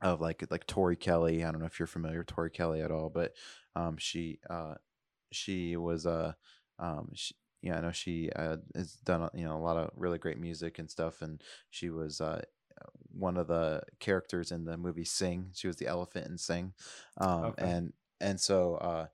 of 0.03 0.21
like 0.21 0.45
like 0.51 0.67
Tori 0.67 0.97
Kelly. 0.97 1.45
I 1.45 1.51
don't 1.51 1.61
know 1.61 1.67
if 1.67 1.79
you're 1.79 1.87
familiar 1.87 2.19
with 2.19 2.29
Tori 2.29 2.51
Kelly 2.51 2.83
at 2.83 2.91
all, 2.91 3.11
but 3.11 3.35
um, 3.75 3.97
she 3.99 4.41
uh, 4.49 4.75
she 5.33 5.77
was 5.77 6.07
uh, 6.07 6.33
um, 6.79 7.11
she, 7.15 7.35
yeah, 7.63 7.79
I 7.79 7.81
know 7.81 7.93
she 7.93 8.31
uh, 8.35 8.59
has 8.75 8.93
done 8.95 9.29
you 9.35 9.45
know 9.45 9.57
a 9.57 9.63
lot 9.63 9.77
of 9.77 9.91
really 9.97 10.19
great 10.19 10.39
music 10.39 10.79
and 10.79 10.91
stuff, 10.91 11.23
and 11.23 11.43
she 11.71 11.91
was 11.91 12.21
uh, 12.21 12.43
one 13.13 13.37
of 13.37 13.49
the 13.49 13.83
characters 14.01 14.53
in 14.53 14.65
the 14.65 14.77
movie 14.77 15.05
Sing. 15.05 15.51
She 15.55 15.67
was 15.67 15.77
the 15.77 15.87
elephant 15.87 16.27
in 16.27 16.39
Sing, 16.39 16.75
um, 17.19 17.49
Okay. 17.49 17.67
and 17.67 17.93
and 18.21 18.41
so 18.41 18.75
uh, 18.77 19.07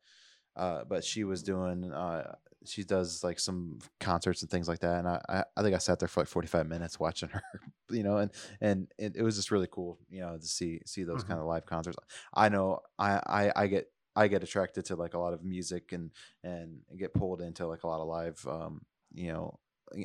uh, 0.57 0.85
but 0.89 1.05
she 1.05 1.25
was 1.25 1.43
doing 1.43 1.93
uh, 1.93 2.35
she 2.65 2.85
does 2.85 3.23
like 3.25 3.39
some 3.41 3.79
concerts 4.01 4.43
and 4.43 4.51
things 4.51 4.69
like 4.69 4.81
that, 4.81 4.99
and 4.99 5.09
I 5.09 5.21
I, 5.29 5.45
I 5.57 5.63
think 5.63 5.75
I 5.75 5.79
sat 5.79 5.99
there 5.99 6.09
for 6.09 6.21
like 6.21 6.29
forty 6.29 6.49
five 6.49 6.67
minutes 6.69 7.01
watching 7.01 7.29
her, 7.31 7.43
you 7.91 8.03
know, 8.03 8.19
and 8.19 8.31
and 8.61 8.89
it, 8.99 9.17
it 9.17 9.23
was 9.23 9.37
just 9.37 9.51
really 9.51 9.69
cool, 9.71 9.99
you 10.09 10.21
know, 10.21 10.37
to 10.39 10.47
see 10.47 10.81
see 10.87 11.05
those 11.05 11.23
Mhm. 11.23 11.25
kind 11.25 11.41
of 11.41 11.47
live 11.47 11.67
concerts. 11.67 11.97
I 12.35 12.49
know 12.49 12.81
I, 12.99 13.21
I 13.27 13.53
I 13.65 13.67
get 13.67 13.87
I 14.17 14.29
get 14.29 14.43
attracted 14.43 14.85
to 14.87 14.97
like 14.97 15.15
a 15.15 15.19
lot 15.19 15.33
of 15.35 15.45
music 15.45 15.93
and 15.93 16.11
and 16.45 16.81
get 16.99 17.15
pulled 17.15 17.41
into 17.41 17.67
like 17.67 17.85
a 17.85 17.89
lot 17.89 18.01
of 18.01 18.09
live 18.09 18.47
um 18.47 18.83
you 19.15 19.33
know 19.33 19.59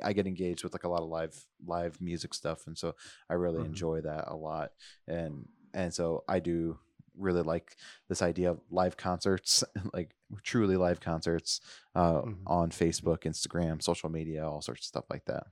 I 0.03 0.11
get 0.13 0.27
engaged 0.27 0.63
with 0.63 0.73
like 0.73 0.83
a 0.83 0.89
lot 0.89 1.01
of 1.01 1.09
live 1.09 1.45
live 1.65 2.01
music 2.01 2.33
stuff 2.33 2.67
and 2.67 2.77
so 2.77 2.95
I 3.29 3.35
really 3.35 3.63
Mhm. 3.63 3.65
enjoy 3.65 4.01
that 4.01 4.25
a 4.27 4.35
lot 4.35 4.71
and 5.07 5.47
and 5.73 5.93
so 5.93 6.23
I 6.27 6.39
do 6.39 6.79
really 7.17 7.41
like 7.41 7.75
this 8.09 8.21
idea 8.21 8.51
of 8.51 8.59
live 8.69 8.95
concerts 8.97 9.63
like 9.93 10.15
truly 10.43 10.77
live 10.77 10.99
concerts 10.99 11.61
uh 11.95 12.21
Mhm. 12.21 12.37
on 12.45 12.69
Facebook, 12.71 13.19
Instagram, 13.23 13.81
social 13.81 14.09
media, 14.09 14.47
all 14.49 14.61
sorts 14.61 14.81
of 14.81 14.85
stuff 14.85 15.05
like 15.09 15.25
that. 15.25 15.47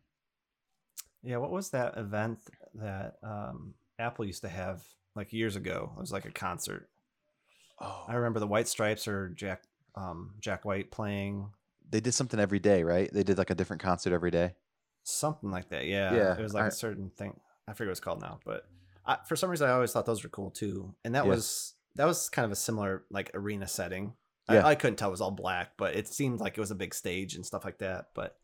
Yeah, 1.24 1.38
what 1.38 1.52
was 1.52 1.70
that 1.72 1.98
event 1.98 2.40
that 2.76 3.16
um, 3.24 3.74
Apple 3.98 4.26
used 4.26 4.42
to 4.42 4.50
have 4.50 4.84
like 5.16 5.34
years 5.34 5.56
ago? 5.56 5.92
It 5.98 6.00
was 6.00 6.12
like 6.12 6.26
a 6.26 6.32
concert. 6.32 6.90
Oh, 7.82 8.06
I 8.08 8.14
remember 8.16 8.40
the 8.40 8.48
White 8.48 8.68
Stripes 8.68 9.08
or 9.08 9.30
Jack 9.30 9.64
um, 9.96 10.36
Jack 10.40 10.66
White 10.66 10.92
playing 10.92 11.50
they 11.90 12.00
did 12.00 12.14
something 12.14 12.40
every 12.40 12.60
day, 12.60 12.84
right? 12.84 13.12
They 13.14 13.24
did 13.24 13.38
like 13.38 13.52
a 13.52 13.56
different 13.56 13.82
concert 13.82 14.12
every 14.14 14.32
day. 14.32 14.56
something 15.04 15.52
like 15.52 15.70
that. 15.70 15.86
Yeah, 15.86 16.14
Yeah, 16.16 16.38
it 16.38 16.42
was 16.42 16.54
like 16.54 16.64
a 16.64 16.68
I- 16.68 16.70
certain 16.70 17.12
thing. 17.12 17.40
I 17.68 17.74
forget 17.74 17.88
what 17.88 17.92
it's 17.92 18.00
called 18.00 18.22
now, 18.22 18.40
but 18.46 18.68
I, 19.08 19.18
for 19.28 19.36
some 19.36 19.50
reason 19.50 19.68
I 19.70 19.74
always 19.74 19.92
thought 19.92 20.06
those 20.06 20.24
were 20.24 20.30
cool 20.30 20.52
too. 20.52 20.96
And 21.04 21.14
that 21.16 21.26
Yeah. 21.26 21.32
was 21.32 21.74
that 21.96 22.06
was 22.06 22.30
kind 22.30 22.46
of 22.46 22.52
a 22.52 22.56
similar 22.56 23.04
like 23.10 23.32
arena 23.34 23.68
setting. 23.68 24.14
Yeah. 24.50 24.66
I, 24.66 24.72
I 24.72 24.76
couldn't 24.76 24.98
tell 24.98 25.10
it 25.10 25.12
was 25.12 25.22
all 25.22 25.32
black, 25.32 25.72
but 25.78 25.96
it 25.96 26.08
seemed 26.08 26.40
like 26.40 26.58
it 26.58 26.60
was 26.62 26.72
a 26.72 26.76
big 26.76 26.94
stage 26.94 27.36
and 27.36 27.46
stuff 27.46 27.66
like 27.66 27.80
that. 27.80 28.08
But 28.14 28.36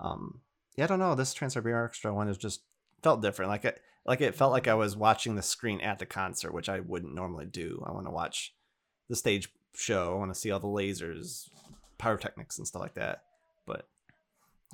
um, 0.00 0.40
yeah, 0.76 0.84
I 0.84 0.86
don't 0.88 0.98
know. 0.98 1.14
This 1.14 1.34
Trans 1.34 1.54
Siberian 1.54 1.80
Orchestra 1.80 2.14
one 2.14 2.28
is 2.28 2.38
just 2.38 2.62
felt 3.02 3.22
different. 3.22 3.50
Like 3.50 3.64
it 3.64 3.80
like 4.04 4.20
it 4.20 4.34
felt 4.34 4.52
like 4.52 4.68
I 4.68 4.74
was 4.74 4.96
watching 4.96 5.34
the 5.34 5.42
screen 5.42 5.80
at 5.80 5.98
the 5.98 6.06
concert, 6.06 6.52
which 6.54 6.68
I 6.68 6.80
wouldn't 6.80 7.14
normally 7.14 7.46
do. 7.46 7.82
I 7.86 7.92
want 7.92 8.06
to 8.06 8.12
watch 8.12 8.54
the 9.08 9.16
stage 9.16 9.48
show. 9.74 10.12
I 10.12 10.16
want 10.16 10.32
to 10.32 10.38
see 10.38 10.50
all 10.50 10.60
the 10.60 10.66
lasers, 10.66 11.48
pyrotechnics, 11.98 12.58
and 12.58 12.66
stuff 12.66 12.82
like 12.82 12.94
that. 12.94 13.22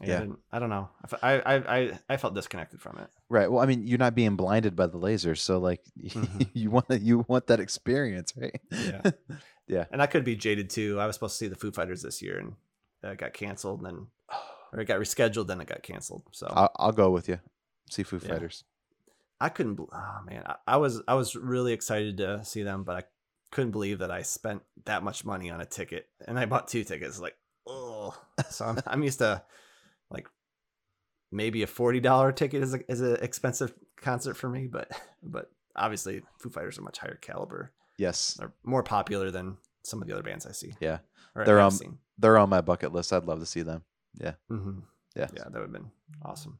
Yeah. 0.01 0.17
I, 0.17 0.21
didn't- 0.21 0.39
I 0.53 0.59
don't 0.59 0.71
know. 0.71 0.89
I, 1.23 1.33
I, 1.41 1.55
I, 1.81 1.99
I, 2.09 2.17
felt 2.17 2.35
disconnected 2.35 2.81
from 2.81 2.99
it. 2.99 3.09
Right. 3.29 3.51
Well, 3.51 3.63
I 3.63 3.67
mean, 3.67 3.87
you're 3.87 3.99
not 3.99 4.15
being 4.15 4.37
blinded 4.37 4.75
by 4.75 4.87
the 4.87 4.99
lasers, 4.99 5.39
so 5.39 5.59
like 5.59 5.81
Mhm. 6.03 6.49
you 6.55 6.71
want 6.71 6.87
you 6.91 7.25
want 7.29 7.47
that 7.49 7.61
experience, 7.61 8.33
right? 8.37 8.61
Yeah. 8.71 9.03
Yeah. 9.69 9.85
And 9.93 10.03
I 10.03 10.07
could 10.07 10.25
be 10.25 10.35
jaded 10.35 10.71
too. 10.71 10.99
I 10.99 11.07
was 11.07 11.15
supposed 11.15 11.35
to 11.35 11.45
see 11.45 11.49
the 11.49 11.55
Foo 11.55 11.71
Fighters 11.71 12.03
this 12.03 12.21
year, 12.21 12.37
and 12.39 12.55
that 13.01 13.17
got 13.17 13.33
canceled, 13.33 13.79
and 13.79 13.87
then 13.87 14.07
or 14.73 14.81
it 14.81 14.87
got 14.87 14.99
rescheduled, 15.01 15.47
then 15.47 15.61
it 15.61 15.69
got 15.69 15.83
canceled. 15.85 16.25
So 16.33 16.49
I'll, 16.51 16.71
I'll 16.77 16.93
go 16.93 17.11
with 17.11 17.29
you. 17.29 17.39
See 17.89 18.03
Foo 18.03 18.21
Yeah. 18.23 18.29
Fighters. 18.33 18.65
I 19.41 19.49
couldn't. 19.51 19.79
Oh 19.81 20.19
man, 20.27 20.43
I, 20.47 20.57
I 20.67 20.77
was 20.79 21.01
I 21.07 21.15
was 21.15 21.37
really 21.37 21.73
excited 21.73 22.17
to 22.19 22.45
see 22.45 22.65
them, 22.65 22.83
but 22.83 22.97
I 22.97 23.03
couldn't 23.53 23.71
believe 23.71 24.01
that 24.01 24.11
I 24.11 24.23
spent 24.23 24.63
that 24.85 25.05
much 25.05 25.25
money 25.25 25.49
on 25.51 25.61
a 25.61 25.65
ticket, 25.65 26.09
and 26.27 26.39
I 26.39 26.45
bought 26.47 26.67
two 26.69 26.83
tickets. 26.85 27.21
Like, 27.21 27.37
oh, 27.67 28.15
so 28.51 28.65
I'm 28.67 28.79
I'm 28.87 29.03
used 29.05 29.21
to 29.21 29.43
like 30.13 30.29
maybe 31.31 31.63
a 31.63 31.67
forty 31.67 32.01
dollar 32.01 32.33
ticket 32.33 32.63
is 32.63 32.75
a, 32.75 32.91
is 32.91 33.01
an 33.01 33.17
expensive 33.23 33.73
concert 34.01 34.35
for 34.35 34.49
me, 34.49 34.67
but 34.67 34.91
but 35.23 35.51
obviously 35.77 36.23
Foo 36.39 36.51
Fighters 36.51 36.79
are 36.79 36.83
much 36.83 36.99
higher 36.99 37.19
caliber. 37.21 37.73
Yes, 37.99 38.35
They're 38.35 38.53
more 38.65 38.83
popular 38.83 39.31
than 39.31 39.59
some 39.85 40.01
of 40.03 40.09
the 40.09 40.15
other 40.15 40.23
bands 40.23 40.47
I 40.47 40.53
see. 40.53 40.75
Yeah. 40.81 40.99
They're, 41.35 41.59
have 41.59 41.73
um, 41.73 41.79
seen. 41.79 41.99
they're 42.19 42.39
on 42.39 42.49
my 42.49 42.61
bucket 42.61 42.93
list. 42.93 43.13
I'd 43.13 43.25
love 43.25 43.41
to 43.41 43.47
see 43.47 43.63
them. 43.63 43.85
hmm 44.49 44.81
Yeah. 45.15 45.29
Yeah, 45.35 45.45
that 45.45 45.53
would 45.53 45.63
have 45.63 45.73
been 45.73 45.91
awesome. 46.23 46.59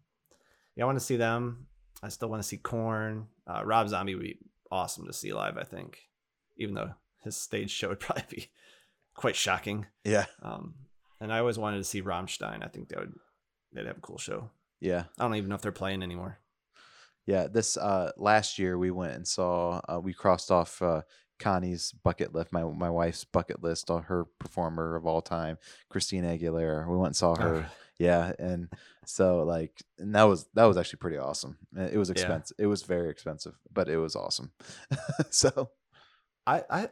Yeah, 0.77 0.85
I 0.85 0.87
want 0.87 0.99
to 0.99 1.05
see 1.05 1.17
them. 1.17 1.67
I 2.03 2.09
still 2.09 2.29
want 2.29 2.43
to 2.43 2.49
see 2.49 2.57
Korn. 2.59 3.27
Uh, 3.47 3.63
Rob 3.65 3.89
Zombie 3.89 4.15
would 4.15 4.25
be 4.25 4.39
awesome 4.71 5.07
to 5.07 5.13
see 5.13 5.33
live. 5.33 5.57
I 5.59 5.65
think, 5.65 5.99
even 6.57 6.75
though 6.75 6.93
his 7.23 7.37
stage 7.37 7.71
show 7.71 7.89
would 7.89 8.01
probably 8.07 8.25
be 8.31 8.51
quite 9.15 9.37
shocking. 9.37 9.87
Yeah. 10.05 10.27
Um, 10.43 10.75
and 11.21 11.33
I 11.33 11.39
always 11.39 11.59
wanted 11.59 11.79
to 11.79 11.85
see 11.85 12.03
Rammstein. 12.03 12.65
I 12.65 12.69
think 12.69 12.89
they 12.89 12.97
would 12.97 13.15
they'd 13.73 13.87
have 13.87 13.99
a 13.99 14.01
cool 14.01 14.19
show. 14.19 14.51
Yeah. 14.81 15.05
I 15.19 15.25
don't 15.25 15.37
even 15.37 15.49
know 15.49 15.55
if 15.57 15.63
they're 15.63 15.73
playing 15.73 16.03
anymore. 16.03 16.39
Yeah. 17.27 17.47
This 17.47 17.77
uh 17.77 18.13
last 18.17 18.59
year 18.59 18.77
we 18.79 18.91
went 18.91 19.15
and 19.15 19.27
saw 19.27 19.81
uh, 19.89 20.01
we 20.01 20.13
crossed 20.13 20.51
off 20.51 20.81
uh 20.83 21.03
Connie's 21.39 21.93
bucket 22.05 22.35
list, 22.35 22.53
my 22.53 22.63
my 22.65 22.91
wife's 22.91 23.25
bucket 23.25 23.63
list 23.63 23.91
on 23.91 24.05
her 24.05 24.27
performer 24.39 24.95
of 24.97 25.07
all 25.07 25.21
time, 25.23 25.59
Christina 25.91 26.29
Aguilera. 26.37 26.87
We 26.89 26.97
went 26.97 27.09
and 27.09 27.17
saw 27.17 27.35
her. 27.37 27.67
Yeah, 27.99 28.33
and 28.39 28.69
so 29.07 29.43
like 29.45 29.81
and 29.99 30.15
that 30.15 30.25
was 30.25 30.47
that 30.55 30.65
was 30.65 30.77
actually 30.77 30.99
pretty 30.99 31.19
awesome. 31.19 31.59
Uh, 31.77 31.83
It 31.93 31.97
was 31.99 32.09
Yeah. 32.09 32.13
expensive. 32.15 32.57
It 32.59 32.67
was 32.67 32.83
very 32.83 33.11
expensive, 33.11 33.55
but 33.73 33.89
it 33.89 33.99
was 33.99 34.15
awesome. 34.17 34.53
so 35.31 35.71
I 36.47 36.65
I 36.71 36.89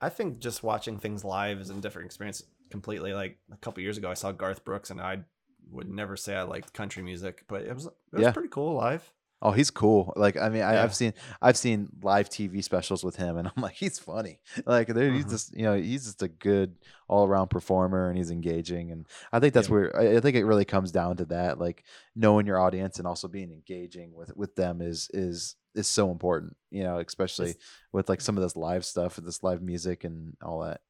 I 0.00 0.08
think 0.08 0.38
just 0.38 0.62
watching 0.62 0.98
things 0.98 1.24
live 1.24 1.58
is 1.60 1.70
a 1.70 1.74
different 1.74 2.06
experience 2.06 2.42
completely. 2.70 3.12
Like 3.12 3.38
a 3.52 3.56
couple 3.56 3.82
years 3.82 3.98
ago, 3.98 4.10
I 4.10 4.14
saw 4.14 4.32
Garth 4.32 4.64
Brooks, 4.64 4.90
and 4.90 5.00
I 5.00 5.24
would 5.70 5.88
never 5.90 6.16
say 6.16 6.34
I 6.34 6.42
liked 6.42 6.72
country 6.72 7.02
music, 7.02 7.44
but 7.48 7.62
it 7.62 7.74
was 7.74 7.86
it 7.86 7.92
was 8.12 8.22
Yeah. 8.22 8.32
pretty 8.32 8.48
cool 8.48 8.74
live. 8.74 9.12
Oh, 9.42 9.52
he's 9.52 9.70
cool. 9.70 10.12
Like 10.16 10.36
I 10.36 10.50
mean, 10.50 10.62
I, 10.62 10.74
Yeah. 10.74 10.82
I've 10.82 10.94
seen 10.94 11.14
I've 11.40 11.56
seen 11.56 11.88
live 12.02 12.28
TV 12.28 12.62
specials 12.62 13.02
with 13.02 13.16
him, 13.16 13.38
and 13.38 13.48
I'm 13.48 13.54
like, 13.62 13.74
he's 13.74 13.98
funny. 13.98 14.38
Like 14.66 14.88
there, 14.88 15.10
he's 15.10 15.24
Mhm. 15.24 15.30
just 15.30 15.56
you 15.56 15.62
know 15.62 15.74
he's 15.76 16.04
just 16.04 16.22
a 16.22 16.28
good 16.28 16.76
all 17.08 17.26
around 17.26 17.48
performer, 17.48 18.08
and 18.08 18.18
he's 18.18 18.30
engaging. 18.30 18.90
And 18.90 19.06
I 19.32 19.40
think 19.40 19.54
that's 19.54 19.68
Yeah. 19.68 19.72
where 19.74 19.96
I, 19.98 20.16
I 20.16 20.20
think 20.20 20.36
it 20.36 20.44
really 20.44 20.66
comes 20.66 20.92
down 20.92 21.16
to 21.18 21.24
that, 21.26 21.58
like 21.58 21.84
knowing 22.14 22.46
your 22.46 22.58
audience 22.60 22.98
and 22.98 23.06
also 23.08 23.28
being 23.28 23.50
engaging 23.50 24.12
with 24.14 24.36
with 24.36 24.54
them 24.56 24.82
is 24.82 25.08
is 25.14 25.56
is 25.74 25.86
so 25.88 26.10
important. 26.10 26.54
You 26.70 26.82
know, 26.82 26.98
especially 26.98 27.50
It's- 27.50 27.64
with 27.92 28.08
like 28.10 28.20
some 28.20 28.36
of 28.36 28.42
this 28.42 28.56
live 28.56 28.84
stuff, 28.84 29.16
this 29.16 29.42
live 29.42 29.62
music 29.62 30.04
and 30.04 30.36
all 30.42 30.60
that. 30.60 30.82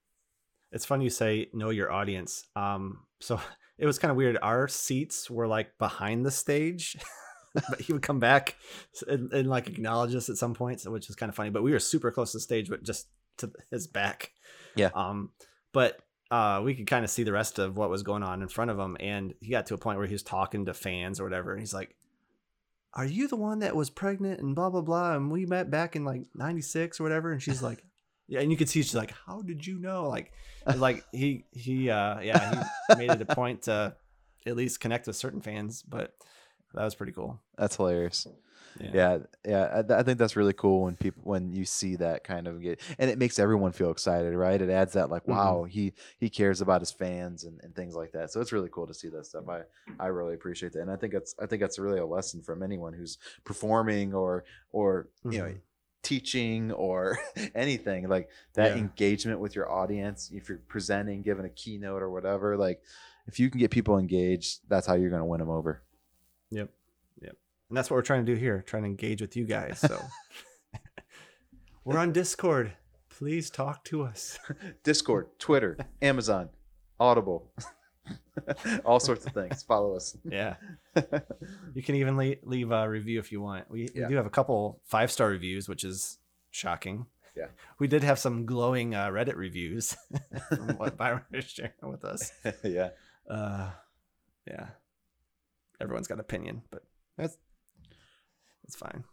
It's 0.73 0.85
funny 0.87 1.05
you 1.05 1.11
say 1.11 1.51
know 1.53 1.71
your 1.71 1.93
audience. 1.93 2.49
Um, 2.57 3.07
so 3.21 3.39
it 3.81 3.87
was 3.87 3.99
kind 3.99 4.11
of 4.11 4.17
weird. 4.17 4.37
Our 4.43 4.69
seats 4.69 5.31
were 5.31 5.47
like 5.47 5.79
behind 5.79 6.25
the 6.25 6.31
stage, 6.31 6.99
but 7.55 7.81
he 7.81 7.95
would 7.95 8.03
come 8.03 8.21
back 8.21 8.57
and, 9.09 9.33
and 9.33 9.49
like 9.49 9.69
acknowledge 9.69 10.15
us 10.15 10.29
at 10.29 10.37
some 10.37 10.55
points, 10.55 10.87
which 10.87 11.09
was 11.09 11.17
kind 11.17 11.31
of 11.31 11.35
funny. 11.35 11.49
But 11.49 11.63
we 11.63 11.73
were 11.73 11.79
super 11.79 12.11
close 12.11 12.33
to 12.33 12.37
the 12.37 12.43
stage, 12.43 12.69
but 12.69 12.83
just 12.83 13.09
to 13.39 13.51
his 13.71 13.87
back. 13.87 14.33
Yeah. 14.77 14.91
Um, 14.95 15.31
but 15.73 15.99
uh, 16.31 16.61
we 16.63 16.75
could 16.75 16.87
kind 16.87 17.05
of 17.05 17.11
see 17.11 17.23
the 17.23 17.33
rest 17.33 17.59
of 17.59 17.79
what 17.79 17.89
was 17.89 18.03
going 18.03 18.23
on 18.23 18.43
in 18.43 18.49
front 18.49 18.71
of 18.71 18.79
him, 18.79 18.99
and 19.01 19.33
he 19.41 19.51
got 19.51 19.67
to 19.67 19.75
a 19.75 19.79
point 19.79 19.97
where 19.97 20.07
he 20.07 20.15
was 20.15 20.23
talking 20.23 20.67
to 20.67 20.75
fans 20.75 21.19
or 21.19 21.25
whatever, 21.25 21.53
and 21.53 21.61
he's 21.61 21.75
like. 21.75 21.97
Are 22.93 23.07
you 23.07 23.29
the 23.29 23.37
one 23.37 23.61
that 23.61 23.77
was 23.77 23.89
pregnant 23.89 24.41
and 24.41 24.53
blah 24.53 24.69
blah 24.69 24.81
blah? 24.81 25.15
And 25.15 25.31
we 25.31 25.47
met 25.47 25.71
back 25.71 25.95
in 25.95 26.05
like 26.05 26.23
'96 26.35 26.99
or 26.99 27.05
whatever. 27.05 27.31
And 27.31 27.41
she's 27.41 27.63
like, 27.63 27.85
"Yeah." 28.31 28.41
And 28.41 28.51
you 28.51 28.57
could 28.57 28.69
see 28.71 28.81
she's 28.83 28.95
like, 28.95 29.13
"How 29.27 29.43
did 29.43 29.67
you 29.67 29.79
know?" 29.79 30.09
Like, 30.09 30.33
like 30.77 31.05
he 31.13 31.45
he 31.53 31.91
uh 31.91 32.21
yeah 32.21 32.51
he 32.89 32.97
made 32.97 33.11
it 33.11 33.21
a 33.21 33.27
point 33.27 33.63
to 33.63 33.95
at 34.47 34.57
least 34.57 34.81
connect 34.81 35.07
with 35.07 35.17
certain 35.17 35.41
fans 35.43 35.83
but 35.83 36.15
that 36.75 36.85
was 36.85 36.95
pretty 36.95 37.13
cool 37.13 37.39
That's 37.59 37.77
hilarious. 37.77 38.27
yeah 38.79 38.91
yeah 38.95 39.19
yeah 39.45 39.71
I, 39.79 39.83
th- 39.83 39.99
I 40.01 40.03
think 40.05 40.19
that's 40.19 40.37
really 40.37 40.53
cool 40.55 40.83
when 40.85 40.97
people 40.97 41.23
when 41.25 41.53
you 41.53 41.65
see 41.65 41.97
that 41.97 42.25
kind 42.25 42.47
of 42.47 42.63
get 42.63 42.81
and 42.99 43.11
it 43.11 43.19
makes 43.19 43.39
everyone 43.39 43.73
feel 43.73 43.91
excited 43.91 44.33
right 44.35 44.61
it 44.63 44.71
adds 44.71 44.93
that 44.95 45.11
like 45.11 45.25
Mhm. 45.25 45.31
wow 45.35 45.65
he 45.65 45.93
he 46.19 46.29
cares 46.31 46.61
about 46.61 46.81
his 46.81 46.93
fans 46.93 47.45
and, 47.45 47.61
and 47.63 47.75
things 47.75 47.95
like 47.97 48.13
that 48.13 48.31
so 48.31 48.41
it's 48.41 48.53
really 48.53 48.69
cool 48.71 48.87
to 48.87 48.95
see 48.95 49.09
that 49.09 49.27
stuff 49.27 49.49
i 49.49 49.63
i 49.99 50.07
really 50.07 50.35
appreciate 50.35 50.73
that 50.75 50.83
and 50.83 50.91
i 50.91 50.97
think 50.97 51.13
it's 51.15 51.35
i 51.43 51.47
think 51.47 51.61
that's 51.61 51.79
really 51.79 51.99
a 51.99 52.07
lesson 52.07 52.41
from 52.43 52.63
anyone 52.63 52.93
who's 52.93 53.19
performing 53.45 54.15
or 54.15 54.45
or 54.73 55.09
you 55.25 55.39
know 55.39 55.47
Mhm. 55.47 55.61
Teaching 56.03 56.73
or 56.73 57.19
anything 57.55 58.09
like 58.09 58.29
that 58.55 58.73
Yeah. 58.77 58.83
engagement 58.83 59.39
with 59.41 59.55
your 59.55 59.71
audience 59.71 60.31
if 60.33 60.49
you're 60.49 60.59
presenting 60.69 61.23
giving 61.23 61.45
a 61.45 61.51
keynote 61.51 62.03
or 62.03 62.11
whatever 62.11 62.57
like 62.57 62.83
if 63.27 63.39
you 63.39 63.51
can 63.51 63.61
get 63.61 63.71
people 63.71 63.99
engaged 63.99 64.61
that's 64.69 64.87
how 64.87 64.95
you're 64.95 65.11
going 65.11 65.21
to 65.21 65.27
win 65.27 65.41
them 65.41 65.51
over. 65.51 65.83
Yep 66.51 66.71
yep. 67.23 67.37
And 67.69 67.77
that's 67.77 67.91
what 67.91 67.97
we're 67.97 68.03
trying 68.03 68.25
to 68.25 68.35
do 68.35 68.39
here 68.39 68.63
trying 68.67 68.83
to 68.85 68.89
engage 68.89 69.21
with 69.21 69.37
you 69.37 69.45
guys 69.45 69.79
so. 69.79 70.01
We're 71.85 71.99
on 71.99 72.13
discord. 72.13 72.73
Please 73.09 73.51
talk 73.51 73.85
to 73.85 74.03
us. 74.03 74.39
Discord, 74.83 75.27
Twitter, 75.39 75.77
Amazon, 76.01 76.51
Audible, 76.99 77.53
all 78.85 78.99
sorts 79.01 79.27
of 79.27 79.33
things. 79.33 79.63
Follow 79.63 79.95
us. 79.97 80.17
yeah 80.25 80.57
you 81.75 81.83
can 81.83 81.95
even 81.95 82.17
leave, 82.17 82.39
leave 82.43 82.71
a 82.71 82.89
review 82.89 83.19
if 83.19 83.31
you 83.33 83.41
want 83.41 83.71
we, 83.71 83.91
Yeah. 83.95 84.05
we 84.07 84.11
do 84.11 84.17
have 84.17 84.27
a 84.27 84.31
couple 84.31 84.81
five 84.85 85.11
star 85.11 85.29
reviews 85.29 85.69
which 85.69 85.85
is 85.85 86.19
shocking 86.51 87.07
Yeah. 87.37 87.47
we 87.79 87.87
did 87.87 88.03
have 88.03 88.19
some 88.19 88.47
glowing 88.47 88.95
uh, 88.95 89.09
reddit 89.09 89.37
reviews 89.37 89.97
from 90.49 90.77
what 90.79 90.97
byron 90.97 91.23
is 91.33 91.45
sharing 91.45 91.73
with 91.83 92.05
us 92.05 92.33
yeah, 92.65 92.91
uh 93.29 93.71
yeah 94.47 94.69
everyone's 95.81 96.09
got 96.09 96.15
an 96.15 96.21
opinion 96.21 96.63
but 96.71 96.83
that's 97.17 97.37
it's 98.65 98.77
fine 98.77 99.05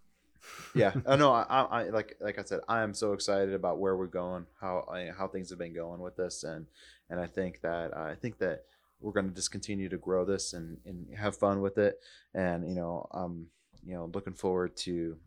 yeah. 0.76 0.94
Oh 1.06 1.18
no, 1.18 1.34
I, 1.34 1.42
I 1.44 1.62
I- 1.84 1.90
like 1.90 2.16
like 2.22 2.40
I 2.40 2.44
said, 2.44 2.62
I 2.70 2.82
am 2.82 2.94
so 2.94 3.12
excited 3.12 3.54
about 3.54 3.80
where 3.80 3.98
we're 3.98 4.06
going, 4.08 4.46
how 4.62 4.88
I, 4.90 5.10
how 5.18 5.28
things 5.28 5.50
have 5.50 5.60
been 5.60 5.74
going 5.76 6.00
with 6.00 6.16
this, 6.16 6.46
and 6.46 6.68
and 7.10 7.20
I 7.20 7.26
think 7.28 7.60
that 7.64 7.98
I 7.98 8.16
think 8.16 8.38
that 8.38 8.64
we're 9.00 9.12
going 9.14 9.28
to 9.30 9.36
just 9.36 9.52
continue 9.52 9.90
to 9.90 9.98
grow 9.98 10.26
this 10.26 10.54
and 10.54 10.78
and 10.86 11.08
have 11.16 11.36
fun 11.38 11.62
with 11.62 11.78
it, 11.78 12.00
and 12.34 12.68
you 12.68 12.76
know, 12.76 13.08
um, 13.12 13.48
you 13.84 13.94
know, 13.94 14.10
looking 14.14 14.34
forward 14.34 14.76
to 14.78 15.18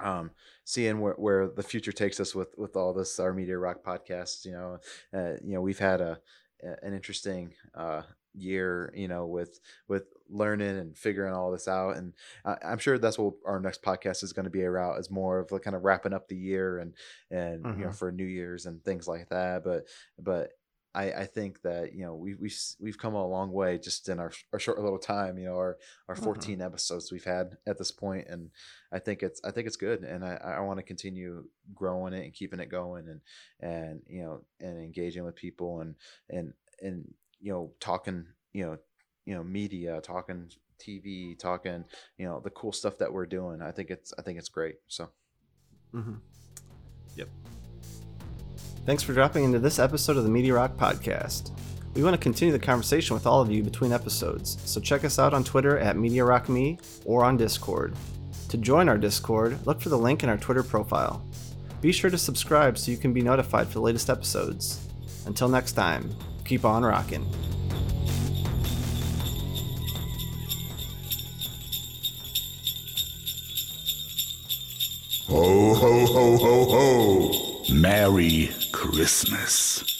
um 0.00 0.30
seeing 0.64 1.00
where, 1.00 1.14
where 1.14 1.46
the 1.48 1.62
future 1.62 1.92
takes 1.92 2.18
us 2.18 2.34
with 2.34 2.48
with 2.58 2.74
all 2.76 2.92
this 2.92 3.20
our 3.20 3.32
media 3.32 3.56
rock 3.56 3.82
podcasts 3.84 4.44
you 4.44 4.52
know. 4.52 4.78
Uh, 5.12 5.34
you 5.44 5.54
know 5.54 5.60
we've 5.60 5.78
had 5.78 6.00
a 6.00 6.18
an 6.82 6.92
interesting 6.94 7.52
uh 7.74 8.02
year 8.36 8.92
you 8.96 9.06
know 9.06 9.26
with 9.26 9.60
with 9.86 10.04
learning 10.28 10.78
and 10.78 10.96
figuring 10.96 11.32
all 11.32 11.52
this 11.52 11.68
out. 11.68 11.96
And 11.96 12.12
I, 12.44 12.56
i'm 12.64 12.78
sure 12.78 12.98
that's 12.98 13.18
what 13.18 13.34
our 13.46 13.60
next 13.60 13.82
podcast 13.82 14.24
is 14.24 14.32
going 14.32 14.44
to 14.46 14.50
be 14.50 14.64
around 14.64 14.98
is 14.98 15.10
more 15.10 15.38
of 15.38 15.52
like 15.52 15.62
kind 15.62 15.76
of 15.76 15.84
wrapping 15.84 16.12
up 16.14 16.26
the 16.26 16.36
year 16.36 16.78
and 16.78 16.94
and 17.30 17.64
you 17.78 17.84
know 17.84 17.90
Mhm. 17.90 17.94
for 17.94 18.10
new 18.10 18.24
year's 18.24 18.66
and 18.66 18.82
things 18.82 19.06
like 19.06 19.28
that. 19.28 19.62
But 19.62 19.86
but 20.18 20.50
I, 20.94 21.10
I 21.12 21.26
think 21.26 21.62
that 21.62 21.94
you 21.94 22.04
know 22.04 22.14
we, 22.14 22.34
we've 22.34 22.56
we've 22.80 22.98
come 22.98 23.14
a 23.14 23.26
long 23.26 23.50
way 23.52 23.78
just 23.78 24.08
in 24.08 24.20
our, 24.20 24.32
our 24.52 24.58
short 24.58 24.78
little 24.80 24.98
time 24.98 25.38
you 25.38 25.46
know 25.46 25.56
our 25.56 25.76
our 26.08 26.14
Mhm. 26.14 26.22
14 26.24 26.60
episodes 26.62 27.10
we've 27.10 27.24
had 27.24 27.58
at 27.66 27.78
this 27.78 27.90
point 27.90 28.28
and 28.28 28.50
I 28.92 29.00
think 29.00 29.22
it's 29.22 29.40
I 29.44 29.50
think 29.50 29.66
it's 29.66 29.76
good 29.76 30.04
and 30.04 30.24
I, 30.24 30.34
I 30.58 30.60
want 30.60 30.78
to 30.78 30.84
continue 30.84 31.48
growing 31.74 32.12
it 32.14 32.24
and 32.24 32.32
keeping 32.32 32.60
it 32.60 32.68
going 32.70 33.08
and 33.08 33.20
and 33.60 34.02
you 34.08 34.22
know 34.22 34.42
and 34.60 34.78
engaging 34.78 35.24
with 35.24 35.34
people 35.34 35.80
and 35.80 35.96
and 36.30 36.52
and 36.80 37.12
you 37.40 37.52
know 37.52 37.72
talking 37.80 38.26
you 38.52 38.64
know 38.64 38.78
you 39.24 39.34
know 39.34 39.42
media 39.42 40.00
talking 40.00 40.50
TV 40.78 41.38
talking 41.38 41.84
you 42.18 42.26
know 42.26 42.40
the 42.40 42.50
cool 42.50 42.72
stuff 42.72 42.98
that 42.98 43.12
we're 43.12 43.26
doing 43.26 43.62
I 43.62 43.72
think 43.72 43.90
it's 43.90 44.12
I 44.18 44.22
think 44.22 44.38
it's 44.38 44.48
great 44.48 44.76
so 44.86 45.10
Mm-hmm. 45.94 46.14
Yep. 47.16 47.28
Thanks 48.86 49.02
for 49.02 49.14
dropping 49.14 49.44
into 49.44 49.58
this 49.58 49.78
episode 49.78 50.18
of 50.18 50.24
the 50.24 50.30
Media 50.30 50.52
Rock 50.52 50.76
Podcast. 50.76 51.52
We 51.94 52.02
want 52.02 52.12
to 52.12 52.22
continue 52.22 52.52
the 52.52 52.58
conversation 52.58 53.14
with 53.14 53.26
all 53.26 53.40
of 53.40 53.50
you 53.50 53.62
between 53.62 53.92
episodes, 53.92 54.58
so 54.66 54.78
check 54.78 55.04
us 55.04 55.18
out 55.18 55.32
on 55.32 55.42
Twitter 55.42 55.78
at 55.78 55.96
Media 55.96 56.22
Rock 56.22 56.50
Me 56.50 56.78
or 57.06 57.24
on 57.24 57.38
Discord. 57.38 57.96
To 58.50 58.58
join 58.58 58.90
our 58.90 58.98
Discord, 58.98 59.66
look 59.66 59.80
for 59.80 59.88
the 59.88 59.96
link 59.96 60.22
in 60.22 60.28
our 60.28 60.36
Twitter 60.36 60.62
profile. 60.62 61.24
Be 61.80 61.92
sure 61.92 62.10
to 62.10 62.18
subscribe 62.18 62.76
so 62.76 62.90
you 62.90 62.98
can 62.98 63.14
be 63.14 63.22
notified 63.22 63.68
for 63.68 63.74
the 63.74 63.80
latest 63.80 64.10
episodes. 64.10 64.86
Until 65.24 65.48
next 65.48 65.72
time, 65.72 66.14
keep 66.44 66.66
on 66.66 66.84
rocking'. 66.84 67.24
Ho, 75.28 75.74
ho, 75.74 76.06
ho, 76.06 76.36
ho, 76.36 76.64
ho! 76.66 77.53
Merry 77.70 78.50
Christmas. 78.72 79.93